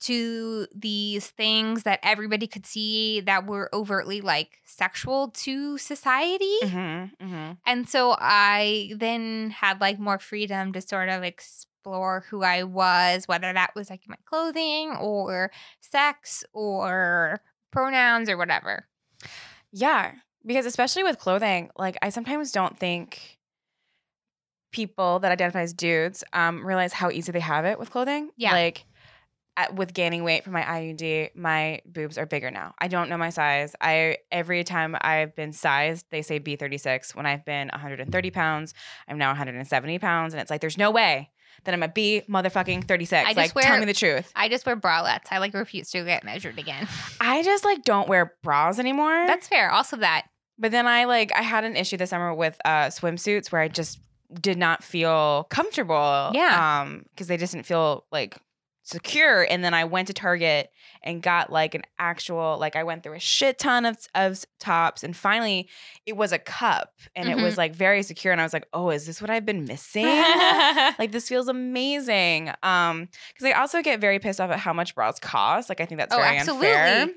to 0.00 0.66
these 0.74 1.28
things 1.30 1.84
that 1.84 2.00
everybody 2.02 2.46
could 2.46 2.66
see 2.66 3.20
that 3.20 3.46
were 3.46 3.70
overtly 3.72 4.20
like 4.20 4.58
sexual 4.64 5.28
to 5.30 5.78
society. 5.78 6.56
Mhm. 6.62 7.16
Mhm. 7.18 7.58
And 7.64 7.88
so 7.88 8.14
I 8.18 8.92
then 8.96 9.50
had 9.50 9.80
like 9.80 9.98
more 9.98 10.18
freedom 10.18 10.72
to 10.74 10.80
sort 10.82 11.08
of 11.08 11.22
explore 11.22 12.24
who 12.28 12.42
I 12.42 12.64
was, 12.64 13.26
whether 13.28 13.50
that 13.52 13.74
was 13.74 13.88
like 13.88 14.02
my 14.06 14.16
clothing 14.26 14.90
or 14.96 15.50
sex 15.80 16.44
or 16.52 17.40
pronouns 17.70 18.28
or 18.28 18.36
whatever. 18.36 18.86
Yeah, 19.72 20.12
because 20.46 20.66
especially 20.66 21.02
with 21.02 21.18
clothing, 21.18 21.70
like 21.76 21.96
I 22.02 22.10
sometimes 22.10 22.52
don't 22.52 22.78
think 22.78 23.38
people 24.72 25.20
that 25.20 25.30
identify 25.30 25.62
as 25.62 25.72
dudes 25.72 26.24
um, 26.32 26.66
realize 26.66 26.92
how 26.92 27.10
easy 27.10 27.32
they 27.32 27.40
have 27.40 27.64
it 27.64 27.78
with 27.78 27.90
clothing. 27.90 28.30
Yeah. 28.36 28.52
like 28.52 28.84
at, 29.56 29.74
with 29.74 29.94
gaining 29.94 30.24
weight 30.24 30.42
for 30.44 30.50
my 30.50 30.62
IUD, 30.62 31.36
my 31.36 31.80
boobs 31.86 32.18
are 32.18 32.26
bigger 32.26 32.50
now. 32.50 32.74
I 32.80 32.88
don't 32.88 33.08
know 33.08 33.16
my 33.16 33.30
size. 33.30 33.74
I 33.80 34.18
every 34.32 34.64
time 34.64 34.96
I've 35.00 35.34
been 35.36 35.52
sized, 35.52 36.06
they 36.10 36.22
say 36.22 36.40
B36. 36.40 37.14
When 37.14 37.26
I've 37.26 37.44
been 37.44 37.68
130 37.68 38.30
pounds, 38.30 38.74
I'm 39.08 39.18
now 39.18 39.28
170 39.28 39.98
pounds, 39.98 40.34
and 40.34 40.40
it's 40.40 40.50
like 40.50 40.60
there's 40.60 40.78
no 40.78 40.90
way 40.90 41.30
that 41.64 41.72
I'm 41.72 41.82
a 41.84 41.88
B 41.88 42.22
motherfucking 42.28 42.88
36. 42.88 43.12
I 43.12 43.26
just 43.26 43.36
like 43.36 43.54
wear- 43.54 43.64
tell 43.64 43.78
me 43.78 43.86
the 43.86 43.94
truth. 43.94 44.30
I 44.34 44.48
just 44.48 44.66
wear 44.66 44.76
bralettes. 44.76 45.26
I 45.30 45.38
like 45.38 45.54
refuse 45.54 45.90
to 45.90 46.04
get 46.04 46.24
measured 46.24 46.58
again. 46.58 46.88
I 47.20 47.42
just 47.44 47.64
like 47.64 47.84
don't 47.84 48.08
wear 48.08 48.34
bras 48.42 48.78
anymore. 48.80 49.26
That's 49.26 49.46
fair. 49.46 49.70
Also 49.70 49.96
that. 49.98 50.26
But 50.58 50.70
then 50.70 50.86
I 50.86 51.04
like 51.04 51.32
I 51.34 51.42
had 51.42 51.64
an 51.64 51.76
issue 51.76 51.96
this 51.96 52.10
summer 52.10 52.34
with 52.34 52.58
uh 52.64 52.86
swimsuits 52.86 53.50
where 53.50 53.60
I 53.62 53.68
just 53.68 53.98
did 54.40 54.58
not 54.58 54.82
feel 54.82 55.46
comfortable. 55.50 56.30
Yeah. 56.34 56.80
Um, 56.82 57.04
because 57.10 57.26
they 57.28 57.36
just 57.36 57.52
didn't 57.52 57.66
feel 57.66 58.04
like 58.10 58.36
secure. 58.86 59.46
And 59.48 59.64
then 59.64 59.72
I 59.72 59.84
went 59.84 60.08
to 60.08 60.12
Target 60.14 60.70
and 61.02 61.22
got 61.22 61.50
like 61.50 61.74
an 61.74 61.82
actual 61.98 62.58
like 62.58 62.76
I 62.76 62.84
went 62.84 63.02
through 63.02 63.14
a 63.14 63.18
shit 63.20 63.58
ton 63.58 63.86
of 63.86 63.96
of 64.14 64.44
tops 64.60 65.02
and 65.02 65.16
finally 65.16 65.68
it 66.04 66.16
was 66.16 66.32
a 66.32 66.38
cup 66.38 66.92
and 67.16 67.28
it 67.28 67.36
was 67.42 67.56
like 67.56 67.74
very 67.74 68.02
secure 68.02 68.30
and 68.32 68.40
I 68.40 68.44
was 68.44 68.52
like, 68.52 68.66
oh, 68.74 68.90
is 68.90 69.06
this 69.06 69.20
what 69.22 69.30
I've 69.30 69.46
been 69.46 69.64
missing? 69.64 70.04
like 70.98 71.12
this 71.12 71.28
feels 71.28 71.48
amazing. 71.48 72.50
Um, 72.62 73.08
because 73.32 73.46
I 73.46 73.52
also 73.52 73.80
get 73.82 74.00
very 74.00 74.18
pissed 74.18 74.40
off 74.40 74.50
at 74.50 74.58
how 74.58 74.72
much 74.72 74.94
bras 74.94 75.18
cost. 75.18 75.68
Like 75.68 75.80
I 75.80 75.86
think 75.86 75.98
that's 75.98 76.14
Oh, 76.14 76.18
very 76.18 76.36
absolutely. 76.38 76.68
unfair. 76.68 77.14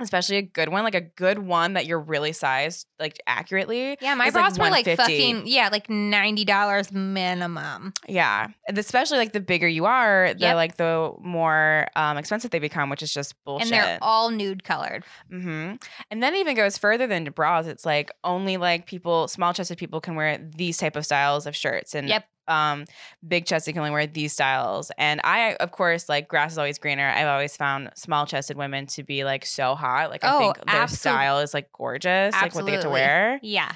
Especially 0.00 0.38
a 0.38 0.42
good 0.42 0.70
one, 0.70 0.82
like 0.82 0.96
a 0.96 1.00
good 1.00 1.38
one 1.38 1.74
that 1.74 1.86
you're 1.86 2.00
really 2.00 2.32
sized 2.32 2.88
like 2.98 3.16
accurately. 3.28 3.96
Yeah, 4.00 4.14
my 4.16 4.26
It's, 4.26 4.34
like, 4.34 4.56
bras 4.56 4.58
were 4.58 4.68
like 4.70 4.86
fucking 4.96 5.46
yeah, 5.46 5.68
like 5.70 5.88
ninety 5.88 6.44
dollars 6.44 6.90
minimum. 6.90 7.92
Yeah, 8.08 8.48
and 8.66 8.76
especially 8.76 9.18
like 9.18 9.32
the 9.32 9.40
bigger 9.40 9.68
you 9.68 9.84
are, 9.86 10.34
the 10.34 10.40
Yep. 10.40 10.56
like 10.56 10.76
the 10.78 11.12
more 11.20 11.86
um, 11.94 12.16
expensive 12.16 12.50
they 12.50 12.58
become, 12.58 12.90
which 12.90 13.02
is 13.02 13.12
just 13.14 13.34
bullshit. 13.44 13.72
And 13.72 13.72
they're 13.72 13.98
all 14.02 14.30
nude 14.30 14.64
colored. 14.64 15.04
Mm-hmm. 15.32 15.76
And 16.10 16.22
then 16.22 16.34
it 16.34 16.38
even 16.38 16.56
goes 16.56 16.76
further 16.76 17.06
than 17.06 17.24
to 17.26 17.30
bras. 17.30 17.66
It's 17.66 17.86
like 17.86 18.10
only 18.24 18.56
like 18.56 18.86
people, 18.86 19.28
small 19.28 19.54
chested 19.54 19.78
people 19.78 20.00
can 20.00 20.16
wear 20.16 20.38
these 20.56 20.76
type 20.76 20.96
of 20.96 21.04
styles 21.06 21.46
of 21.46 21.54
shirts, 21.54 21.94
and 21.94 22.08
Yep. 22.08 22.24
Um, 22.48 22.84
big 23.26 23.46
chested 23.46 23.74
can 23.74 23.80
only 23.80 23.90
wear 23.92 24.06
these 24.06 24.32
styles. 24.32 24.90
And 24.98 25.20
I, 25.24 25.54
of 25.60 25.70
course, 25.72 26.08
like 26.08 26.28
grass 26.28 26.52
is 26.52 26.58
always 26.58 26.78
greener. 26.78 27.08
I've 27.08 27.28
always 27.28 27.56
found 27.56 27.90
small 27.96 28.26
chested 28.26 28.56
women 28.56 28.86
to 28.88 29.02
be 29.02 29.24
like 29.24 29.44
so 29.46 29.74
hot. 29.74 30.10
Like 30.10 30.24
I 30.24 30.34
Oh, 30.34 30.38
think 30.38 30.66
their 30.66 30.86
style 30.88 31.38
is 31.40 31.54
like 31.54 31.70
gorgeous, 31.72 32.32
like 32.34 32.54
what 32.54 32.66
they 32.66 32.72
get 32.72 32.82
to 32.82 32.90
wear. 32.90 33.38
Yeah. 33.42 33.72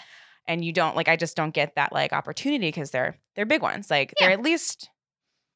And 0.47 0.65
you 0.65 0.73
don't 0.73 0.97
like. 0.97 1.09
I 1.09 1.17
just 1.17 1.37
don't 1.37 1.53
get 1.53 1.75
that 1.75 1.93
like 1.93 2.13
opportunity 2.15 2.69
because 2.69 2.91
they're 2.91 3.19
they're 3.37 3.45
big 3.45 3.61
ones. 3.63 3.91
Like 3.91 4.15
they're 4.19 4.31
at 4.31 4.43
least. 4.43 4.89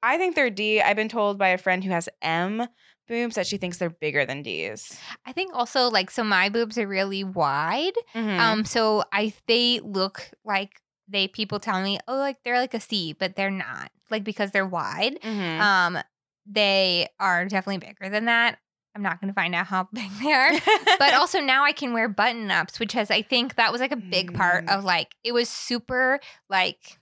I 0.02 0.18
think 0.18 0.34
they're 0.34 0.50
D. 0.50 0.82
I've 0.82 0.96
been 0.96 1.08
told 1.08 1.38
by 1.38 1.48
a 1.48 1.58
friend 1.58 1.82
who 1.82 1.90
has 1.90 2.08
M 2.20 2.66
boobs 3.08 3.36
that 3.36 3.46
she 3.46 3.56
thinks 3.56 3.78
they're 3.78 3.88
bigger 3.90 4.26
than 4.26 4.42
D's. 4.42 4.98
I 5.24 5.32
think 5.32 5.54
also 5.54 5.88
like 5.88 6.10
so 6.10 6.24
my 6.24 6.50
boobs 6.50 6.76
are 6.76 6.86
really 6.86 7.24
wide. 7.24 7.92
Mhm. 8.14 8.38
Um, 8.38 8.64
so 8.66 9.04
I 9.12 9.32
they 9.48 9.80
look 9.80 10.28
like 10.44 10.81
they 11.12 11.28
people 11.28 11.60
tell 11.60 11.82
me, 11.82 11.98
oh, 12.08 12.16
like 12.16 12.38
they're 12.44 12.58
like 12.58 12.74
a 12.74 12.80
C, 12.80 13.12
but 13.12 13.36
they're 13.36 13.50
not. 13.50 13.90
Like 14.10 14.24
because 14.24 14.50
they're 14.50 14.66
wide. 14.66 15.18
Mhm. 15.22 15.60
Um, 15.60 15.98
they 16.46 17.08
are 17.20 17.44
definitely 17.44 17.86
bigger 17.86 18.08
than 18.10 18.24
that. 18.24 18.58
I'm 18.94 19.02
not 19.02 19.20
gonna 19.20 19.32
find 19.32 19.54
out 19.54 19.66
how 19.66 19.88
big 19.92 20.10
they 20.22 20.32
are. 20.32 20.50
but 20.98 21.14
also 21.20 21.40
now 21.40 21.64
I 21.64 21.72
can 21.72 21.92
wear 21.92 22.08
button 22.08 22.50
ups, 22.50 22.80
which 22.80 22.92
has 22.94 23.10
I 23.10 23.22
think 23.22 23.54
that 23.54 23.70
was 23.72 23.80
like 23.80 23.92
a 23.92 23.96
big 23.96 24.34
part 24.34 24.66
Mm. 24.66 24.76
of 24.78 24.84
like 24.84 25.14
it 25.22 25.32
was 25.32 25.48
super 25.48 26.18
like 26.50 26.98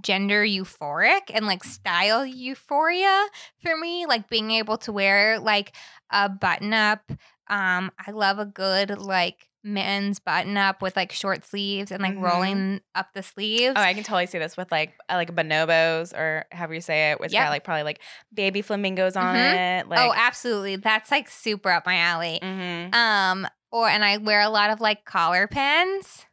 gender 0.00 0.42
euphoric 0.44 1.30
and 1.34 1.46
like 1.46 1.62
style 1.62 2.24
euphoria 2.24 3.26
for 3.62 3.76
me 3.76 4.06
like 4.06 4.28
being 4.30 4.50
able 4.50 4.78
to 4.78 4.90
wear 4.90 5.38
like 5.38 5.72
a 6.10 6.30
button 6.30 6.72
up 6.72 7.10
um 7.48 7.90
i 7.98 8.10
love 8.10 8.38
a 8.38 8.46
good 8.46 8.96
like 8.98 9.50
men's 9.64 10.18
button 10.18 10.56
up 10.56 10.82
with 10.82 10.96
like 10.96 11.12
short 11.12 11.44
sleeves 11.44 11.90
and 11.92 12.02
like 12.02 12.14
Mhm. 12.16 12.22
rolling 12.22 12.80
up 12.94 13.12
the 13.14 13.22
sleeves. 13.22 13.74
Oh, 13.76 13.80
I 13.80 13.94
can 13.94 14.02
totally 14.02 14.26
see 14.26 14.38
this 14.38 14.56
with 14.56 14.70
like 14.72 14.94
uh, 15.08 15.14
like 15.14 15.34
bonobos 15.34 16.12
or 16.12 16.44
however 16.50 16.74
you 16.74 16.80
say 16.80 17.12
it. 17.12 17.18
It's 17.22 17.32
Yep. 17.32 17.44
got 17.44 17.50
like 17.50 17.64
probably 17.64 17.84
like 17.84 18.00
baby 18.34 18.62
flamingos 18.62 19.16
on 19.16 19.34
Mhm. 19.34 19.80
it. 19.82 19.88
Like, 19.88 20.00
oh, 20.00 20.12
absolutely. 20.16 20.76
That's 20.76 21.10
like 21.10 21.28
super 21.30 21.70
up 21.70 21.86
my 21.86 21.96
alley. 21.96 22.40
mhm. 22.42 22.94
Um, 22.94 23.46
or 23.70 23.88
and 23.88 24.04
I 24.04 24.16
wear 24.18 24.40
a 24.40 24.48
lot 24.50 24.70
of 24.70 24.80
like 24.80 25.04
collar 25.04 25.46
pins. 25.46 26.26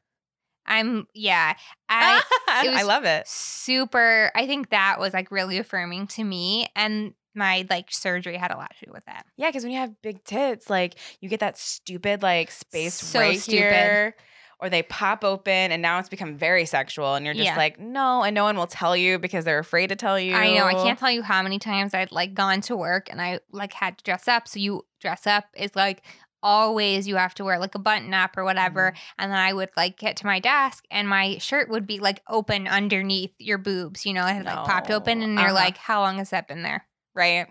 I'm 0.65 1.07
yeah. 1.13 1.53
I 1.87 2.21
it 2.63 2.69
I 2.77 2.83
love 2.83 3.03
it. 3.05 3.27
super 3.27 4.31
I 4.35 4.45
think 4.45 4.69
that 4.69 4.99
was 4.99 5.13
like 5.13 5.31
really 5.31 5.57
affirming 5.57 6.07
to 6.07 6.23
me 6.23 6.67
and 6.75 7.13
my 7.35 7.65
like 7.69 7.91
surgery 7.91 8.37
had 8.37 8.51
a 8.51 8.57
lot 8.57 8.73
to 8.79 8.85
do 8.85 8.91
with 8.91 9.05
that. 9.05 9.25
Yeah, 9.37 9.49
because 9.49 9.63
when 9.63 9.71
you 9.71 9.79
have 9.79 10.01
big 10.01 10.23
tits, 10.23 10.69
like 10.69 10.95
you 11.21 11.29
get 11.29 11.39
that 11.41 11.57
stupid 11.57 12.21
like 12.21 12.51
space 12.51 13.01
So 13.03 13.19
right 13.19 13.39
stupid. 13.39 13.61
here, 13.63 14.15
or 14.61 14.69
they 14.69 14.83
pop 14.83 15.23
open, 15.23 15.71
and 15.71 15.81
now 15.81 15.99
it's 15.99 16.09
become 16.09 16.35
very 16.35 16.65
sexual, 16.65 17.15
and 17.15 17.25
you're 17.25 17.33
just 17.33 17.45
Yeah. 17.45 17.55
like, 17.55 17.79
no, 17.79 18.23
and 18.23 18.35
no 18.35 18.43
one 18.43 18.57
will 18.57 18.67
tell 18.67 18.95
you 18.97 19.17
because 19.17 19.45
they're 19.45 19.59
afraid 19.59 19.87
to 19.87 19.95
tell 19.95 20.19
you. 20.19 20.35
I 20.35 20.53
know. 20.53 20.65
I 20.65 20.73
can't 20.73 20.99
tell 20.99 21.11
you 21.11 21.21
how 21.21 21.41
many 21.41 21.59
times 21.59 21.93
I'd 21.93 22.11
like 22.11 22.33
gone 22.33 22.59
to 22.61 22.75
work 22.75 23.09
and 23.09 23.21
I 23.21 23.39
like 23.51 23.71
had 23.71 23.97
to 23.99 24.03
dress 24.03 24.27
up. 24.27 24.47
So 24.49 24.59
you 24.59 24.85
dress 24.99 25.25
up 25.25 25.45
is 25.55 25.75
like 25.77 26.03
always 26.41 27.05
you 27.07 27.15
have 27.17 27.33
to 27.35 27.43
wear 27.43 27.59
like 27.59 27.75
a 27.75 27.79
button 27.79 28.13
up 28.13 28.37
or 28.37 28.43
whatever. 28.45 28.93
And 29.17 29.31
then 29.31 29.37
I 29.39 29.51
would 29.53 29.69
like 29.77 29.97
get 29.97 30.15
to 30.17 30.25
my 30.25 30.39
desk 30.39 30.85
and 30.91 31.07
my 31.07 31.37
shirt 31.37 31.69
would 31.69 31.85
be 31.87 31.99
like 31.99 32.21
open 32.29 32.67
underneath 32.67 33.33
your 33.39 33.57
boobs. 33.57 34.05
You 34.05 34.13
know, 34.13 34.25
it 34.25 34.33
had 34.33 34.45
like 34.45 34.63
popped 34.65 34.89
open 34.91 35.21
and 35.21 35.33
you're 35.37 35.47
Uh-huh. 35.47 35.53
like, 35.55 35.77
how 35.77 36.01
long 36.01 36.17
has 36.17 36.29
that 36.31 36.47
been 36.47 36.63
there? 36.63 36.85
Right? 37.19 37.47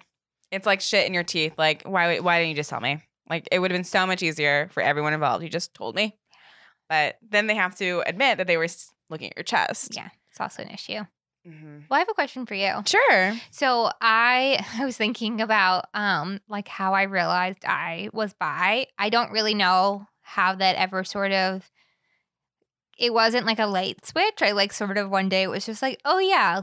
It's 0.51 0.67
like 0.67 0.81
shit 0.81 1.07
in 1.07 1.15
your 1.15 1.23
teeth. 1.25 1.53
Like, 1.59 1.83
why? 1.85 2.19
Why 2.19 2.39
didn't 2.39 2.51
you 2.51 2.57
just 2.57 2.71
tell 2.71 2.81
me? 2.81 3.03
Like, 3.29 3.47
it 3.53 3.59
would 3.59 3.71
have 3.71 3.77
been 3.79 3.85
so 3.85 4.07
much 4.07 4.23
easier 4.23 4.71
for 4.73 4.83
everyone 4.83 5.13
involved. 5.13 5.45
You 5.45 5.51
just 5.51 5.75
told 5.75 5.95
me, 5.95 6.17
but 6.89 7.17
then 7.29 7.47
they 7.47 7.55
have 7.55 7.77
to 7.77 8.03
admit 8.07 8.39
that 8.39 8.47
they 8.47 8.57
were 8.57 8.67
looking 9.11 9.31
at 9.31 9.37
your 9.37 9.45
chest. 9.45 9.95
Yeah, 9.95 10.09
it's 10.31 10.41
also 10.41 10.63
an 10.63 10.71
issue. 10.71 11.01
Mhm. 11.47 11.85
Well, 11.89 11.97
I 11.97 12.01
have 12.01 12.09
a 12.09 12.15
question 12.15 12.47
for 12.47 12.55
you. 12.55 12.73
Sure. 12.87 13.35
So 13.51 13.91
I 14.01 14.65
I 14.79 14.85
was 14.87 14.97
thinking 14.97 15.41
about 15.41 15.87
um 15.95 16.41
like 16.49 16.67
how 16.69 16.95
I 16.95 17.03
realized 17.03 17.65
I 17.67 18.09
was 18.13 18.33
bi. 18.35 18.87
I 18.99 19.11
don't 19.11 19.31
really 19.31 19.55
know 19.55 20.07
how 20.23 20.55
that 20.57 20.77
ever 20.77 21.05
sort 21.05 21.33
of 21.33 21.71
it 22.99 23.13
wasn't 23.15 23.47
like 23.47 23.59
a 23.61 23.67
light 23.67 24.05
switch. 24.05 24.43
I 24.43 24.53
like 24.53 24.73
sort 24.73 24.99
of 24.99 25.11
one 25.11 25.29
day 25.29 25.43
it 25.45 25.51
was 25.51 25.65
just 25.65 25.83
like, 25.83 26.01
"Oh 26.05 26.19
yeah." 26.19 26.63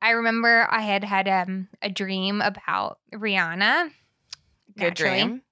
I 0.00 0.10
remember 0.10 0.66
I 0.70 0.80
had 0.80 1.04
had 1.04 1.28
um 1.28 1.68
a 1.82 1.90
dream 1.90 2.40
about 2.40 2.98
Rihanna. 3.14 3.90
Good 4.76 4.84
naturally. 4.84 5.18
dream. 5.22 5.42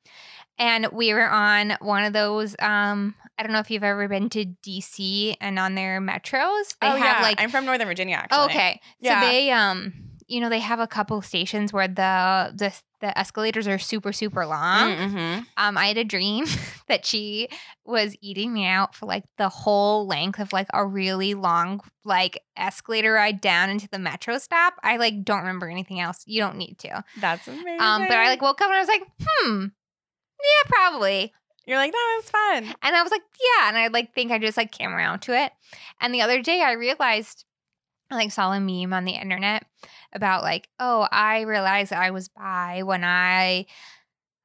And 0.56 0.86
we 0.92 1.12
were 1.12 1.28
on 1.28 1.76
one 1.80 2.04
of 2.04 2.12
those 2.12 2.54
um 2.60 3.14
I 3.38 3.42
don't 3.42 3.52
know 3.52 3.58
if 3.58 3.70
you've 3.70 3.84
ever 3.84 4.06
been 4.08 4.28
to 4.30 4.44
DC 4.44 5.36
and 5.40 5.58
on 5.58 5.74
their 5.74 6.00
metros. 6.00 6.76
They 6.80 6.86
oh 6.88 6.96
have 6.96 7.18
yeah, 7.18 7.22
like 7.22 7.40
I'm 7.40 7.50
from 7.50 7.64
Northern 7.64 7.88
Virginia. 7.88 8.16
Actually. 8.16 8.44
Okay. 8.44 8.80
Yeah. 9.00 9.20
So 9.20 9.26
they 9.26 9.50
um 9.50 9.92
you 10.28 10.40
know 10.40 10.48
they 10.48 10.60
have 10.60 10.80
a 10.80 10.86
couple 10.86 11.20
stations 11.22 11.72
where 11.72 11.88
the 11.88 12.52
the 12.54 12.72
the 13.04 13.18
escalators 13.18 13.68
are 13.68 13.78
super 13.78 14.12
super 14.12 14.46
long. 14.46 14.90
Mm-hmm. 14.90 15.42
Um 15.56 15.78
I 15.78 15.86
had 15.86 15.98
a 15.98 16.04
dream 16.04 16.46
that 16.88 17.04
she 17.04 17.48
was 17.84 18.16
eating 18.20 18.52
me 18.52 18.66
out 18.66 18.94
for 18.94 19.06
like 19.06 19.24
the 19.36 19.48
whole 19.48 20.06
length 20.06 20.40
of 20.40 20.52
like 20.52 20.68
a 20.72 20.86
really 20.86 21.34
long 21.34 21.80
like 22.04 22.40
escalator 22.56 23.12
ride 23.12 23.40
down 23.40 23.70
into 23.70 23.88
the 23.88 23.98
metro 23.98 24.38
stop. 24.38 24.74
I 24.82 24.96
like 24.96 25.24
don't 25.24 25.40
remember 25.40 25.68
anything 25.68 26.00
else. 26.00 26.22
You 26.26 26.40
don't 26.40 26.56
need 26.56 26.78
to. 26.80 27.04
That's 27.20 27.46
amazing. 27.46 27.80
Um 27.80 28.02
but 28.08 28.16
I 28.16 28.28
like 28.28 28.42
woke 28.42 28.60
up 28.60 28.68
and 28.68 28.76
I 28.76 28.80
was 28.80 28.88
like, 28.88 29.02
"Hmm. 29.20 29.66
Yeah, 30.40 30.68
probably." 30.68 31.32
You're 31.66 31.78
like, 31.78 31.92
that 31.92 32.20
was 32.20 32.30
fun. 32.30 32.74
And 32.82 32.94
I 32.94 33.02
was 33.02 33.10
like, 33.10 33.22
yeah. 33.40 33.68
And 33.68 33.78
I 33.78 33.86
like 33.86 34.14
think 34.14 34.30
I 34.30 34.38
just 34.38 34.58
like 34.58 34.70
came 34.70 34.92
around 34.92 35.20
to 35.20 35.32
it. 35.32 35.50
And 35.98 36.12
the 36.12 36.20
other 36.20 36.42
day 36.42 36.60
I 36.60 36.72
realized 36.72 37.46
I 38.10 38.16
like 38.16 38.32
saw 38.32 38.52
a 38.52 38.60
meme 38.60 38.92
on 38.92 39.04
the 39.04 39.12
internet 39.12 39.64
about 40.12 40.42
like, 40.42 40.68
oh, 40.78 41.08
I 41.10 41.42
realized 41.42 41.92
I 41.92 42.10
was 42.10 42.28
bi 42.28 42.82
when 42.84 43.02
I 43.04 43.66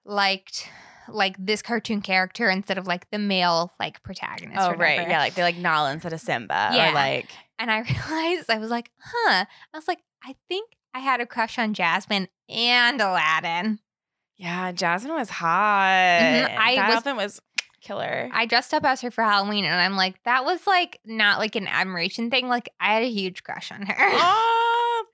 liked 0.06 0.68
like 1.08 1.36
this 1.40 1.62
cartoon 1.62 2.02
character 2.02 2.50
instead 2.50 2.78
of 2.78 2.88
like 2.88 3.10
the 3.10 3.18
male 3.20 3.74
like 3.80 4.02
protagonist. 4.04 4.60
Oh 4.62 4.74
right, 4.76 5.08
yeah, 5.08 5.20
like 5.20 5.34
they 5.36 5.42
like 5.44 5.58
Nala 5.58 5.92
instead 5.92 6.14
of 6.14 6.20
Simba, 6.22 6.70
Yeah. 6.74 6.92
or 6.92 6.94
like 6.94 7.30
And 7.58 7.72
I 7.72 7.80
realized 8.10 8.50
I 8.50 8.58
was 8.60 8.70
like, 8.70 8.92
huh. 9.02 9.46
I 9.74 9.78
was 9.78 9.88
like, 9.88 10.00
I 10.24 10.36
think 10.48 10.72
I 10.94 11.00
had 11.00 11.20
a 11.22 11.26
crush 11.26 11.58
on 11.60 11.74
Jasmine 11.74 12.28
and 12.48 13.00
Aladdin. 13.02 13.80
yeah, 14.38 14.72
Jasmine 14.72 15.14
was 15.14 15.30
hot. 15.30 16.20
Mhm, 16.22 16.58
I 16.58 16.76
that 16.76 17.04
was- 17.06 17.16
was 17.16 17.42
killer. 17.82 18.30
I 18.32 18.46
dressed 18.46 18.74
up 18.74 18.84
as 18.86 19.02
her 19.02 19.12
for 19.12 19.24
Halloween 19.24 19.66
and 19.66 19.80
I'm 19.80 19.96
like, 19.96 20.22
that 20.24 20.46
was 20.46 20.66
like 20.68 21.00
not 21.06 21.40
like 21.40 21.56
an 21.56 21.68
admiration 21.68 22.30
thing. 22.30 22.48
Like 22.48 22.70
I 22.80 22.94
had 22.94 23.04
a 23.04 23.10
huge 23.10 23.44
crush 23.44 23.72
on 23.72 23.84
her. 23.84 23.96
Oh, 23.98 25.06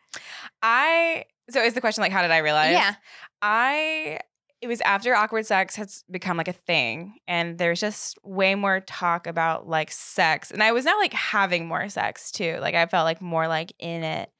I 0.61 1.25
so 1.49 1.61
is 1.61 1.73
the 1.73 1.81
question 1.81 2.01
like 2.01 2.11
how 2.11 2.21
did 2.21 2.31
I 2.31 2.39
realize? 2.39 2.71
Yeah. 2.71 2.95
I 3.41 4.19
it 4.61 4.67
was 4.67 4.81
after 4.81 5.13
awkward 5.13 5.45
sex 5.45 5.75
has 5.75 6.03
become 6.09 6.37
like 6.37 6.47
a 6.47 6.53
thing 6.53 7.15
and 7.27 7.57
there's 7.57 7.79
just 7.79 8.17
way 8.23 8.55
more 8.55 8.79
talk 8.79 9.27
about 9.27 9.67
like 9.67 9.91
sex 9.91 10.49
and 10.49 10.63
I 10.63 10.71
was 10.71 10.85
now 10.85 10.97
like 10.97 11.13
having 11.13 11.67
more 11.67 11.87
sex 11.89 12.31
too. 12.31 12.57
Like 12.61 12.75
I 12.75 12.85
felt 12.87 13.05
like 13.05 13.21
more 13.21 13.47
like 13.47 13.73
in 13.79 14.03
it. 14.03 14.31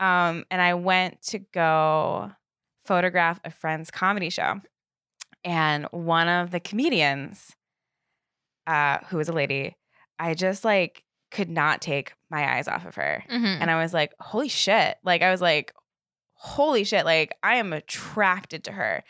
Um 0.00 0.44
and 0.50 0.62
I 0.62 0.74
went 0.74 1.20
to 1.26 1.38
go 1.38 2.30
photograph 2.88 3.38
a 3.44 3.50
friend's 3.50 3.90
comedy 3.90 4.30
show. 4.30 4.60
And 5.44 5.86
one 5.92 6.26
of 6.26 6.50
the 6.50 6.58
comedians 6.58 7.54
uh 8.68 8.98
who 9.08 9.16
was 9.16 9.28
a 9.28 9.32
lady, 9.32 9.76
I 10.18 10.34
just 10.34 10.64
like 10.64 11.02
could 11.30 11.48
not 11.50 11.80
take 11.82 12.12
my 12.30 12.56
eyes 12.56 12.68
off 12.68 12.86
of 12.86 12.94
her 12.94 13.24
Mhm. 13.30 13.58
and 13.60 13.70
I 13.70 13.82
was 13.82 13.92
like, 13.92 14.12
holy 14.20 14.48
shit. 14.48 14.96
Like 15.02 15.22
I 15.22 15.30
was 15.30 15.40
like, 15.40 15.72
holy 16.34 16.84
shit, 16.84 17.04
like 17.04 17.34
I 17.42 17.56
am 17.56 17.72
attracted 17.72 18.64
to 18.64 18.72
her. 18.72 19.02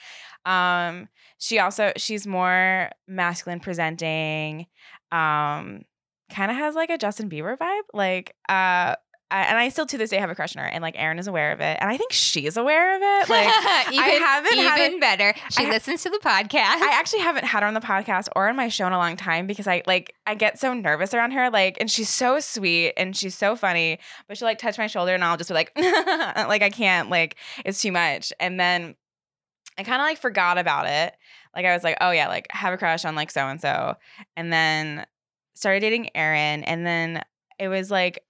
Um, 0.44 1.08
she 1.38 1.58
also 1.58 1.92
she's 1.96 2.26
more 2.26 2.90
masculine 3.06 3.60
presenting, 3.60 4.66
um, 5.12 5.82
kind 6.30 6.50
of 6.50 6.56
has 6.56 6.74
like 6.74 6.90
a 6.90 6.98
Justin 6.98 7.28
Bieber 7.30 7.56
vibe. 7.58 7.82
Like, 7.92 8.34
uh 8.48 8.96
I, 9.30 9.42
and 9.42 9.58
I 9.58 9.68
still 9.68 9.84
to 9.86 9.98
this 9.98 10.08
day 10.10 10.16
have 10.16 10.30
a 10.30 10.34
crush 10.34 10.56
on 10.56 10.62
her, 10.62 10.68
and 10.68 10.80
like 10.80 10.94
Erin 10.96 11.18
is 11.18 11.26
aware 11.26 11.52
of 11.52 11.60
it, 11.60 11.76
and 11.80 11.90
I 11.90 11.96
think 11.98 12.12
she's 12.12 12.56
aware 12.56 12.96
of 12.96 13.02
it. 13.02 13.28
Like, 13.28 13.46
even, 13.92 14.04
I 14.04 14.08
haven't 14.08 14.52
even 14.58 14.64
had 14.64 15.00
better. 15.00 15.34
She 15.50 15.66
I- 15.66 15.70
listens 15.70 16.02
to 16.04 16.10
the 16.10 16.18
podcast. 16.18 16.62
I 16.62 16.90
actually 16.94 17.20
haven't 17.20 17.44
had 17.44 17.62
her 17.62 17.66
on 17.66 17.74
the 17.74 17.80
podcast 17.80 18.28
or 18.34 18.48
on 18.48 18.56
my 18.56 18.68
show 18.68 18.86
in 18.86 18.92
a 18.92 18.98
long 18.98 19.16
time 19.16 19.46
because 19.46 19.66
I 19.66 19.82
like 19.86 20.14
I 20.26 20.34
get 20.34 20.58
so 20.58 20.72
nervous 20.72 21.12
around 21.12 21.32
her. 21.32 21.50
Like, 21.50 21.76
and 21.78 21.90
she's 21.90 22.08
so 22.08 22.40
sweet 22.40 22.94
and 22.96 23.14
she's 23.14 23.36
so 23.36 23.54
funny, 23.54 23.98
but 24.26 24.38
she'll 24.38 24.48
like 24.48 24.58
touch 24.58 24.78
my 24.78 24.86
shoulder 24.86 25.14
and 25.14 25.22
I'll 25.22 25.36
just 25.36 25.50
be 25.50 25.54
like, 25.54 25.72
like 25.76 26.62
I 26.62 26.70
can't, 26.70 27.10
like 27.10 27.36
it's 27.64 27.82
too 27.82 27.92
much. 27.92 28.32
And 28.40 28.58
then 28.58 28.94
I 29.76 29.82
kind 29.82 30.00
of 30.00 30.06
like 30.06 30.18
forgot 30.18 30.56
about 30.58 30.86
it. 30.86 31.14
Like 31.54 31.66
I 31.66 31.74
was 31.74 31.84
like, 31.84 31.98
oh 32.00 32.10
yeah, 32.12 32.28
like 32.28 32.46
have 32.50 32.72
a 32.72 32.78
crush 32.78 33.04
on 33.04 33.14
like 33.14 33.30
so 33.30 33.40
and 33.42 33.60
so, 33.60 33.94
and 34.36 34.52
then 34.52 35.06
started 35.54 35.80
dating 35.80 36.10
Erin, 36.16 36.64
and 36.64 36.86
then 36.86 37.22
it 37.58 37.68
was 37.68 37.90
like, 37.90 38.20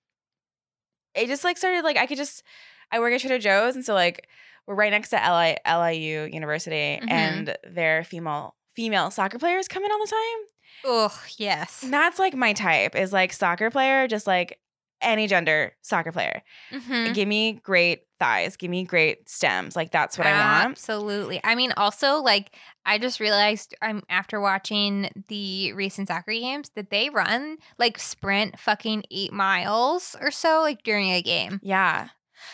it 1.15 1.27
just 1.29 1.45
like 1.45 1.59
started 1.59 1.83
like 1.85 1.97
I 1.97 2.07
could 2.07 2.19
just 2.19 2.43
I 2.91 3.01
work 3.01 3.13
at 3.13 3.21
Trader 3.21 3.39
Joe's, 3.39 3.75
and 3.77 3.85
so 3.85 3.95
like 3.95 4.29
we're 4.67 4.75
right 4.75 4.91
next 4.91 5.11
to 5.11 5.17
LI, 5.17 5.57
LIU 5.67 6.29
University, 6.33 6.99
Mhm. 7.03 7.11
and 7.11 7.57
their 7.65 8.05
female 8.05 8.55
female 8.75 9.11
soccer 9.11 9.39
players 9.39 9.67
come 9.69 9.85
in 9.85 9.91
all 9.91 9.99
the 9.99 10.07
time. 10.07 10.47
oh 10.85 11.21
yes. 11.39 11.83
And 11.83 11.93
that's 11.93 12.19
like 12.19 12.35
my 12.35 12.53
type 12.53 12.95
is 12.95 13.13
like 13.13 13.33
soccer 13.33 13.71
player, 13.71 14.07
just 14.07 14.27
like 14.27 14.59
any 15.01 15.27
gender 15.27 15.73
soccer 15.83 16.13
player. 16.13 16.43
Mhm. 16.73 17.15
Give 17.15 17.29
me 17.29 17.53
great 17.63 18.03
thighs, 18.19 18.57
give 18.57 18.71
me 18.71 18.85
great 18.85 19.29
stems. 19.29 19.77
Like 19.77 19.91
that's 19.93 20.19
what 20.19 20.27
I 20.27 20.33
want. 20.33 20.71
Absolutely. 20.73 21.41
I 21.45 21.55
mean, 21.55 21.73
also 21.77 22.17
like 22.21 22.55
I 22.85 22.99
just 22.99 23.21
realized 23.21 23.75
I'm 23.81 24.03
after 24.11 24.41
watching 24.41 25.11
the 25.29 25.73
recent 25.75 26.09
soccer 26.09 26.33
games 26.33 26.71
that 26.75 26.91
they 26.91 27.11
run 27.11 27.59
like 27.79 27.99
sprint 27.99 28.59
fucking 28.59 29.05
eight 29.11 29.33
miles 29.33 30.17
or 30.21 30.31
so 30.31 30.63
like 30.63 30.83
during 30.83 31.11
a 31.11 31.23
game. 31.23 31.61
Yeah. 31.63 32.09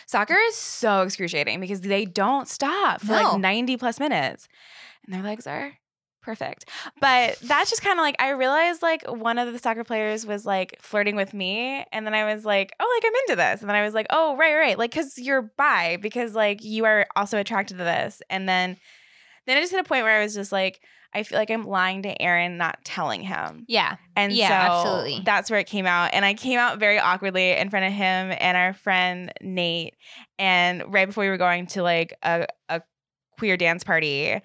Soccer 0.07 0.35
is 0.47 0.55
so 0.55 1.01
excruciating 1.01 1.59
because 1.59 1.81
they 1.81 2.05
don't 2.05 2.47
stop 2.47 3.01
for 3.01 3.07
No. 3.13 3.31
like 3.33 3.39
90 3.39 3.77
plus 3.77 3.99
minutes. 3.99 4.47
And 5.05 5.13
their 5.13 5.21
legs 5.23 5.45
are 5.47 5.73
perfect. 6.25 6.69
But 6.99 7.37
that's 7.43 7.69
just 7.69 7.81
kind 7.83 7.97
of 7.99 8.03
like 8.03 8.15
I 8.19 8.29
realized 8.31 8.81
like 8.81 9.03
one 9.07 9.37
of 9.37 9.53
the 9.53 9.59
soccer 9.59 9.83
players 9.83 10.25
was 10.25 10.45
like 10.45 10.77
flirting 10.81 11.15
with 11.15 11.33
me 11.33 11.85
and 11.93 12.05
then 12.05 12.13
I 12.13 12.33
was 12.33 12.43
like, 12.43 12.73
"Oh, 12.79 12.99
like 12.99 13.09
I'm 13.09 13.15
into 13.27 13.35
this." 13.37 13.61
And 13.61 13.69
then 13.69 13.75
I 13.77 13.83
was 13.83 13.93
like, 13.93 14.07
"Oh, 14.09 14.35
right, 14.35 14.55
right. 14.55 14.77
Like 14.77 14.91
cuz 14.91 15.17
you're 15.17 15.43
bi 15.43 15.97
because 16.01 16.33
like 16.33 16.63
you 16.63 16.85
are 16.85 17.05
also 17.15 17.37
attracted 17.37 17.77
to 17.77 17.83
this." 17.83 18.21
And 18.29 18.49
then 18.49 18.77
then 19.45 19.57
I 19.57 19.61
just 19.61 19.71
hit 19.71 19.79
a 19.79 19.87
point 19.87 20.03
where 20.03 20.19
I 20.19 20.23
was 20.23 20.33
just 20.33 20.51
like 20.51 20.81
I 21.13 21.23
feel 21.23 21.37
like 21.39 21.49
I'm 21.49 21.65
lying 21.65 22.01
to 22.03 22.21
Aaron, 22.21 22.57
not 22.57 22.83
telling 22.83 23.21
him. 23.21 23.63
Yeah. 23.69 23.95
And 24.17 24.33
Yeah, 24.33 24.49
so 24.49 24.53
absolutely. 24.79 25.21
that's 25.23 25.49
where 25.49 25.61
it 25.61 25.67
came 25.67 25.85
out. 25.85 26.09
And 26.11 26.25
I 26.25 26.33
came 26.33 26.59
out 26.59 26.77
very 26.77 26.99
awkwardly 26.99 27.51
in 27.51 27.69
front 27.69 27.85
of 27.85 27.93
him 27.93 28.35
and 28.37 28.57
our 28.57 28.73
friend 28.73 29.31
Nate. 29.39 29.93
And 30.37 30.83
right 30.91 31.07
before 31.07 31.23
we 31.23 31.29
were 31.29 31.37
going 31.37 31.67
to 31.67 31.83
like 31.83 32.13
a, 32.21 32.47
a 32.67 32.81
queer 33.39 33.55
dance 33.55 33.83
party 33.85 34.41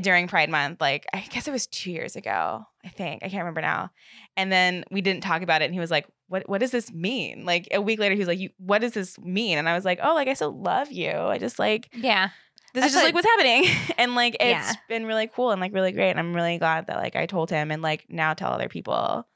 during 0.00 0.28
Pride 0.28 0.50
Month, 0.50 0.80
like 0.80 1.06
I 1.12 1.20
guess 1.30 1.46
it 1.48 1.52
was 1.52 1.66
two 1.66 1.90
years 1.90 2.16
ago. 2.16 2.64
I 2.84 2.88
think 2.88 3.22
I 3.22 3.28
can't 3.28 3.42
remember 3.42 3.60
now. 3.60 3.90
And 4.36 4.50
then 4.50 4.84
we 4.90 5.00
didn't 5.00 5.22
talk 5.22 5.42
about 5.42 5.62
it, 5.62 5.66
and 5.66 5.74
he 5.74 5.80
was 5.80 5.90
like, 5.90 6.06
"What 6.28 6.48
what 6.48 6.60
does 6.60 6.70
this 6.70 6.92
mean?" 6.92 7.44
Like 7.44 7.68
a 7.72 7.80
week 7.80 7.98
later, 7.98 8.14
he 8.14 8.18
was 8.20 8.28
like, 8.28 8.38
"You 8.38 8.50
what 8.58 8.80
does 8.80 8.92
this 8.92 9.18
mean?" 9.18 9.58
And 9.58 9.68
I 9.68 9.74
was 9.74 9.84
like, 9.84 9.98
"Oh, 10.02 10.14
like 10.14 10.28
I 10.28 10.34
still 10.34 10.60
love 10.60 10.90
you. 10.90 11.10
I 11.12 11.38
just 11.38 11.58
like 11.58 11.88
Yeah. 11.94 12.28
this 12.74 12.82
That's 12.82 12.86
is 12.86 12.92
just 12.92 13.04
like 13.04 13.14
what- 13.14 13.24
what's 13.24 13.28
happening." 13.44 13.70
and 13.98 14.14
like 14.14 14.34
it's 14.40 14.42
Yeah. 14.68 14.72
been 14.88 15.06
really 15.06 15.26
cool 15.28 15.50
and 15.50 15.60
like 15.60 15.72
really 15.74 15.92
great. 15.92 16.10
And 16.10 16.18
I'm 16.20 16.34
really 16.34 16.58
glad 16.58 16.86
that 16.86 16.96
like 16.96 17.16
I 17.16 17.26
told 17.26 17.50
him 17.50 17.70
and 17.70 17.82
like 17.82 18.06
now 18.08 18.34
tell 18.34 18.52
other 18.52 18.68
people. 18.68 19.26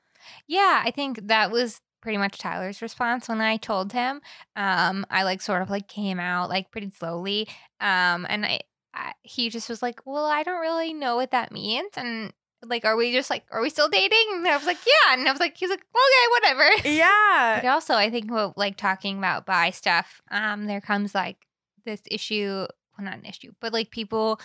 Yeah, 0.48 0.82
I 0.84 0.90
think 0.90 1.26
that 1.28 1.50
was 1.50 1.80
pretty 2.02 2.18
much 2.18 2.38
Tyler's 2.38 2.82
response 2.82 3.28
when 3.28 3.40
I 3.40 3.56
told 3.56 3.92
him. 3.92 4.20
Um, 4.54 5.04
I 5.10 5.24
like 5.24 5.42
sort 5.42 5.62
of 5.62 5.70
like 5.70 5.88
came 5.88 6.18
out 6.20 6.48
like 6.48 6.70
pretty 6.70 6.90
slowly. 6.90 7.48
Um, 7.80 8.26
and 8.28 8.46
I, 8.46 8.60
I 8.96 9.12
he 9.22 9.50
just 9.50 9.68
was 9.68 9.82
like, 9.82 10.00
"Well, 10.06 10.24
I 10.24 10.42
don't 10.42 10.60
really 10.60 10.92
know 10.94 11.16
what 11.16 11.30
that 11.32 11.52
means." 11.52 11.90
And 11.96 12.32
like, 12.64 12.84
are 12.84 12.96
we 12.96 13.12
just 13.12 13.28
like, 13.30 13.44
are 13.52 13.60
we 13.60 13.68
still 13.70 13.88
dating? 13.88 14.26
And 14.34 14.48
I 14.48 14.56
was 14.56 14.66
like, 14.66 14.78
"Yeah." 14.86 15.14
And 15.14 15.28
I 15.28 15.30
was 15.30 15.40
like, 15.40 15.56
"He's 15.56 15.70
like, 15.70 15.80
okay, 15.94 16.30
whatever." 16.32 16.88
Yeah. 16.88 17.60
But 17.62 17.68
also, 17.68 17.94
I 17.94 18.10
think 18.10 18.30
what 18.30 18.56
like 18.56 18.76
talking 18.76 19.18
about 19.18 19.46
bi 19.46 19.70
stuff, 19.70 20.20
um, 20.30 20.66
there 20.66 20.80
comes 20.80 21.14
like 21.14 21.36
this 21.84 22.00
issue, 22.10 22.66
well, 22.98 23.04
not 23.04 23.18
an 23.18 23.24
issue, 23.26 23.52
but 23.60 23.72
like 23.72 23.90
people 23.90 24.40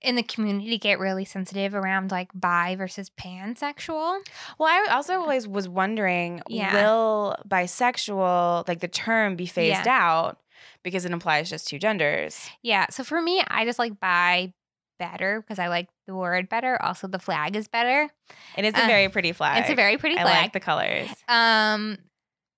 in 0.00 0.16
the 0.16 0.22
community 0.22 0.78
get 0.78 0.98
really 0.98 1.24
sensitive 1.24 1.74
around 1.74 2.10
like 2.10 2.28
bi 2.34 2.74
versus 2.76 3.10
pansexual. 3.10 4.18
Well, 4.58 4.68
I 4.68 4.92
also 4.92 5.14
always 5.20 5.46
was 5.46 5.68
wondering, 5.68 6.40
Yeah. 6.48 6.74
will 6.74 7.36
bisexual, 7.48 8.66
like 8.66 8.80
the 8.80 8.88
term, 8.88 9.36
be 9.36 9.46
phased 9.46 9.86
Yeah. 9.86 9.98
out 10.00 10.38
because 10.82 11.04
it 11.04 11.12
implies 11.12 11.48
just 11.50 11.66
two 11.68 11.78
genders? 11.78 12.48
Yeah. 12.62 12.86
So 12.90 13.04
for 13.04 13.20
me, 13.20 13.42
I 13.46 13.64
just 13.64 13.78
like 13.78 13.98
bi 14.00 14.52
better 14.98 15.40
because 15.40 15.58
I 15.58 15.68
like 15.68 15.88
the 16.06 16.14
word 16.14 16.48
better. 16.48 16.80
Also, 16.80 17.08
the 17.08 17.18
flag 17.18 17.56
is 17.56 17.66
better. 17.68 18.08
It 18.56 18.64
is 18.64 18.74
a 18.74 18.84
Uh, 18.84 18.86
very 18.86 19.08
pretty 19.08 19.32
flag. 19.32 19.60
it's 19.62 19.70
a 19.70 19.74
very 19.74 19.96
pretty 19.98 20.16
I 20.18 20.22
flag. 20.22 20.42
like 20.42 20.52
the 20.52 20.60
colors. 20.60 21.08
um, 21.28 21.98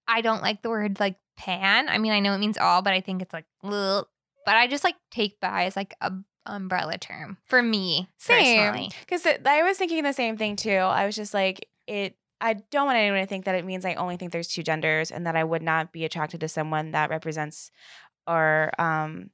I 0.07 0.21
don't 0.21 0.43
like 0.43 0.63
the 0.63 0.69
word 0.71 1.01
like 1.01 1.17
pan. 1.37 1.89
I 1.89 1.99
mean, 1.99 2.13
I 2.13 2.21
know 2.21 2.35
it 2.35 2.39
means 2.39 2.59
all, 2.59 2.83
but 2.83 2.93
I 2.93 3.01
think 3.01 3.23
it's 3.23 3.33
like, 3.33 3.47
ugh. 3.63 4.07
but 4.45 4.55
I 4.57 4.67
just 4.67 4.85
like 4.85 4.97
take 5.11 5.41
bi 5.41 5.65
as 5.65 5.77
like 5.77 5.95
a 6.01 6.13
umbrella 6.47 6.99
term 6.99 7.39
for 7.47 7.63
me 7.63 8.07
Same. 8.19 8.91
Because 9.01 9.27
I 9.47 9.63
was 9.63 9.79
thinking 9.79 10.03
the 10.03 10.13
same 10.13 10.37
thing 10.37 10.57
too. 10.57 10.71
I 10.77 11.07
was 11.07 11.17
just 11.17 11.33
like, 11.33 11.69
it. 11.87 12.17
I 12.41 12.55
don't 12.71 12.87
want 12.87 12.99
anyone 12.99 13.21
to 13.21 13.27
think 13.27 13.45
that 13.47 13.55
it 13.55 13.65
means 13.65 13.85
I 13.85 13.95
only 13.95 14.17
think 14.17 14.33
there's 14.33 14.49
two 14.49 14.63
genders 14.63 15.11
and 15.11 15.27
that 15.27 15.37
I 15.37 15.45
would 15.45 15.63
not 15.63 15.93
be 15.93 16.05
attracted 16.05 16.41
to 16.41 16.49
someone 16.49 16.91
that 16.93 17.11
represents 17.11 17.71
or 18.27 18.71
um 18.79 19.31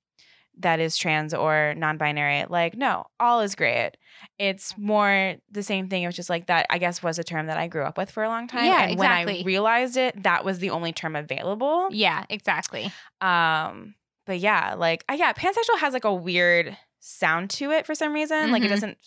that 0.59 0.79
is 0.81 0.99
trans 0.99 1.33
or 1.33 1.75
non-binary. 1.77 2.45
Like, 2.51 2.77
no, 2.77 3.07
all 3.19 3.41
is 3.41 3.55
great. 3.55 3.93
It's 4.39 4.77
more 4.77 5.37
the 5.51 5.63
same 5.63 5.89
thing. 5.89 6.03
It 6.03 6.07
was 6.07 6.17
just 6.17 6.29
like 6.29 6.47
that. 6.49 6.67
I 6.69 6.77
guess 6.79 7.03
was 7.03 7.19
a 7.19 7.25
term 7.25 7.47
that 7.47 7.57
I 7.57 7.67
grew 7.69 7.85
up 7.85 7.97
with 7.97 8.11
for 8.11 8.23
a 8.25 8.29
long 8.29 8.47
time. 8.47 8.67
Yeah, 8.67 8.83
and 8.83 8.99
when 8.99 9.11
I 9.11 9.43
realized 9.45 9.97
it, 9.97 10.23
that 10.25 10.45
was 10.45 10.59
the 10.59 10.71
only 10.71 10.93
term 10.93 11.17
available. 11.17 11.89
Yeah, 11.93 12.25
exactly. 12.29 12.93
Um, 13.23 13.95
but 14.27 14.39
yeah, 14.39 14.75
like 14.75 15.05
uh, 15.09 15.15
yeah, 15.15 15.33
pansexual 15.33 15.79
has 15.79 15.95
like 15.95 16.05
a 16.05 16.13
weird 16.13 16.77
sound 16.99 17.49
to 17.51 17.71
it 17.71 17.87
for 17.87 17.95
some 17.95 18.13
reason. 18.13 18.51
Like 18.51 18.63
it 18.63 18.67
Mhm. 18.67 18.71
doesn't 18.71 18.99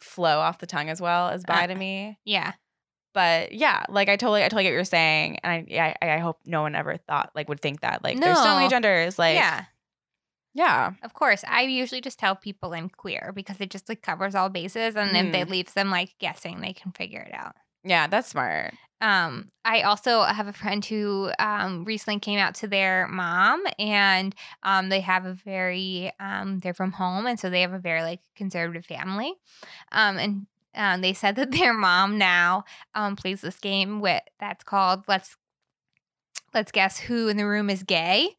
flow 0.00 0.38
off 0.38 0.58
the 0.58 0.66
tongue 0.66 0.88
as 0.90 1.00
well 1.00 1.28
as 1.30 1.44
bi 1.44 1.64
Uh, 1.64 1.66
to 1.68 1.74
me. 1.74 2.18
Yeah. 2.24 2.52
But 3.16 3.52
yeah, 3.52 3.82
like 3.88 4.10
I 4.10 4.16
totally, 4.16 4.44
I 4.44 4.48
totally 4.48 4.64
get 4.64 4.72
what 4.72 4.74
you're 4.74 4.84
saying, 4.84 5.38
and 5.42 5.50
I, 5.50 5.64
yeah, 5.66 5.94
I, 6.02 6.10
I 6.10 6.18
hope 6.18 6.38
no 6.44 6.60
one 6.60 6.74
ever 6.74 6.98
thought 6.98 7.30
like 7.34 7.48
would 7.48 7.62
think 7.62 7.80
that 7.80 8.04
like 8.04 8.20
there's 8.20 8.36
so 8.36 8.56
many 8.56 8.68
genders. 8.68 9.18
Like 9.18 9.36
yeah. 9.36 9.64
yeah, 10.52 10.92
Of 11.02 11.14
course, 11.14 11.42
I 11.48 11.62
usually 11.62 12.02
just 12.02 12.18
tell 12.18 12.36
people 12.36 12.74
I'm 12.74 12.90
queer 12.90 13.32
because 13.34 13.56
it 13.58 13.70
just 13.70 13.88
like 13.88 14.02
covers 14.02 14.34
all 14.34 14.50
bases, 14.50 14.96
and 14.96 15.16
if 15.16 15.32
they 15.32 15.44
leaves 15.44 15.72
them 15.72 15.90
like 15.90 16.14
guessing, 16.18 16.60
they 16.60 16.74
can 16.74 16.92
figure 16.92 17.22
it 17.22 17.32
out. 17.32 17.54
yeah, 17.84 18.06
that's 18.06 18.28
smart. 18.28 18.74
Um, 19.00 19.50
I 19.64 19.80
also 19.82 20.20
have 20.22 20.46
a 20.46 20.52
friend 20.52 20.84
who 20.84 21.30
um, 21.38 21.84
recently 21.86 22.20
came 22.20 22.38
out 22.38 22.56
to 22.56 22.68
their 22.68 23.08
mom, 23.08 23.64
and 23.78 24.34
um, 24.62 24.90
they 24.90 25.00
have 25.00 25.24
a 25.24 25.32
very 25.32 26.12
um, 26.20 26.58
they're 26.58 26.74
from 26.74 26.92
home, 26.92 27.26
and 27.26 27.40
so 27.40 27.48
they 27.48 27.62
have 27.62 27.72
a 27.72 27.78
very 27.78 28.02
like 28.02 28.20
conservative 28.34 28.84
family. 28.84 29.32
Um, 29.90 30.18
and 30.18 30.46
um, 30.76 31.00
they 31.00 31.12
said 31.12 31.36
that 31.36 31.50
their 31.52 31.74
mom 31.74 32.18
now 32.18 32.64
um, 32.94 33.16
plays 33.16 33.40
this 33.40 33.58
game 33.58 34.00
with 34.00 34.22
that's 34.38 34.64
called 34.64 35.04
let's 35.08 35.36
let's 36.54 36.72
guess 36.72 36.98
who 36.98 37.28
in 37.28 37.36
the 37.36 37.46
room 37.46 37.70
is 37.70 37.82
gay, 37.82 38.30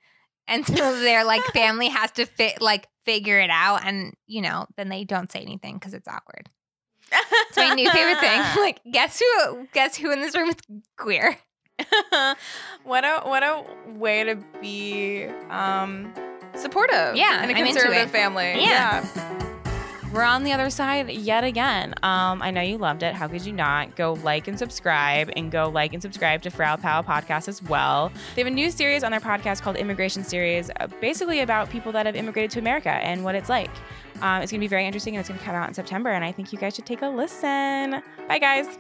and 0.48 0.66
so 0.66 1.00
their 1.00 1.24
like 1.24 1.44
family 1.54 1.90
has 1.90 2.12
to 2.12 2.26
fit 2.26 2.62
like 2.62 2.88
figure 3.06 3.40
it 3.40 3.50
out, 3.50 3.86
and 3.86 4.14
you 4.28 4.42
know 4.42 4.68
then 4.76 4.90
they 4.90 5.04
don't 5.04 5.32
say 5.32 5.40
anything 5.40 5.76
because 5.76 5.94
it's 5.94 6.08
awkward. 6.08 6.50
It's 7.12 7.58
my 7.58 7.74
new 7.74 7.90
favorite 7.90 8.20
thing. 8.20 8.42
Like, 8.58 8.82
guess 8.92 9.20
who? 9.20 9.68
Guess 9.74 9.98
who 9.98 10.12
in 10.12 10.20
this 10.20 10.36
room 10.36 10.50
is 10.50 10.56
queer? 10.98 11.38
what 12.84 13.06
a 13.06 13.22
what 13.24 13.44
a 13.44 13.64
way 13.94 14.24
to 14.24 14.36
be 14.62 15.26
um 15.50 16.12
supportive. 16.56 17.16
Yeah, 17.16 17.44
in 17.44 17.50
a 17.50 17.54
conservative 17.54 18.12
family. 18.12 18.56
Yeah. 18.62 19.44
We're 20.14 20.24
on 20.24 20.44
the 20.44 20.54
other 20.54 20.70
side 20.70 21.10
yet 21.10 21.44
again. 21.44 21.94
Um, 22.02 22.42
I 22.42 22.50
know 22.50 22.62
you 22.62 22.78
loved 22.78 23.04
it. 23.04 23.14
How 23.14 23.28
could 23.28 23.46
you 23.46 23.52
not? 23.52 23.96
Go 23.96 24.14
like 24.14 24.48
and 24.48 24.58
subscribe, 24.58 25.30
and 25.36 25.52
go 25.52 25.70
like 25.70 25.94
and 25.94 26.02
subscribe 26.02 26.42
to 26.44 26.50
Frau 26.50 26.78
Pow 26.78 27.02
podcast 27.02 27.48
as 27.48 27.62
well. 27.62 28.12
They 28.34 28.42
have 28.42 28.48
a 28.48 28.56
new 28.56 28.72
series 28.72 29.04
on 29.04 29.12
their 29.12 29.20
podcast 29.20 29.62
called 29.62 29.76
Immigration 29.76 30.24
Series, 30.24 30.72
uh, 30.80 30.88
basically 31.02 31.42
about 31.42 31.70
people 31.70 31.92
that 31.92 32.06
have 32.06 32.16
immigrated 32.16 32.52
to 32.52 32.60
America 32.60 32.90
and 32.90 33.24
what 33.24 33.36
it's 33.36 33.50
like. 33.50 33.70
Um, 34.22 34.42
it's 34.42 34.52
going 34.52 34.60
to 34.60 34.64
be 34.64 34.68
very 34.68 34.86
interesting, 34.86 35.16
and 35.16 35.20
it's 35.20 35.30
going 35.30 35.40
to 35.40 35.46
come 35.46 35.56
out 35.56 35.68
in 35.68 35.74
September. 35.74 36.10
And 36.10 36.24
I 36.24 36.32
think 36.32 36.52
you 36.54 36.58
guys 36.58 36.76
should 36.76 36.86
take 36.86 37.02
a 37.02 37.08
listen. 37.08 38.02
Bye, 38.28 38.40
guys. 38.40 38.78